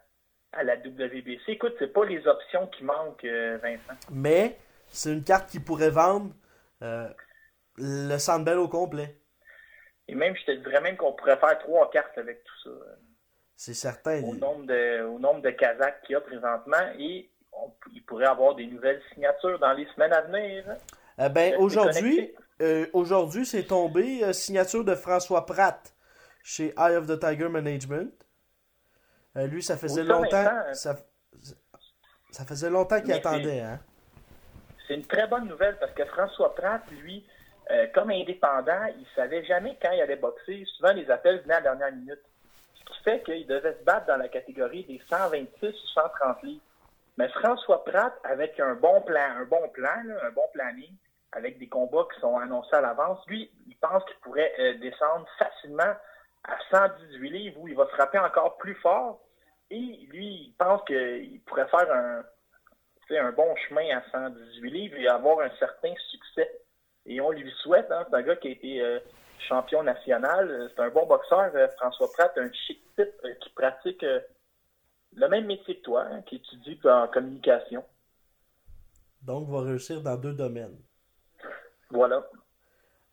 à 0.53 0.63
la 0.63 0.77
WBC. 0.77 1.43
Écoute, 1.49 1.75
c'est 1.79 1.93
pas 1.93 2.05
les 2.05 2.27
options 2.27 2.67
qui 2.69 2.85
manquent, 2.85 3.25
euh, 3.25 3.59
Vincent. 3.63 3.99
Mais 4.11 4.59
c'est 4.89 5.13
une 5.13 5.25
carte 5.25 5.49
qui 5.49 5.59
pourrait 5.59 5.91
vendre 5.91 6.33
euh, 6.83 7.09
le 7.79 8.19
Sandbell 8.19 8.59
au 8.59 8.69
complet. 8.69 9.17
Et 10.07 10.15
même, 10.15 10.37
je 10.37 10.45
te 10.45 10.53
dirais 10.53 10.81
même 10.81 10.97
qu'on 10.97 11.13
pourrait 11.13 11.39
faire 11.39 11.59
trois 11.59 11.91
cartes 11.91 12.17
avec 12.19 12.45
tout 12.45 12.71
ça. 12.71 12.77
C'est 13.57 13.75
certain. 13.75 14.23
Au 14.23 14.35
nombre 14.35 14.67
de, 14.67 15.03
au 15.05 15.19
nombre 15.19 15.43
de 15.43 15.51
Kazakhs 15.51 16.03
qu'il 16.03 16.13
y 16.13 16.17
a 16.17 16.21
présentement. 16.21 16.93
Et 16.99 17.31
il 17.93 18.05
pourrait 18.05 18.27
avoir 18.27 18.55
des 18.55 18.67
nouvelles 18.67 19.03
signatures 19.13 19.59
dans 19.59 19.73
les 19.73 19.87
semaines 19.95 20.13
à 20.13 20.21
venir. 20.23 20.65
Eh 21.19 21.29
ben, 21.29 21.57
aujourd'hui, 21.59 22.33
euh, 22.61 22.87
aujourd'hui, 22.93 23.47
c'est 23.47 23.65
tombé 23.65 24.25
euh, 24.25 24.33
signature 24.33 24.85
de 24.85 24.95
François 24.95 25.47
Pratt 25.47 25.95
chez 26.43 26.75
Eye 26.77 26.97
of 26.97 27.07
the 27.07 27.19
Tiger 27.19 27.49
Management. 27.49 28.13
Euh, 29.37 29.47
lui, 29.47 29.63
ça 29.63 29.77
faisait 29.77 30.03
longtemps. 30.03 30.45
Ça, 30.73 30.97
ça, 32.33 32.45
faisait 32.45 32.71
longtemps 32.71 33.01
qu'il 33.01 33.13
attendait. 33.13 33.61
Hein? 33.61 33.79
C'est 34.87 34.95
une 34.95 35.07
très 35.07 35.27
bonne 35.29 35.47
nouvelle 35.47 35.77
parce 35.79 35.93
que 35.93 36.05
François 36.07 36.55
Pratt, 36.55 36.83
lui, 37.03 37.25
comme 37.95 38.11
indépendant, 38.11 38.87
il 38.99 39.07
savait 39.15 39.45
jamais 39.45 39.77
quand 39.81 39.93
il 39.93 40.01
allait 40.01 40.17
boxer. 40.17 40.65
Souvent, 40.77 40.93
les 40.93 41.09
appels 41.11 41.41
venaient 41.43 41.55
à 41.55 41.61
la 41.61 41.75
dernière 41.75 41.93
minute. 41.93 42.23
Ce 42.75 42.85
qui 42.93 43.03
fait 43.05 43.23
qu'il 43.23 43.47
devait 43.47 43.77
se 43.79 43.85
battre 43.85 44.07
dans 44.07 44.17
la 44.17 44.29
catégorie 44.29 44.85
des 44.85 45.01
126 45.09 45.67
ou 45.67 45.89
130 45.95 46.43
livres. 46.43 46.63
Mais 47.19 47.29
François 47.29 47.85
Pratt, 47.85 48.15
avec 48.25 48.59
un 48.59 48.75
bon 48.75 49.03
plan, 49.03 49.37
un 49.39 49.45
bon 49.45 49.69
plan, 49.69 50.01
un 50.23 50.31
bon 50.31 50.47
planning, 50.55 50.95
avec 51.33 51.59
des 51.59 51.69
combats 51.69 52.07
qui 52.13 52.21
sont 52.21 52.37
annoncés 52.37 52.75
à 52.75 52.81
l'avance, 52.81 53.19
lui, 53.27 53.51
il 53.67 53.77
pense 53.77 54.05
qu'il 54.05 54.17
pourrait 54.23 54.53
euh, 54.59 54.79
descendre 54.79 55.27
facilement 55.39 55.95
à 56.45 56.57
118 56.71 57.31
livres 57.31 57.61
où 57.61 57.69
il 57.69 57.77
va 57.77 57.87
frapper 57.87 58.19
encore 58.19 58.57
plus 58.59 58.75
fort. 58.77 59.21
Et 59.71 60.07
lui, 60.11 60.49
il 60.49 60.55
pense 60.59 60.83
qu'il 60.85 61.41
pourrait 61.47 61.69
faire 61.69 61.93
un, 61.93 62.25
un 63.11 63.33
bon 63.33 63.55
chemin 63.69 63.97
à 63.97 64.03
118 64.11 64.71
livres 64.71 64.97
et 64.97 65.09
avoir 65.09 65.41
un 65.41 65.51
certain 65.59 65.93
succès. 66.11 66.51
Et 67.05 67.21
on 67.21 67.31
lui 67.31 67.51
souhaite, 67.63 67.91
hein, 67.91 68.07
c'est 68.09 68.17
un 68.17 68.23
gars 68.23 68.37
qui 68.37 68.49
a 68.49 68.51
été 68.51 68.81
euh, 68.81 68.99
champion 69.49 69.83
national, 69.83 70.71
c'est 70.75 70.83
un 70.83 70.91
bon 70.91 71.07
boxeur, 71.07 71.51
euh, 71.55 71.69
François 71.77 72.11
Pratt, 72.13 72.33
un 72.39 72.51
chic 72.53 72.83
type 72.97 73.13
qui 73.41 73.51
pratique 73.51 74.05
le 75.15 75.29
même 75.29 75.47
métier 75.47 75.79
que 75.79 75.83
toi, 75.83 76.05
hein, 76.11 76.23
qui 76.23 76.37
étudie 76.37 76.79
en 76.85 77.09
communication. 77.09 77.85
Donc, 79.23 79.49
va 79.49 79.63
réussir 79.63 80.03
dans 80.03 80.17
deux 80.17 80.35
domaines. 80.35 80.79
Voilà. 81.91 82.23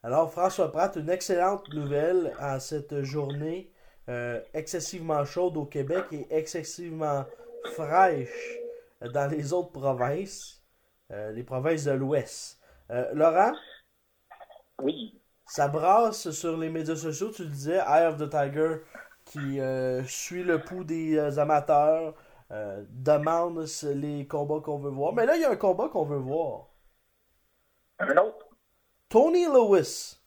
Alors, 0.04 0.32
François 0.32 0.72
Pratt, 0.72 0.96
une 0.98 1.10
excellente 1.10 1.68
nouvelle 1.74 2.34
à 2.40 2.60
cette 2.60 3.02
journée 3.02 3.72
euh, 4.08 4.40
excessivement 4.54 5.26
chaude 5.26 5.58
au 5.58 5.66
Québec 5.66 6.06
et 6.12 6.28
excessivement 6.30 7.26
fraîche 7.74 8.60
dans 9.02 9.28
les 9.32 9.52
autres 9.52 9.72
provinces, 9.72 10.64
euh, 11.12 11.32
les 11.32 11.44
provinces 11.44 11.86
de 11.86 11.92
l'Ouest. 11.92 12.60
Euh, 12.92 13.10
Laurent? 13.14 13.54
Oui. 14.80 15.20
Ça 15.48 15.68
brasse 15.68 16.30
sur 16.32 16.58
les 16.58 16.70
médias 16.70 16.96
sociaux, 16.96 17.32
tu 17.32 17.48
disais, 17.48 17.78
Eye 17.78 18.06
of 18.06 18.18
the 18.18 18.30
Tiger 18.30 18.78
qui 19.26 19.60
suit 20.08 20.44
le 20.44 20.62
pouls 20.64 20.84
des 20.84 21.40
amateurs, 21.40 22.14
demande 22.90 23.66
les 23.84 24.28
combats 24.28 24.60
qu'on 24.60 24.78
veut 24.78 24.92
voir. 24.92 25.14
Mais 25.14 25.26
là, 25.26 25.36
il 25.36 25.42
y 25.42 25.46
a 25.46 25.52
un 25.52 25.56
combat 25.56 25.90
qu'on 25.90 26.06
veut 26.06 26.18
voir. 26.18 26.68
Un 28.00 28.18
autre? 28.18 28.35
Tony 29.15 29.45
Lewis 29.45 30.19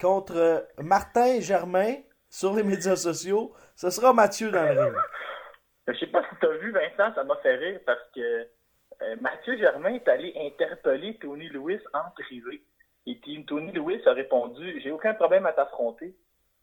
contre 0.00 0.68
Martin 0.78 1.40
Germain 1.40 1.96
sur 2.30 2.54
les 2.54 2.62
médias 2.62 2.94
sociaux. 2.94 3.52
Ce 3.74 3.90
sera 3.90 4.12
Mathieu 4.12 4.52
dans 4.52 4.62
le 4.62 4.80
ring. 4.80 4.94
Je 5.88 5.98
sais 5.98 6.06
pas 6.06 6.22
si 6.22 6.36
tu 6.40 6.46
as 6.46 6.56
vu, 6.58 6.70
Vincent, 6.70 7.12
ça 7.16 7.24
m'a 7.24 7.34
fait 7.38 7.56
rire 7.56 7.80
parce 7.84 7.98
que 8.14 8.46
Mathieu 9.20 9.58
Germain 9.58 9.94
est 9.94 10.06
allé 10.06 10.32
interpeller 10.36 11.18
Tony 11.20 11.48
Lewis 11.48 11.80
en 11.92 12.12
privé. 12.12 12.62
Et 13.06 13.20
Tony 13.44 13.72
Lewis 13.72 14.02
a 14.06 14.12
répondu 14.12 14.80
J'ai 14.84 14.92
aucun 14.92 15.14
problème 15.14 15.44
à 15.46 15.52
t'affronter. 15.52 16.14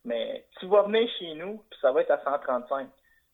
Mais 0.05 0.47
tu 0.61 0.67
vas 0.67 0.83
venir 0.83 1.09
chez 1.19 1.33
nous, 1.33 1.61
puis 1.69 1.77
ça 1.81 1.91
va 1.91 2.03
être 2.03 2.11
à 2.11 2.23
135. 2.23 2.87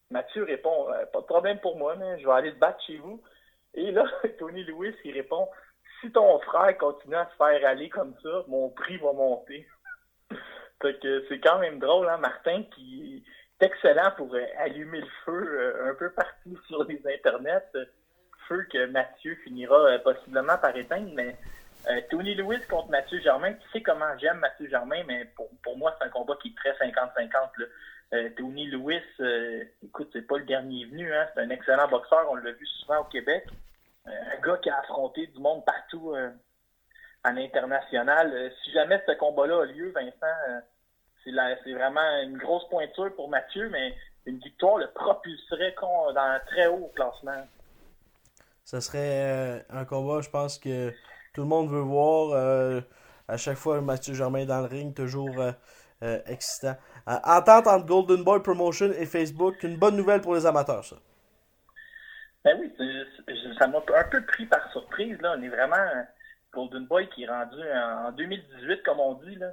Mathieu 0.09 0.45
répond 0.45 0.91
euh, 0.91 1.05
Pas 1.13 1.21
de 1.21 1.25
problème 1.25 1.59
pour 1.59 1.77
moi, 1.77 1.95
mais 1.95 2.19
je 2.19 2.25
vais 2.25 2.33
aller 2.33 2.53
te 2.53 2.57
battre 2.57 2.81
chez 2.87 2.97
vous. 2.97 3.21
Et 3.75 3.91
là, 3.91 4.03
Tony 4.39 4.63
Lewis, 4.63 4.95
il 5.05 5.13
répond 5.13 5.47
Si 6.01 6.11
ton 6.11 6.39
frère 6.39 6.77
continue 6.77 7.15
à 7.15 7.29
se 7.29 7.35
faire 7.35 7.69
aller 7.69 7.89
comme 7.89 8.13
ça, 8.21 8.43
mon 8.47 8.69
prix 8.69 8.97
va 8.97 9.13
monter. 9.13 9.67
que 10.79 11.25
c'est 11.29 11.39
quand 11.39 11.59
même 11.59 11.79
drôle, 11.79 12.09
hein, 12.09 12.17
Martin, 12.17 12.63
qui 12.75 13.23
est 13.59 13.65
excellent 13.65 14.11
pour 14.17 14.33
euh, 14.33 14.43
allumer 14.57 15.01
le 15.01 15.07
feu 15.25 15.31
euh, 15.31 15.91
un 15.91 15.95
peu 15.95 16.11
partout 16.11 16.57
sur 16.67 16.83
les 16.85 17.01
internets. 17.05 17.71
Feu 18.47 18.67
que 18.71 18.87
Mathieu 18.87 19.35
finira 19.43 19.99
possiblement 19.99 20.57
par 20.57 20.75
éteindre, 20.75 21.11
mais 21.13 21.37
euh, 21.89 21.99
Tony 22.09 22.35
Lewis 22.35 22.61
contre 22.69 22.89
Mathieu 22.89 23.19
Germain, 23.21 23.53
tu 23.53 23.69
sais 23.73 23.81
comment 23.81 24.17
j'aime 24.19 24.37
Mathieu 24.37 24.69
Germain, 24.69 25.03
mais 25.07 25.25
pour, 25.35 25.49
pour 25.63 25.77
moi, 25.77 25.95
c'est 25.97 26.05
un 26.05 26.09
combat 26.09 26.37
qui 26.41 26.49
est 26.49 26.55
très 26.55 26.73
50-50. 26.73 27.49
Euh, 28.13 28.29
Tony 28.37 28.67
Lewis, 28.67 29.01
euh, 29.19 29.63
écoute, 29.83 30.09
c'est 30.13 30.27
pas 30.27 30.37
le 30.37 30.45
dernier 30.45 30.85
venu, 30.85 31.11
hein, 31.11 31.25
c'est 31.33 31.41
un 31.41 31.49
excellent 31.49 31.87
boxeur, 31.87 32.27
on 32.29 32.35
l'a 32.35 32.51
vu 32.51 32.65
souvent 32.67 32.99
au 32.99 33.05
Québec. 33.05 33.47
Un 34.05 34.41
gars 34.41 34.57
qui 34.57 34.69
a 34.69 34.79
affronté 34.79 35.27
du 35.27 35.39
monde 35.39 35.63
partout 35.65 36.13
à 37.23 37.31
l'international. 37.31 38.51
si 38.63 38.71
jamais 38.71 39.01
ce 39.05 39.11
combat-là 39.13 39.61
a 39.61 39.65
lieu, 39.65 39.91
Vincent, 39.91 40.61
c'est, 41.23 41.31
c'est 41.63 41.73
vraiment 41.73 42.21
une 42.23 42.37
grosse 42.37 42.67
pointure 42.69 43.13
pour 43.15 43.29
Mathieu, 43.29 43.69
mais 43.69 43.95
une 44.25 44.39
victoire 44.39 44.77
le 44.77 44.87
propulserait 44.91 45.75
dans 45.79 46.15
un 46.15 46.39
très 46.47 46.67
haut 46.67 46.91
classement. 46.95 47.45
Ça 48.63 48.81
serait 48.81 49.65
un 49.69 49.85
combat, 49.85 50.21
je 50.21 50.29
pense 50.29 50.57
que 50.57 50.93
tout 51.33 51.41
le 51.41 51.47
monde 51.47 51.69
veut 51.69 51.81
voir. 51.81 52.31
Euh, 52.33 52.81
à 53.27 53.37
chaque 53.37 53.57
fois, 53.57 53.81
Mathieu 53.81 54.13
Germain 54.13 54.45
dans 54.45 54.59
le 54.59 54.67
ring, 54.67 54.93
toujours 54.93 55.39
euh, 55.39 55.51
euh, 56.03 56.19
excitant. 56.25 56.75
entente 57.05 57.67
entre 57.67 57.85
Golden 57.85 58.23
Boy 58.23 58.41
Promotion 58.41 58.91
et 58.91 59.05
Facebook, 59.05 59.63
une 59.63 59.77
bonne 59.77 59.95
nouvelle 59.95 60.21
pour 60.21 60.35
les 60.35 60.45
amateurs, 60.45 60.83
ça. 60.83 60.97
Ben 62.43 62.57
oui, 62.59 62.73
ça 63.59 63.67
m'a 63.67 63.77
un 63.77 64.03
peu 64.09 64.25
pris 64.25 64.47
par 64.47 64.71
surprise. 64.71 65.17
On 65.23 65.41
est 65.43 65.49
vraiment 65.49 66.05
Golden 66.51 66.85
Boy 66.87 67.07
qui 67.09 67.23
est 67.23 67.29
rendu 67.29 67.61
en 67.71 68.11
2018, 68.13 68.81
comme 68.83 68.99
on 68.99 69.13
dit. 69.13 69.35
Là. 69.35 69.51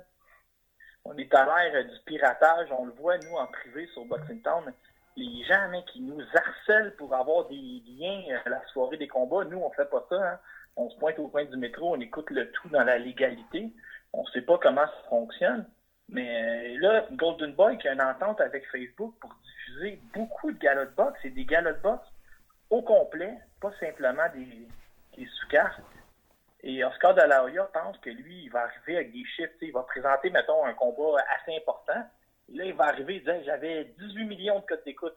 On 1.05 1.17
est 1.19 1.33
à 1.35 1.45
l'ère 1.45 1.85
du 1.85 1.99
piratage. 2.07 2.69
On 2.71 2.87
le 2.87 2.93
voit, 2.93 3.19
nous, 3.19 3.37
en 3.37 3.47
privé 3.47 3.87
sur 3.93 4.05
Boxing 4.07 4.41
Town. 4.43 4.73
les 5.17 5.45
gens 5.45 5.71
qui 5.93 6.01
nous 6.01 6.21
harcèlent 6.35 6.95
pour 6.97 7.15
avoir 7.15 7.49
des 7.49 7.83
liens 7.87 8.23
à 8.45 8.49
la 8.49 8.67
soirée 8.69 8.97
des 8.97 9.09
combats, 9.09 9.45
nous, 9.45 9.59
on 9.59 9.71
fait 9.73 9.91
pas 9.91 10.07
ça. 10.09 10.17
Hein. 10.17 10.39
On 10.77 10.89
se 10.89 10.97
pointe 10.99 11.19
au 11.19 11.29
coin 11.29 11.45
du 11.45 11.57
métro, 11.57 11.95
on 11.95 12.01
écoute 12.01 12.31
le 12.31 12.51
tout 12.53 12.69
dans 12.69 12.85
la 12.85 12.99
légalité. 12.99 13.71
On 14.13 14.25
sait 14.27 14.43
pas 14.43 14.59
comment 14.59 14.87
ça 14.87 15.09
fonctionne. 15.11 15.67
Mais 16.09 16.77
euh, 16.77 16.81
là, 16.81 17.07
Golden 17.13 17.53
Boy 17.53 17.77
qui 17.79 17.89
a 17.89 17.93
une 17.93 18.01
entente 18.01 18.41
avec 18.41 18.65
Facebook 18.71 19.15
pour 19.21 19.35
diffuser 19.43 20.01
beaucoup 20.15 20.51
de 20.53 20.59
galots 20.59 20.87
de 20.87 20.95
boxe 20.97 21.19
et 21.25 21.31
des 21.31 21.45
galots 21.45 21.73
de 21.73 21.83
boxe 21.83 22.08
au 22.71 22.83
complet, 22.83 23.39
pas 23.61 23.73
simplement 23.81 24.27
des, 24.35 25.27
sous-cartes. 25.27 25.81
Et 26.63 26.85
Oscar 26.85 27.15
de 27.15 27.23
la 27.23 27.45
Hoya 27.45 27.65
pense 27.73 27.97
que 27.99 28.11
lui, 28.11 28.45
il 28.45 28.51
va 28.51 28.63
arriver 28.63 28.97
avec 28.97 29.13
des 29.13 29.25
chiffres. 29.25 29.55
Il 29.61 29.73
va 29.73 29.83
présenter, 29.83 30.31
mettons, 30.31 30.65
un 30.65 30.75
combat 30.75 31.23
assez 31.37 31.57
important. 31.57 32.05
Et 32.49 32.57
là, 32.57 32.65
il 32.65 32.75
va 32.75 32.85
arriver 32.85 33.17
et 33.17 33.21
dire 33.21 33.43
J'avais 33.45 33.85
18 33.99 34.25
millions 34.25 34.61
de 34.61 34.65
codes 34.65 34.83
d'écoute. 34.85 35.17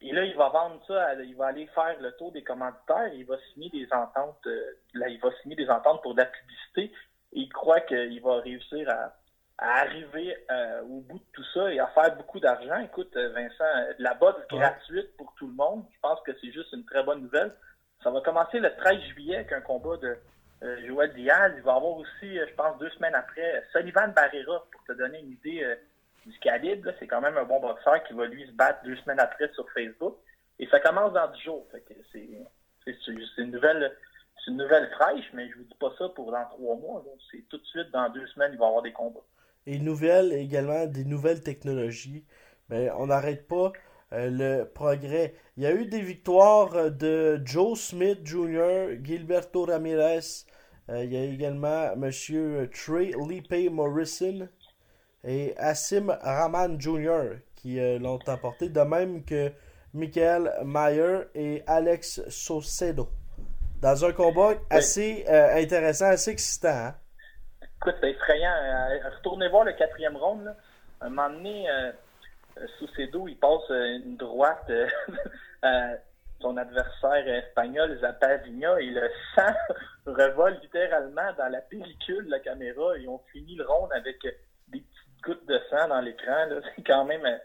Et 0.00 0.12
là, 0.12 0.24
il 0.24 0.36
va 0.36 0.48
vendre 0.48 0.80
ça, 0.86 1.14
il 1.14 1.34
va 1.34 1.46
aller 1.46 1.66
faire 1.68 2.00
le 2.00 2.12
tour 2.12 2.30
des 2.30 2.44
commanditaires, 2.44 3.12
il 3.14 3.26
va 3.26 3.36
signer 3.52 3.68
des 3.70 3.92
ententes, 3.92 4.46
euh, 4.46 4.74
il 4.94 5.18
va 5.20 5.30
signer 5.42 5.56
des 5.56 5.68
ententes 5.68 6.02
pour 6.02 6.14
de 6.14 6.20
la 6.20 6.26
publicité. 6.26 6.92
Et 7.32 7.40
il 7.40 7.48
croit 7.48 7.80
qu'il 7.80 8.22
va 8.22 8.40
réussir 8.40 8.88
à, 8.88 9.12
arriver 9.58 10.36
euh, 10.50 10.82
au 10.82 11.00
bout 11.00 11.18
de 11.18 11.24
tout 11.32 11.44
ça 11.52 11.72
et 11.72 11.80
à 11.80 11.86
faire 11.88 12.14
beaucoup 12.16 12.38
d'argent. 12.40 12.78
Écoute, 12.78 13.16
euh, 13.16 13.30
Vincent, 13.30 13.94
la 13.98 14.14
boxe 14.14 14.40
gratuite 14.48 15.16
pour 15.16 15.34
tout 15.36 15.46
le 15.46 15.54
monde, 15.54 15.84
je 15.92 16.00
pense 16.00 16.20
que 16.22 16.32
c'est 16.40 16.52
juste 16.52 16.72
une 16.72 16.84
très 16.84 17.02
bonne 17.02 17.22
nouvelle. 17.22 17.52
Ça 18.02 18.10
va 18.10 18.20
commencer 18.20 18.60
le 18.60 18.74
13 18.76 19.00
juillet 19.14 19.36
avec 19.36 19.52
un 19.52 19.60
combat 19.60 19.96
de 19.96 20.16
Joël 20.86 21.12
Diaz. 21.14 21.52
Il 21.56 21.62
va 21.62 21.74
avoir 21.74 21.96
aussi, 21.96 22.36
je 22.36 22.54
pense, 22.54 22.78
deux 22.78 22.90
semaines 22.90 23.14
après, 23.14 23.64
Sullivan 23.72 24.12
Barrera, 24.14 24.64
pour 24.70 24.84
te 24.84 24.92
donner 24.92 25.18
une 25.18 25.32
idée 25.32 25.76
du 26.24 26.38
calibre. 26.38 26.90
C'est 27.00 27.08
quand 27.08 27.20
même 27.20 27.36
un 27.36 27.44
bon 27.44 27.58
boxeur 27.58 28.02
qui 28.04 28.12
va 28.12 28.26
lui 28.26 28.46
se 28.46 28.52
battre 28.52 28.84
deux 28.84 28.96
semaines 28.98 29.18
après 29.18 29.48
sur 29.54 29.68
Facebook. 29.70 30.16
Et 30.60 30.68
ça 30.68 30.78
commence 30.78 31.12
dans 31.12 31.28
dix 31.32 31.42
jours. 31.42 31.66
C'est 32.14 33.42
une 33.42 33.50
nouvelle 33.50 33.92
une 34.48 34.56
nouvelle 34.56 34.88
fraîche, 34.90 35.30
mais 35.34 35.48
je 35.50 35.56
vous 35.56 35.64
dis 35.64 35.76
pas 35.78 35.92
ça 35.98 36.08
pour 36.08 36.32
dans 36.32 36.44
trois 36.46 36.76
mois. 36.76 37.04
C'est 37.30 37.46
tout 37.48 37.58
de 37.58 37.66
suite, 37.66 37.90
dans 37.90 38.08
deux 38.08 38.26
semaines, 38.28 38.52
il 38.52 38.58
va 38.58 38.64
y 38.64 38.68
avoir 38.68 38.82
des 38.82 38.92
combats. 38.92 39.24
Et 39.68 39.78
nouvelles 39.78 40.32
également, 40.32 40.86
des 40.86 41.04
nouvelles 41.04 41.42
technologies. 41.42 42.24
Mais 42.70 42.90
on 42.96 43.06
n'arrête 43.06 43.46
pas 43.46 43.72
euh, 44.12 44.30
le 44.30 44.64
progrès. 44.64 45.34
Il 45.56 45.62
y 45.62 45.66
a 45.66 45.72
eu 45.72 45.84
des 45.84 46.00
victoires 46.00 46.90
de 46.90 47.40
Joe 47.44 47.78
Smith 47.78 48.20
Jr., 48.24 48.96
Gilberto 49.04 49.66
Ramirez. 49.66 50.46
Euh, 50.88 51.04
il 51.04 51.12
y 51.12 51.16
a 51.18 51.24
également 51.24 51.92
M. 51.92 52.68
Trey 52.72 53.12
Lipe 53.28 53.70
Morrison 53.70 54.48
et 55.22 55.54
Asim 55.58 56.16
Rahman 56.22 56.80
Jr. 56.80 57.40
qui 57.54 57.78
euh, 57.78 57.98
l'ont 57.98 58.18
emporté, 58.26 58.70
de 58.70 58.80
même 58.80 59.22
que 59.22 59.52
Michael 59.92 60.50
Mayer 60.64 61.24
et 61.34 61.62
Alex 61.66 62.22
Saucedo. 62.28 63.10
Dans 63.82 64.04
un 64.04 64.12
combat 64.12 64.54
assez 64.70 65.24
euh, 65.28 65.56
intéressant, 65.56 66.06
assez 66.06 66.30
excitant. 66.30 66.68
Hein? 66.68 66.94
Écoute, 67.80 67.96
c'est 68.00 68.10
effrayant. 68.10 68.52
Euh, 68.52 69.10
retournez 69.16 69.48
voir 69.48 69.64
le 69.64 69.72
quatrième 69.72 70.16
round. 70.16 70.44
Là. 70.44 70.54
Un 71.00 71.10
moment 71.10 71.30
donné, 71.30 71.68
Saucedo, 72.78 73.28
il 73.28 73.36
passe 73.36 73.70
une 73.70 74.16
droite 74.16 74.70
à 75.62 75.90
son 76.40 76.56
adversaire 76.56 77.26
espagnol, 77.28 77.98
Zapavigna, 78.00 78.80
et 78.80 78.90
le 78.90 79.08
sang 79.34 79.52
revole 80.06 80.58
littéralement 80.62 81.32
dans 81.36 81.48
la 81.48 81.60
pellicule 81.60 82.26
de 82.26 82.30
la 82.30 82.40
caméra. 82.40 82.96
Ils 82.98 83.08
ont 83.08 83.20
fini 83.32 83.54
le 83.54 83.64
round 83.64 83.92
avec 83.92 84.24
goutte 85.22 85.46
de 85.46 85.60
sang 85.70 85.88
dans 85.88 86.00
l'écran. 86.00 86.48
C'est 86.76 86.82
quand 86.82 87.04
même 87.04 87.24
euh, 87.24 87.38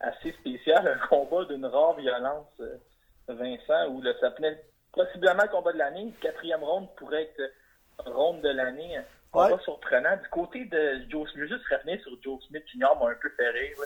assez 0.00 0.32
spécial, 0.32 0.86
un 0.86 1.06
combat 1.06 1.44
d'une 1.44 1.66
rare 1.66 1.96
violence, 1.96 2.46
euh, 2.60 2.76
Vincent, 3.28 3.88
où 3.88 4.02
ça 4.20 4.30
venait 4.30 4.62
possiblement 4.92 5.42
le 5.42 5.48
combat 5.48 5.72
de 5.72 5.78
l'année. 5.78 6.12
Quatrième 6.20 6.64
ronde 6.64 6.88
pourrait 6.96 7.30
être 7.38 8.10
ronde 8.10 8.40
de 8.42 8.48
l'année. 8.48 8.98
Combat 9.32 9.58
surprenant. 9.60 10.16
Du 10.16 10.28
côté 10.28 10.64
de 10.64 11.02
Joe 11.08 11.30
Smith, 11.30 11.48
juste 11.48 11.64
revenir 11.70 12.00
sur 12.02 12.12
Joe 12.22 12.42
Smith 12.48 12.64
Jr. 12.66 12.88
m'a 13.00 13.10
un 13.10 13.14
peu 13.20 13.30
fait 13.36 13.50
rire. 13.50 13.76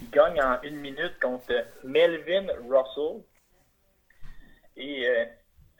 Il 0.00 0.10
gagne 0.10 0.42
en 0.42 0.60
une 0.62 0.76
minute 0.76 1.18
contre 1.20 1.52
Melvin 1.84 2.46
Russell. 2.68 3.22
Et 4.76 5.08
euh, 5.08 5.24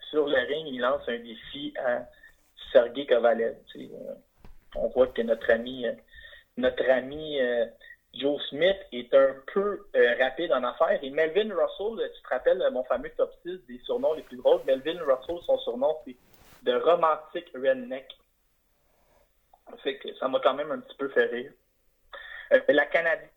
sur 0.09 0.27
le 0.27 0.37
ring, 0.47 0.67
il 0.67 0.79
lance 0.79 1.01
un 1.07 1.17
défi 1.17 1.73
à 1.83 2.05
Sergei 2.71 3.05
Kovalev. 3.05 3.55
on 4.75 4.87
voit 4.89 5.07
que 5.07 5.21
notre 5.21 5.49
ami 5.51 5.85
notre 6.57 6.89
ami 6.89 7.39
euh, 7.39 7.65
Joe 8.13 8.41
Smith 8.49 8.77
est 8.91 9.13
un 9.13 9.35
peu 9.53 9.87
euh, 9.95 10.15
rapide 10.19 10.51
en 10.51 10.63
affaires. 10.63 10.99
Et 11.01 11.09
Melvin 11.09 11.53
Russell, 11.53 12.11
tu 12.15 12.21
te 12.21 12.27
rappelles 12.29 12.63
mon 12.71 12.83
fameux 12.83 13.11
top 13.17 13.33
6 13.45 13.59
des 13.67 13.79
surnoms 13.85 14.13
les 14.13 14.23
plus 14.23 14.37
drôles. 14.37 14.61
Melvin 14.65 14.99
Russell, 15.03 15.37
son 15.45 15.57
surnom, 15.59 15.95
c'est 16.05 16.15
de 16.63 16.73
romantique 16.73 17.51
redneck. 17.55 18.05
Ça 20.19 20.27
m'a 20.27 20.39
quand 20.39 20.53
même 20.53 20.71
un 20.71 20.79
petit 20.79 20.97
peu 20.97 21.09
fait 21.09 21.25
rire. 21.25 21.51
Euh, 22.53 22.59
la 22.69 22.85
Canadienne 22.85 23.29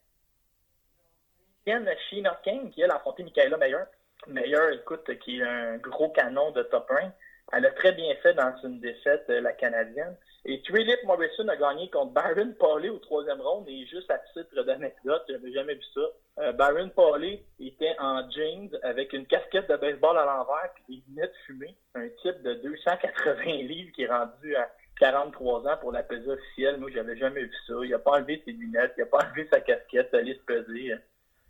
Sheena 2.09 2.39
King, 2.43 2.71
qui 2.71 2.83
a 2.83 2.95
affronté 2.95 3.23
Michaela 3.23 3.57
Meyer. 3.57 3.83
Meyer, 4.27 4.73
écoute, 4.73 5.09
qui 5.19 5.39
est 5.39 5.43
un 5.43 5.77
gros 5.77 6.09
canon 6.09 6.51
de 6.51 6.63
top 6.63 6.89
1. 6.91 7.11
Elle 7.53 7.65
a 7.65 7.71
très 7.71 7.91
bien 7.91 8.13
fait 8.23 8.33
dans 8.33 8.55
une 8.63 8.79
défaite, 8.79 9.27
la 9.27 9.53
Canadienne. 9.53 10.15
Et 10.47 10.61
Trilip 10.61 11.03
Morrison 11.05 11.47
a 11.47 11.55
gagné 11.55 11.89
contre 11.89 12.11
Baron 12.11 12.53
Pauly 12.59 12.89
au 12.89 12.99
troisième 12.99 13.41
round. 13.41 13.67
Et 13.67 13.85
juste 13.87 14.11
à 14.11 14.19
titre 14.33 14.61
d'anecdote, 14.63 15.23
je 15.27 15.33
n'avais 15.33 15.51
jamais 15.51 15.73
vu 15.73 15.83
ça. 15.93 16.01
Euh, 16.39 16.51
Baron 16.51 16.89
Pauly 16.89 17.41
était 17.59 17.95
en 17.97 18.29
jeans 18.29 18.69
avec 18.83 19.13
une 19.13 19.25
casquette 19.25 19.69
de 19.69 19.75
baseball 19.75 20.17
à 20.17 20.25
l'envers 20.25 20.71
et 20.87 20.93
des 20.93 21.03
lunettes 21.07 21.33
fumées. 21.47 21.75
Un 21.95 22.09
type 22.21 22.43
de 22.43 22.53
280 22.55 23.43
livres 23.63 23.91
qui 23.93 24.03
est 24.03 24.07
rendu 24.07 24.55
à 24.55 24.69
43 24.99 25.67
ans 25.67 25.77
pour 25.81 25.91
la 25.91 26.03
pesée 26.03 26.29
officielle. 26.29 26.79
Moi, 26.79 26.89
j'avais 26.93 27.17
jamais 27.17 27.43
vu 27.43 27.53
ça. 27.67 27.73
Il 27.83 27.89
n'a 27.89 27.99
pas 27.99 28.11
enlevé 28.11 28.41
ses 28.45 28.51
lunettes, 28.51 28.93
il 28.97 29.01
n'a 29.01 29.05
pas 29.07 29.25
enlevé 29.25 29.47
sa 29.51 29.59
casquette, 29.61 30.13
allait 30.13 30.35
se 30.35 30.43
peser. 30.45 30.93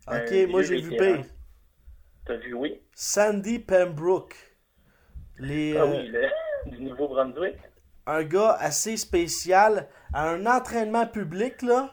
Ok, 0.08 0.50
moi 0.50 0.62
j'ai 0.62 0.80
vu 0.80 0.90
pire. 0.90 1.24
T'as 2.24 2.36
vu, 2.36 2.54
oui? 2.54 2.80
Sandy 2.94 3.58
Pembroke. 3.58 4.36
Les, 5.38 5.76
ah 5.76 5.86
oui, 5.86 6.10
euh, 6.14 6.28
du 6.66 6.82
Nouveau-Brunswick 6.82 7.56
un 8.06 8.22
gars 8.22 8.56
assez 8.60 8.96
spécial 8.96 9.88
à 10.12 10.28
un 10.30 10.46
entraînement 10.46 11.06
public, 11.06 11.62
là. 11.62 11.92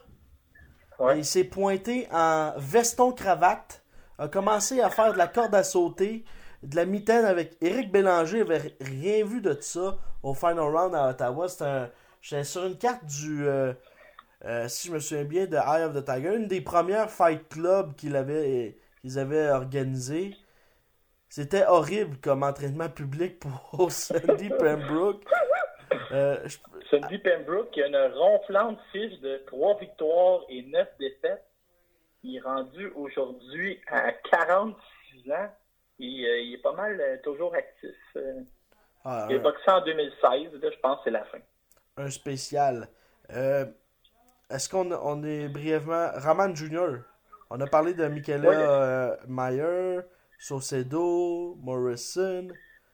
Il 1.16 1.26
s'est 1.26 1.44
pointé 1.44 2.08
en 2.14 2.54
veston-cravate, 2.58 3.84
a 4.20 4.28
commencé 4.30 4.80
à 4.80 4.90
faire 4.90 5.12
de 5.12 5.18
la 5.18 5.28
corde 5.28 5.54
à 5.54 5.64
sauter, 5.64 6.24
de 6.64 6.76
la 6.76 6.86
mitaine 6.86 7.26
avec 7.26 7.58
Éric 7.62 7.92
Bélanger, 7.92 8.40
il 8.40 8.52
avait 8.52 8.76
rien 8.80 9.26
vu 9.26 9.42
de 9.42 9.56
ça 9.60 9.98
au 10.24 10.34
Final 10.34 10.60
Round 10.60 10.96
à 10.96 11.10
Ottawa. 11.10 11.48
J'étais 12.22 12.44
sur 12.44 12.66
une 12.66 12.78
carte 12.78 13.06
du, 13.06 13.46
euh, 13.46 13.74
euh, 14.46 14.68
si 14.70 14.88
je 14.88 14.94
me 14.94 15.00
souviens 15.00 15.26
bien, 15.26 15.46
de 15.46 15.58
Eye 15.58 15.84
of 15.84 15.94
the 15.94 16.06
Tiger, 16.06 16.36
une 16.36 16.48
des 16.48 16.62
premières 16.62 17.12
fight 17.12 17.48
clubs 17.50 17.94
qu'ils 17.96 18.16
avaient, 18.16 18.78
qu'ils 19.02 19.20
avaient 19.20 19.50
organisé. 19.50 20.36
C'était 21.28 21.66
horrible 21.66 22.18
comme 22.18 22.44
entraînement 22.44 22.90
public 22.90 23.40
pour 23.40 23.92
Sandy 23.92 24.50
Pembroke. 24.50 25.24
Euh, 26.12 26.38
Sandy 26.90 27.18
Pembroke 27.18 27.72
qui 27.72 27.82
a 27.82 27.88
une 27.88 28.14
ronflante 28.14 28.80
fiche 28.92 29.20
de 29.20 29.42
3 29.48 29.80
victoires 29.80 30.42
et 30.48 30.62
9 30.64 30.88
défaites. 31.00 31.44
Il 32.24 32.38
est 32.38 32.40
rendu 32.40 32.88
aujourd'hui 32.96 33.82
à 33.92 34.14
46 34.14 35.32
ans 35.32 35.50
euh, 36.00 36.40
il 36.40 36.54
est 36.56 36.62
pas 36.62 36.74
mal 36.74 37.00
euh, 37.00 37.18
toujours 37.24 37.54
actif. 37.54 37.96
Ah, 39.06 39.28
il 39.30 39.36
a 39.36 39.40
boxé 39.40 39.70
en 39.70 39.82
2016, 39.82 40.52
je 40.62 40.80
pense 40.80 40.98
que 40.98 41.04
c'est 41.06 41.12
la 41.12 41.26
fin. 41.26 41.40
Un 41.98 42.10
spécial. 42.10 42.88
Est-ce 43.30 44.70
qu'on 44.70 44.92
on 44.92 45.24
est 45.24 45.48
brièvement. 45.50 46.10
Raman 46.16 46.56
Jr. 46.56 47.00
On 47.50 47.60
a 47.60 47.68
parlé 47.68 47.94
de 47.94 48.08
Michaela 48.08 49.18
Mayer, 49.28 50.00
Saucedo, 50.40 51.56
Morrison. 51.62 52.48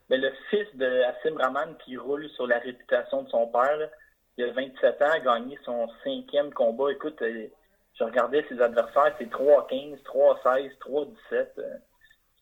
Mais 0.10 0.18
le 0.18 0.32
fils 0.50 0.68
de 0.76 1.04
Assim 1.04 1.36
Rahman 1.38 1.76
qui 1.86 1.96
roule 1.96 2.28
sur 2.30 2.48
la 2.48 2.58
réputation 2.60 3.24
de 3.24 3.30
son 3.30 3.48
père, 3.48 3.90
il 4.38 4.46
a 4.46 4.52
27 4.52 5.02
ans, 5.02 5.12
a 5.12 5.20
gagné 5.20 5.58
son 5.64 5.88
cinquième 6.04 6.52
combat. 6.52 6.92
Écoute, 6.92 7.22
euh, 7.22 7.48
je 7.94 8.04
regardais 8.04 8.44
ses 8.50 8.60
adversaires, 8.60 9.14
c'est 9.20 9.30
3-15, 9.30 10.02
3-16, 10.04 10.72
3-17. 10.80 11.48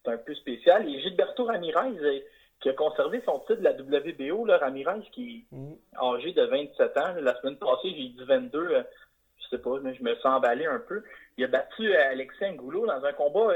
C'est 0.08 0.14
un 0.14 0.18
peu 0.18 0.34
spécial. 0.36 0.88
Et 0.88 1.02
Gilberto 1.02 1.44
Ramirez, 1.44 1.98
euh, 2.02 2.20
qui 2.62 2.70
a 2.70 2.74
conservé 2.74 3.22
son 3.26 3.40
titre 3.40 3.58
de 3.58 3.64
la 3.64 3.74
WBO, 3.74 4.46
là, 4.46 4.58
Ramirez, 4.58 5.02
qui 5.12 5.46
est 5.52 5.56
mm. 5.56 5.74
âgé 6.02 6.32
de 6.32 6.44
27 6.44 6.98
ans. 6.98 7.14
La 7.20 7.36
semaine 7.42 7.58
passée, 7.58 7.90
j'ai 7.90 8.10
dit 8.10 8.24
22. 8.26 8.60
Euh, 8.60 8.84
je 9.38 9.50
sais 9.50 9.62
pas, 9.62 9.80
mais 9.82 9.94
je 9.96 10.04
me 10.04 10.16
sens 10.16 10.38
emballé 10.38 10.66
un 10.66 10.80
peu. 10.80 11.04
Il 11.38 11.44
a 11.44 11.48
battu 11.48 11.94
Alexis 11.94 12.52
Ngoulou 12.52 12.86
dans 12.86 13.04
un 13.04 13.14
combat. 13.14 13.54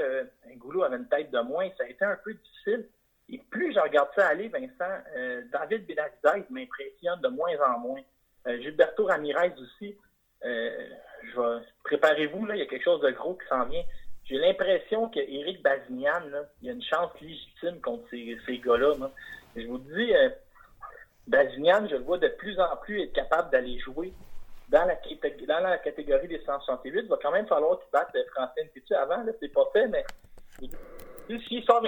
Ngoulou 0.55 0.83
avait 0.83 0.97
une 0.97 1.07
tête 1.07 1.31
de 1.31 1.39
moins. 1.39 1.67
Ça 1.77 1.83
a 1.83 1.87
été 1.87 2.05
un 2.05 2.17
peu 2.23 2.33
difficile. 2.33 2.87
Et 3.31 3.37
plus 3.49 3.73
je 3.73 3.79
regarde 3.79 4.09
ça 4.15 4.27
aller, 4.27 4.49
Vincent, 4.49 5.03
euh, 5.15 5.41
David 5.51 5.87
Benavidez 5.87 6.45
m'impressionne 6.49 7.21
de 7.21 7.29
moins 7.29 7.55
en 7.65 7.79
moins. 7.79 8.01
Euh, 8.47 8.59
Gilberto 8.59 9.05
Ramirez 9.05 9.53
aussi. 9.57 9.95
Euh, 10.43 10.87
préparez-vous, 11.83 12.45
là, 12.45 12.55
il 12.55 12.59
y 12.59 12.61
a 12.61 12.65
quelque 12.65 12.83
chose 12.83 13.01
de 13.01 13.11
gros 13.11 13.35
qui 13.35 13.47
s'en 13.47 13.65
vient. 13.65 13.83
J'ai 14.31 14.37
l'impression 14.37 15.09
qu'Éric 15.09 15.61
Bazignan, 15.61 16.21
là, 16.31 16.45
il 16.61 16.69
a 16.69 16.71
une 16.71 16.81
chance 16.81 17.11
légitime 17.19 17.81
contre 17.81 18.09
ces, 18.09 18.59
gars-là. 18.59 18.95
là. 18.97 19.11
Je 19.57 19.67
vous 19.67 19.79
dis, 19.79 20.15
euh, 20.15 20.29
Bazignan, 21.27 21.85
je 21.89 21.97
le 21.97 22.03
vois 22.03 22.17
de 22.17 22.29
plus 22.29 22.57
en 22.57 22.77
plus 22.77 23.01
être 23.01 23.11
capable 23.11 23.51
d'aller 23.51 23.77
jouer 23.79 24.13
dans 24.69 24.85
la, 24.85 24.95
catégorie 25.79 26.29
des 26.29 26.41
168. 26.45 27.01
Il 27.03 27.09
va 27.09 27.17
quand 27.21 27.33
même 27.33 27.45
falloir 27.45 27.77
qu'il 27.79 27.89
batte 27.91 28.11
le 28.13 28.23
Français 28.33 28.63
Ntitu 28.63 28.93
avant, 28.93 29.21
là, 29.21 29.33
c'est 29.37 29.49
pas 29.51 29.69
fait, 29.73 29.89
mais 29.89 30.05
s'il 31.27 31.63
sort 31.65 31.83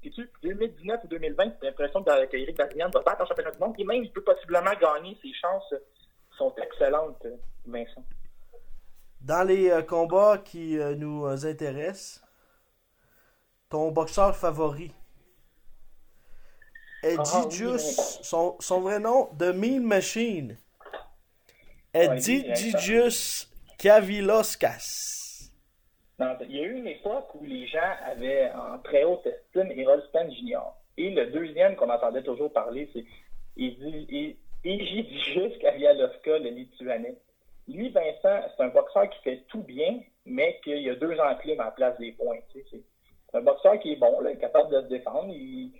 Ntitu, 0.00 0.30
2019 0.42 1.04
ou 1.04 1.08
2020, 1.08 1.44
j'ai 1.60 1.66
l'impression 1.66 2.02
qu'Éric 2.02 2.56
Bazignan 2.56 2.88
va 2.88 3.00
battre 3.00 3.20
en 3.20 3.26
championnat 3.26 3.50
du 3.50 3.58
monde 3.58 3.74
et 3.76 3.84
même 3.84 4.02
il 4.02 4.10
peut 4.12 4.24
possiblement 4.24 4.72
gagner. 4.80 5.14
Ses 5.20 5.34
chances 5.34 5.74
sont 6.38 6.54
excellentes, 6.56 7.22
euh, 7.26 7.36
Vincent. 7.66 8.02
Dans 9.20 9.46
les 9.46 9.70
euh, 9.70 9.82
combats 9.82 10.38
qui 10.38 10.78
euh, 10.78 10.94
nous 10.94 11.26
euh, 11.26 11.44
intéressent, 11.44 12.22
ton 13.68 13.90
boxeur 13.90 14.36
favori. 14.36 14.92
Eddie 17.02 17.20
Ah, 17.32 17.44
oui, 17.46 17.56
Jus, 17.56 17.78
son, 18.22 18.56
son 18.60 18.80
vrai 18.80 18.98
nom, 18.98 19.26
The 19.38 19.54
Mean 19.54 19.80
Machine. 19.80 20.56
Eddie 21.92 22.44
Jus 22.78 23.48
Kaviloskas. 23.78 25.50
Non, 26.18 26.36
il 26.48 26.56
y 26.56 26.60
a 26.60 26.62
eu 26.64 26.78
une 26.78 26.88
époque 26.88 27.34
où 27.36 27.44
les 27.44 27.66
gens 27.68 27.94
avaient 28.04 28.50
en 28.50 28.78
très 28.80 29.04
haute 29.04 29.24
estime 29.26 29.70
Errol 29.70 30.02
Spence 30.08 30.34
Jr. 30.34 30.58
Et 30.96 31.10
le 31.10 31.26
deuxième 31.30 31.76
qu'on 31.76 31.90
entendait 31.90 32.24
toujours 32.24 32.52
parler, 32.52 32.90
c'est 32.92 33.04
Egidijus 34.64 35.58
Kavialovska, 35.60 36.38
le 36.38 36.50
Lituanais. 36.50 37.16
Lui, 37.68 37.90
Vincent, 37.90 38.48
c'est 38.56 38.62
un 38.62 38.68
boxeur 38.68 39.10
qui 39.10 39.22
fait 39.22 39.44
tout 39.48 39.62
bien, 39.62 40.00
mais 40.24 40.58
qu'il 40.64 40.88
a 40.88 40.94
deux 40.94 41.18
enclumes 41.20 41.60
à 41.60 41.66
la 41.66 41.70
place 41.72 41.98
des 41.98 42.12
points. 42.12 42.38
C'est 42.52 42.82
un 43.34 43.42
boxeur 43.42 43.78
qui 43.80 43.92
est 43.92 43.96
bon, 43.96 44.20
là, 44.20 44.34
capable 44.36 44.70
de 44.70 44.82
se 44.82 44.86
défendre. 44.86 45.32
Il, 45.34 45.72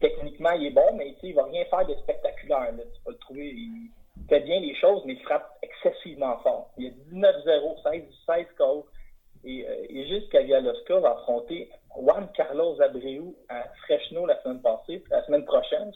techniquement, 0.00 0.50
il 0.50 0.66
est 0.66 0.70
bon, 0.70 0.94
mais 0.96 1.14
il 1.22 1.34
va 1.34 1.44
rien 1.44 1.64
faire 1.66 1.86
de 1.86 1.94
spectaculaire. 1.94 2.72
Tu 2.76 3.02
vas 3.04 3.12
le 3.12 3.18
trouver. 3.18 3.50
Il 3.50 3.90
fait 4.28 4.40
bien 4.40 4.58
les 4.58 4.74
choses, 4.74 5.02
mais 5.04 5.12
il 5.12 5.22
frappe 5.22 5.48
excessivement 5.62 6.36
fort. 6.38 6.72
Il 6.78 6.88
a 6.88 6.90
19-0, 7.14 7.82
16, 7.82 8.02
16 8.26 8.46
KO. 8.58 8.86
Et, 9.44 9.64
euh, 9.68 9.86
et 9.88 10.28
Kavialovska 10.32 10.98
va 10.98 11.12
affronter 11.12 11.70
Juan 11.94 12.28
Carlos 12.34 12.80
Abreu 12.80 13.36
à 13.48 13.62
Fresno 13.84 14.26
la 14.26 14.42
semaine 14.42 14.60
passée, 14.60 15.04
la 15.10 15.24
semaine 15.26 15.44
prochaine. 15.44 15.92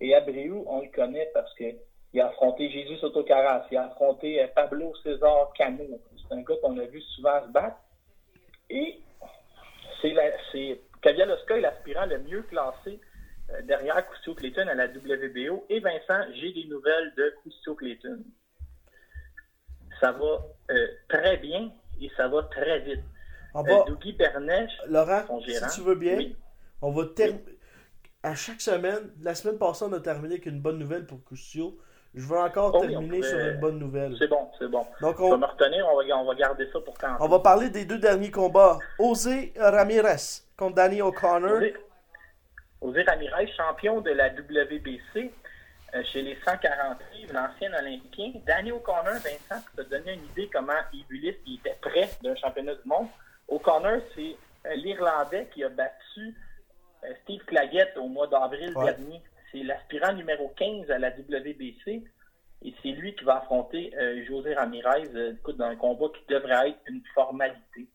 Et 0.00 0.14
Abreu, 0.14 0.62
on 0.66 0.82
le 0.82 0.88
connaît 0.94 1.28
parce 1.34 1.52
que 1.54 1.64
il 2.12 2.20
a 2.20 2.28
affronté 2.28 2.70
Jésus 2.70 2.96
Soto 2.98 3.22
Caras, 3.22 3.66
il 3.70 3.76
a 3.76 3.86
affronté 3.86 4.42
euh, 4.42 4.46
Pablo 4.54 4.94
César 5.02 5.52
Cano. 5.54 5.84
C'est 6.16 6.34
un 6.34 6.42
gars 6.42 6.54
qu'on 6.62 6.78
a 6.78 6.84
vu 6.86 7.00
souvent 7.02 7.42
se 7.44 7.48
battre. 7.48 7.76
Et 8.70 9.00
c'est 10.00 10.08
est 11.04 11.60
l'aspirant 11.60 12.06
le 12.06 12.18
mieux 12.18 12.42
classé 12.42 13.00
euh, 13.50 13.62
derrière 13.62 14.08
Custio 14.10 14.34
Clayton 14.34 14.68
à 14.68 14.74
la 14.74 14.86
WBO. 14.86 15.66
Et 15.68 15.80
Vincent, 15.80 16.20
j'ai 16.34 16.52
des 16.52 16.64
nouvelles 16.64 17.12
de 17.16 17.34
Custio 17.42 17.74
Clayton. 17.74 18.22
Ça 20.00 20.12
va 20.12 20.44
euh, 20.70 20.86
très 21.08 21.38
bien 21.38 21.72
et 22.00 22.10
ça 22.16 22.28
va 22.28 22.42
très 22.44 22.80
vite. 22.80 23.00
Euh, 23.56 23.62
va, 23.62 23.84
Dougie 23.84 24.12
Bernèche, 24.12 24.72
Laurent, 24.86 25.22
son 25.26 25.40
gérant. 25.40 25.68
si 25.68 25.80
tu 25.80 25.86
veux 25.86 25.94
bien, 25.94 26.16
Oui. 26.16 26.36
on 26.82 26.92
va 26.92 27.06
terminer. 27.06 27.58
À 28.22 28.34
chaque 28.34 28.60
semaine, 28.60 29.12
la 29.20 29.34
semaine 29.34 29.58
passée, 29.58 29.84
on 29.88 29.92
a 29.92 30.00
terminé 30.00 30.34
avec 30.34 30.46
une 30.46 30.60
bonne 30.60 30.78
nouvelle 30.78 31.06
pour 31.06 31.24
Custio. 31.24 31.78
Je 32.14 32.26
veux 32.26 32.38
encore 32.38 32.72
Oh 32.74 32.80
terminer 32.80 33.22
sur 33.22 33.38
une 33.38 33.60
bonne 33.60 33.78
nouvelle. 33.78 34.14
C'est 34.18 34.28
bon, 34.28 34.48
c'est 34.58 34.68
bon. 34.68 34.86
Donc, 35.00 35.20
On 35.20 35.30
va 35.30 35.36
me 35.36 35.44
retenir, 35.46 35.86
on 35.92 35.96
va, 35.96 36.16
on 36.16 36.24
va 36.24 36.34
garder 36.34 36.68
ça 36.72 36.80
pour 36.80 36.94
quand. 36.98 37.16
on 37.20 37.28
va 37.28 37.38
parler 37.40 37.68
des 37.70 37.84
deux 37.84 37.98
derniers 37.98 38.30
combats. 38.30 38.78
Osé 38.98 39.52
Ramirez 39.56 40.42
contre 40.56 40.74
Danny 40.76 41.02
O'Connor. 41.02 41.52
Osir 41.58 41.76
Osir 42.80 43.04
Ramirez, 43.06 43.48
champion 43.56 44.00
de 44.00 44.10
la 44.10 44.28
WBC 44.30 45.32
euh, 45.94 46.02
chez 46.12 46.22
les 46.22 46.36
140 46.46 46.98
livres, 47.14 47.32
l'ancien 47.34 47.72
Olympien. 47.78 48.32
Danny 48.46 48.72
O'Connor, 48.72 49.14
Vincent, 49.14 49.62
pour 49.74 49.84
te 49.84 49.90
donner 49.90 50.14
une 50.14 50.24
idée 50.30 50.48
comment 50.52 50.72
Ibulis 50.92 51.36
il 51.46 51.56
était 51.58 51.76
prêt 51.80 52.08
d'un 52.22 52.34
championnat 52.36 52.74
du 52.74 52.88
monde. 52.88 53.08
O'Connor, 53.48 54.00
c'est 54.14 54.36
euh, 54.66 54.74
l'Irlandais 54.76 55.48
qui 55.52 55.62
a 55.64 55.68
battu 55.68 56.34
euh, 57.04 57.08
Steve 57.22 57.44
Claggett 57.46 57.96
au 57.96 58.06
mois 58.08 58.26
d'avril 58.26 58.72
Ouais. 58.76 58.84
dernier. 58.86 59.22
C'est 59.52 59.62
l'aspirant 59.62 60.12
numéro 60.12 60.48
15 60.56 60.90
à 60.90 60.98
la 60.98 61.10
WBC. 61.10 62.04
Et 62.64 62.74
c'est 62.82 62.88
lui 62.88 63.14
qui 63.14 63.24
va 63.24 63.38
affronter 63.38 63.94
euh, 63.96 64.24
José 64.26 64.54
Ramirez 64.54 65.08
euh, 65.14 65.34
écoute, 65.34 65.56
dans 65.56 65.66
un 65.66 65.76
combat 65.76 66.06
qui 66.08 66.32
devrait 66.32 66.70
être 66.70 66.80
une 66.88 67.02
formalité. 67.14 67.86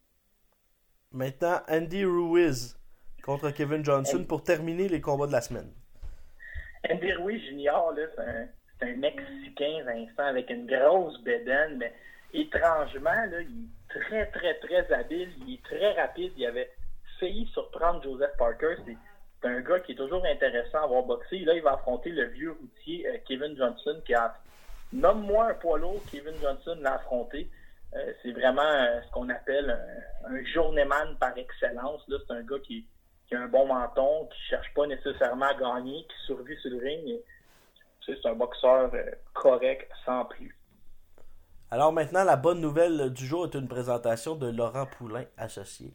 Maintenant, 1.12 1.60
Andy 1.68 2.06
Ruiz 2.06 2.78
contre 3.24 3.52
Kevin 3.52 3.84
Johnson 3.84 4.24
pour 4.28 4.44
terminer 4.44 4.88
les 4.88 5.02
combats 5.02 5.28
de 5.28 5.34
la 5.34 5.42
semaine. 5.42 5.70
Andy 6.90 7.12
Ruiz 7.14 7.42
Junior, 7.46 7.92
là, 7.94 8.04
c'est 8.16 8.22
un, 8.22 8.90
un 8.90 8.96
Mexicain, 8.96 9.84
Vincent, 9.86 10.30
avec 10.30 10.50
une 10.50 10.66
grosse 10.66 11.22
bédaine, 11.24 11.78
mais 11.78 11.94
étrangement, 12.34 13.10
là, 13.10 13.42
il 13.42 13.66
est 13.66 14.00
très, 14.00 14.26
très, 14.28 14.56
très 14.56 14.92
habile, 14.94 15.30
il 15.46 15.56
est 15.56 15.64
très 15.64 15.94
rapide. 15.94 16.34
Il 16.38 16.46
avait 16.46 16.72
failli 17.20 17.48
surprendre 17.54 18.04
Joseph 18.04 18.36
Parker. 18.38 18.76
C'est 18.86 18.98
c'est 19.44 19.50
un 19.50 19.62
gars 19.62 19.80
qui 19.82 19.92
est 19.92 19.96
toujours 19.96 20.24
intéressant 20.26 20.84
à 20.84 20.88
voir 20.88 21.04
boxer. 21.04 21.40
Là, 21.40 21.54
il 21.56 21.62
va 21.62 21.74
affronter 21.74 22.10
le 22.10 22.26
vieux 22.28 22.52
routier 22.52 23.08
euh, 23.08 23.18
Kevin 23.28 23.56
Johnson 23.58 24.02
qui 24.06 24.14
a. 24.14 24.36
Nomme-moi 24.94 25.50
un 25.50 25.54
poids 25.56 25.80
lourd, 25.80 26.02
Kevin 26.12 26.36
Johnson 26.40 26.78
l'a 26.80 26.96
affronté. 26.96 27.50
Euh, 27.96 28.14
c'est 28.22 28.32
vraiment 28.32 28.62
euh, 28.62 29.02
ce 29.02 29.12
qu'on 29.12 29.28
appelle 29.30 29.72
un, 30.28 30.36
un 30.36 30.46
journeyman 30.46 31.18
par 31.20 31.36
excellence. 31.36 32.02
Là, 32.08 32.18
c'est 32.28 32.34
un 32.34 32.44
gars 32.44 32.60
qui, 32.60 32.86
a 33.32 33.40
un 33.40 33.48
bon 33.48 33.66
menton, 33.66 34.28
qui 34.28 34.40
cherche 34.50 34.72
pas 34.76 34.86
nécessairement 34.86 35.48
à 35.48 35.56
gagner, 35.56 36.04
qui 36.04 36.26
survit 36.28 36.56
sur 36.58 36.70
le 36.70 36.78
ring. 36.78 37.20
Tu 38.02 38.14
sais, 38.14 38.20
c'est 38.22 38.30
un 38.30 38.36
boxeur 38.36 38.92
correct, 39.34 39.90
sans 40.06 40.26
plus. 40.26 40.56
Alors 41.72 41.92
maintenant, 41.92 42.24
la 42.24 42.36
bonne 42.36 42.62
nouvelle 42.62 43.12
du 43.12 43.26
jour 43.26 43.46
est 43.46 43.56
une 43.56 43.68
présentation 43.68 44.36
de 44.36 44.48
Laurent 44.52 44.86
Poulain 44.86 45.26
associé. 45.38 45.92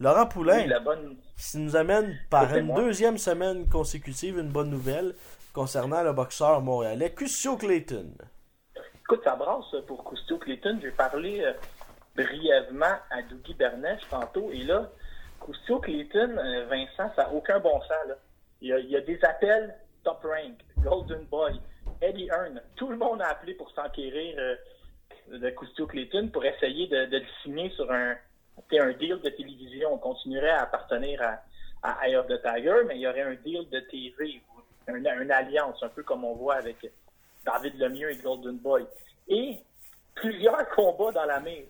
Laurent 0.00 0.26
Poulain, 0.26 0.62
Oui, 0.62 0.66
la 0.66 0.80
bonne. 0.80 1.16
qui 1.38 1.58
nous 1.58 1.76
amène 1.76 2.18
par 2.30 2.54
une 2.56 2.66
moi. 2.66 2.76
deuxième 2.80 3.16
semaine 3.18 3.68
consécutive 3.68 4.38
une 4.38 4.50
bonne 4.50 4.70
nouvelle 4.70 5.14
concernant 5.52 6.02
le 6.02 6.12
boxeur 6.12 6.60
montréalais 6.62 7.12
Cusio 7.12 7.56
Clayton. 7.56 8.12
Écoute, 9.02 9.20
ça 9.22 9.36
brasse 9.36 9.74
pour 9.86 10.04
Custio 10.04 10.38
Clayton. 10.38 10.78
J'ai 10.82 10.90
parlé 10.90 11.44
euh, 11.44 11.52
brièvement 12.16 12.96
à 13.10 13.22
Dougie 13.22 13.54
Bernèche 13.54 14.02
tantôt. 14.10 14.50
Et 14.50 14.64
là, 14.64 14.90
Custio 15.44 15.78
Clayton, 15.78 16.36
euh, 16.38 16.66
Vincent, 16.66 17.12
ça 17.14 17.24
n'a 17.24 17.32
aucun 17.32 17.60
bon 17.60 17.78
sens. 17.82 17.90
Là. 18.08 18.14
Il, 18.62 18.68
y 18.68 18.72
a, 18.72 18.78
il 18.78 18.90
y 18.90 18.96
a 18.96 19.00
des 19.02 19.22
appels 19.24 19.74
top 20.02 20.22
rank, 20.24 20.58
Golden 20.78 21.24
Boy, 21.26 21.60
Eddie 22.00 22.26
Hearn. 22.28 22.60
Tout 22.76 22.88
le 22.88 22.96
monde 22.96 23.20
a 23.22 23.28
appelé 23.28 23.54
pour 23.54 23.70
s'enquérir 23.72 24.34
euh, 24.38 24.56
de 25.38 25.50
Custio 25.50 25.86
Clayton 25.86 26.30
pour 26.32 26.44
essayer 26.44 26.88
de, 26.88 27.04
de 27.06 27.18
le 27.18 27.26
signer 27.42 27.70
sur 27.76 27.90
un, 27.92 28.16
sais, 28.70 28.78
un 28.78 28.92
deal 28.92 29.20
de 29.20 29.30
télévision. 29.30 29.94
On 29.94 29.98
continuerait 29.98 30.50
à 30.50 30.62
appartenir 30.62 31.20
à, 31.22 31.42
à 31.82 32.08
of 32.18 32.26
the 32.26 32.40
Tiger, 32.42 32.82
mais 32.86 32.96
il 32.96 33.02
y 33.02 33.06
aurait 33.06 33.22
un 33.22 33.34
deal 33.34 33.68
de 33.70 33.80
TV, 33.80 34.42
une, 34.88 35.30
alliance, 35.30 35.82
un 35.82 35.88
peu 35.88 36.02
comme 36.02 36.24
on 36.24 36.34
voit 36.34 36.56
avec 36.56 36.76
David 37.44 37.78
Lemieux 37.78 38.10
et 38.10 38.16
Golden 38.16 38.58
Boy. 38.58 38.86
Et 39.28 39.58
plusieurs 40.14 40.68
combats 40.70 41.12
dans 41.12 41.24
la 41.24 41.40
mire. 41.40 41.64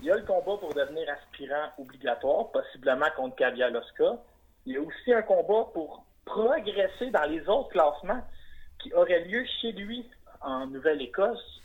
Il 0.00 0.06
y 0.06 0.10
a 0.10 0.16
le 0.16 0.22
combat 0.22 0.58
pour 0.58 0.74
devenir 0.74 1.08
aspirant 1.10 1.70
obligatoire, 1.78 2.50
possiblement 2.50 3.06
contre 3.16 3.36
Kavialoska. 3.36 4.18
Il 4.66 4.74
y 4.74 4.76
a 4.76 4.80
aussi 4.80 5.12
un 5.12 5.22
combat 5.22 5.70
pour 5.72 6.04
progresser 6.24 7.10
dans 7.10 7.24
les 7.24 7.40
autres 7.48 7.70
classements 7.70 8.22
qui 8.78 8.92
aurait 8.92 9.24
lieu 9.24 9.44
chez 9.60 9.72
lui 9.72 10.06
en 10.42 10.66
Nouvelle-Écosse. 10.66 11.62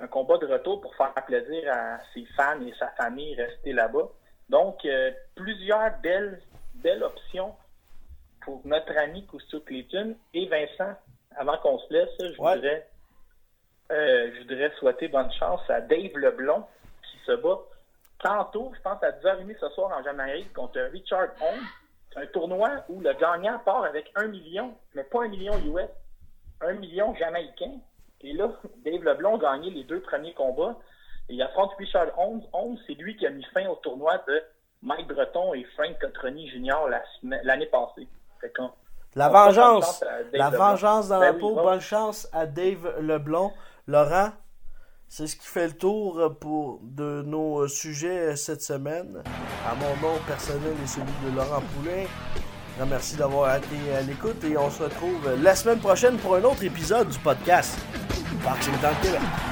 Un 0.00 0.06
combat 0.06 0.38
de 0.38 0.46
retour 0.46 0.80
pour 0.80 0.94
faire 0.96 1.12
plaisir 1.26 1.70
à 1.72 1.98
ses 2.14 2.24
fans 2.36 2.60
et 2.66 2.72
sa 2.78 2.88
famille 2.92 3.34
rester 3.34 3.72
là-bas. 3.72 4.08
Donc, 4.48 4.84
euh, 4.84 5.10
plusieurs 5.34 5.98
belles, 6.02 6.40
belles 6.74 7.02
options 7.02 7.54
pour 8.40 8.60
notre 8.64 8.96
ami 8.96 9.26
Cousteau 9.26 9.60
Clayton 9.60 10.16
et 10.34 10.46
Vincent. 10.48 10.94
Avant 11.36 11.58
qu'on 11.58 11.78
se 11.78 11.92
laisse, 11.92 12.08
je 12.20 12.40
Ouais. 12.40 12.54
voudrais 12.54 12.88
euh, 13.90 14.30
je 14.34 14.38
voudrais 14.42 14.70
souhaiter 14.78 15.08
bonne 15.08 15.30
chance 15.32 15.60
à 15.68 15.82
Dave 15.82 16.16
Leblon 16.16 16.64
qui 17.02 17.18
se 17.26 17.32
bat 17.32 17.58
tantôt, 18.20 18.72
je 18.74 18.80
pense 18.80 19.02
à 19.02 19.10
10h30 19.12 19.58
ce 19.60 19.68
soir 19.70 19.90
en 19.96 20.02
Jamaïque 20.02 20.52
contre 20.54 20.80
Richard 20.92 21.28
Holmes. 21.40 21.66
C'est 22.12 22.20
un 22.20 22.26
tournoi 22.26 22.70
où 22.88 23.00
le 23.00 23.12
gagnant 23.14 23.58
part 23.58 23.84
avec 23.84 24.10
un 24.14 24.28
million, 24.28 24.74
mais 24.94 25.04
pas 25.04 25.24
un 25.24 25.28
million 25.28 25.52
US, 25.58 25.88
un 26.62 26.72
million 26.74 27.14
jamaïcain. 27.16 27.72
Et 28.24 28.32
là, 28.32 28.50
Dave 28.84 29.02
Leblon 29.02 29.36
a 29.36 29.38
gagné 29.38 29.70
les 29.70 29.84
deux 29.84 30.00
premiers 30.00 30.34
combats. 30.34 30.76
Et 31.28 31.34
il 31.34 31.42
affronte 31.42 31.70
Richard 31.78 32.08
Holmes. 32.18 32.42
Holmes, 32.52 32.76
c'est 32.86 32.94
lui 32.94 33.16
qui 33.16 33.26
a 33.26 33.30
mis 33.30 33.44
fin 33.54 33.66
au 33.68 33.76
tournoi 33.76 34.18
de 34.28 34.42
Mike 34.82 35.08
Breton 35.08 35.54
et 35.54 35.64
Frank 35.76 35.96
Cotroni 36.00 36.48
semaine- 37.20 37.40
l'année 37.44 37.66
passée. 37.66 38.08
Fait 38.40 38.52
La 39.14 39.28
vengeance. 39.28 40.02
La 40.32 40.46
Leblon. 40.50 40.58
vengeance 40.58 41.08
dans 41.08 41.18
Ben 41.20 41.26
la 41.26 41.32
oui, 41.32 41.40
peau. 41.40 41.54
Bonne 41.54 41.80
chance 41.80 42.28
à 42.32 42.46
Dave 42.46 42.98
Leblon. 43.00 43.52
Laurent, 43.86 44.30
C'est 45.08 45.26
ce 45.26 45.36
qui 45.36 45.46
fait 45.46 45.66
le 45.66 45.76
tour 45.76 46.36
pour 46.40 46.78
de 46.82 47.20
nos 47.22 47.68
sujets 47.68 48.34
cette 48.34 48.62
semaine. 48.62 49.22
À 49.68 49.74
mon 49.74 49.94
nom 50.00 50.16
personnel 50.26 50.72
et 50.82 50.86
celui 50.86 51.12
de 51.30 51.36
Laurent 51.36 51.60
Poulain. 51.60 52.06
Merci 52.88 53.16
d'avoir 53.16 53.56
été 53.56 53.76
à 53.96 54.02
l'écoute 54.02 54.42
et 54.44 54.56
on 54.56 54.70
se 54.70 54.82
retrouve 54.82 55.36
la 55.40 55.54
semaine 55.54 55.78
prochaine 55.78 56.16
pour 56.16 56.36
un 56.36 56.42
autre 56.42 56.64
épisode 56.64 57.08
du 57.08 57.18
podcast 57.18 57.78
Boxing 58.44 58.74
dans 58.82 58.88
le 58.88 59.04
Québec. 59.04 59.51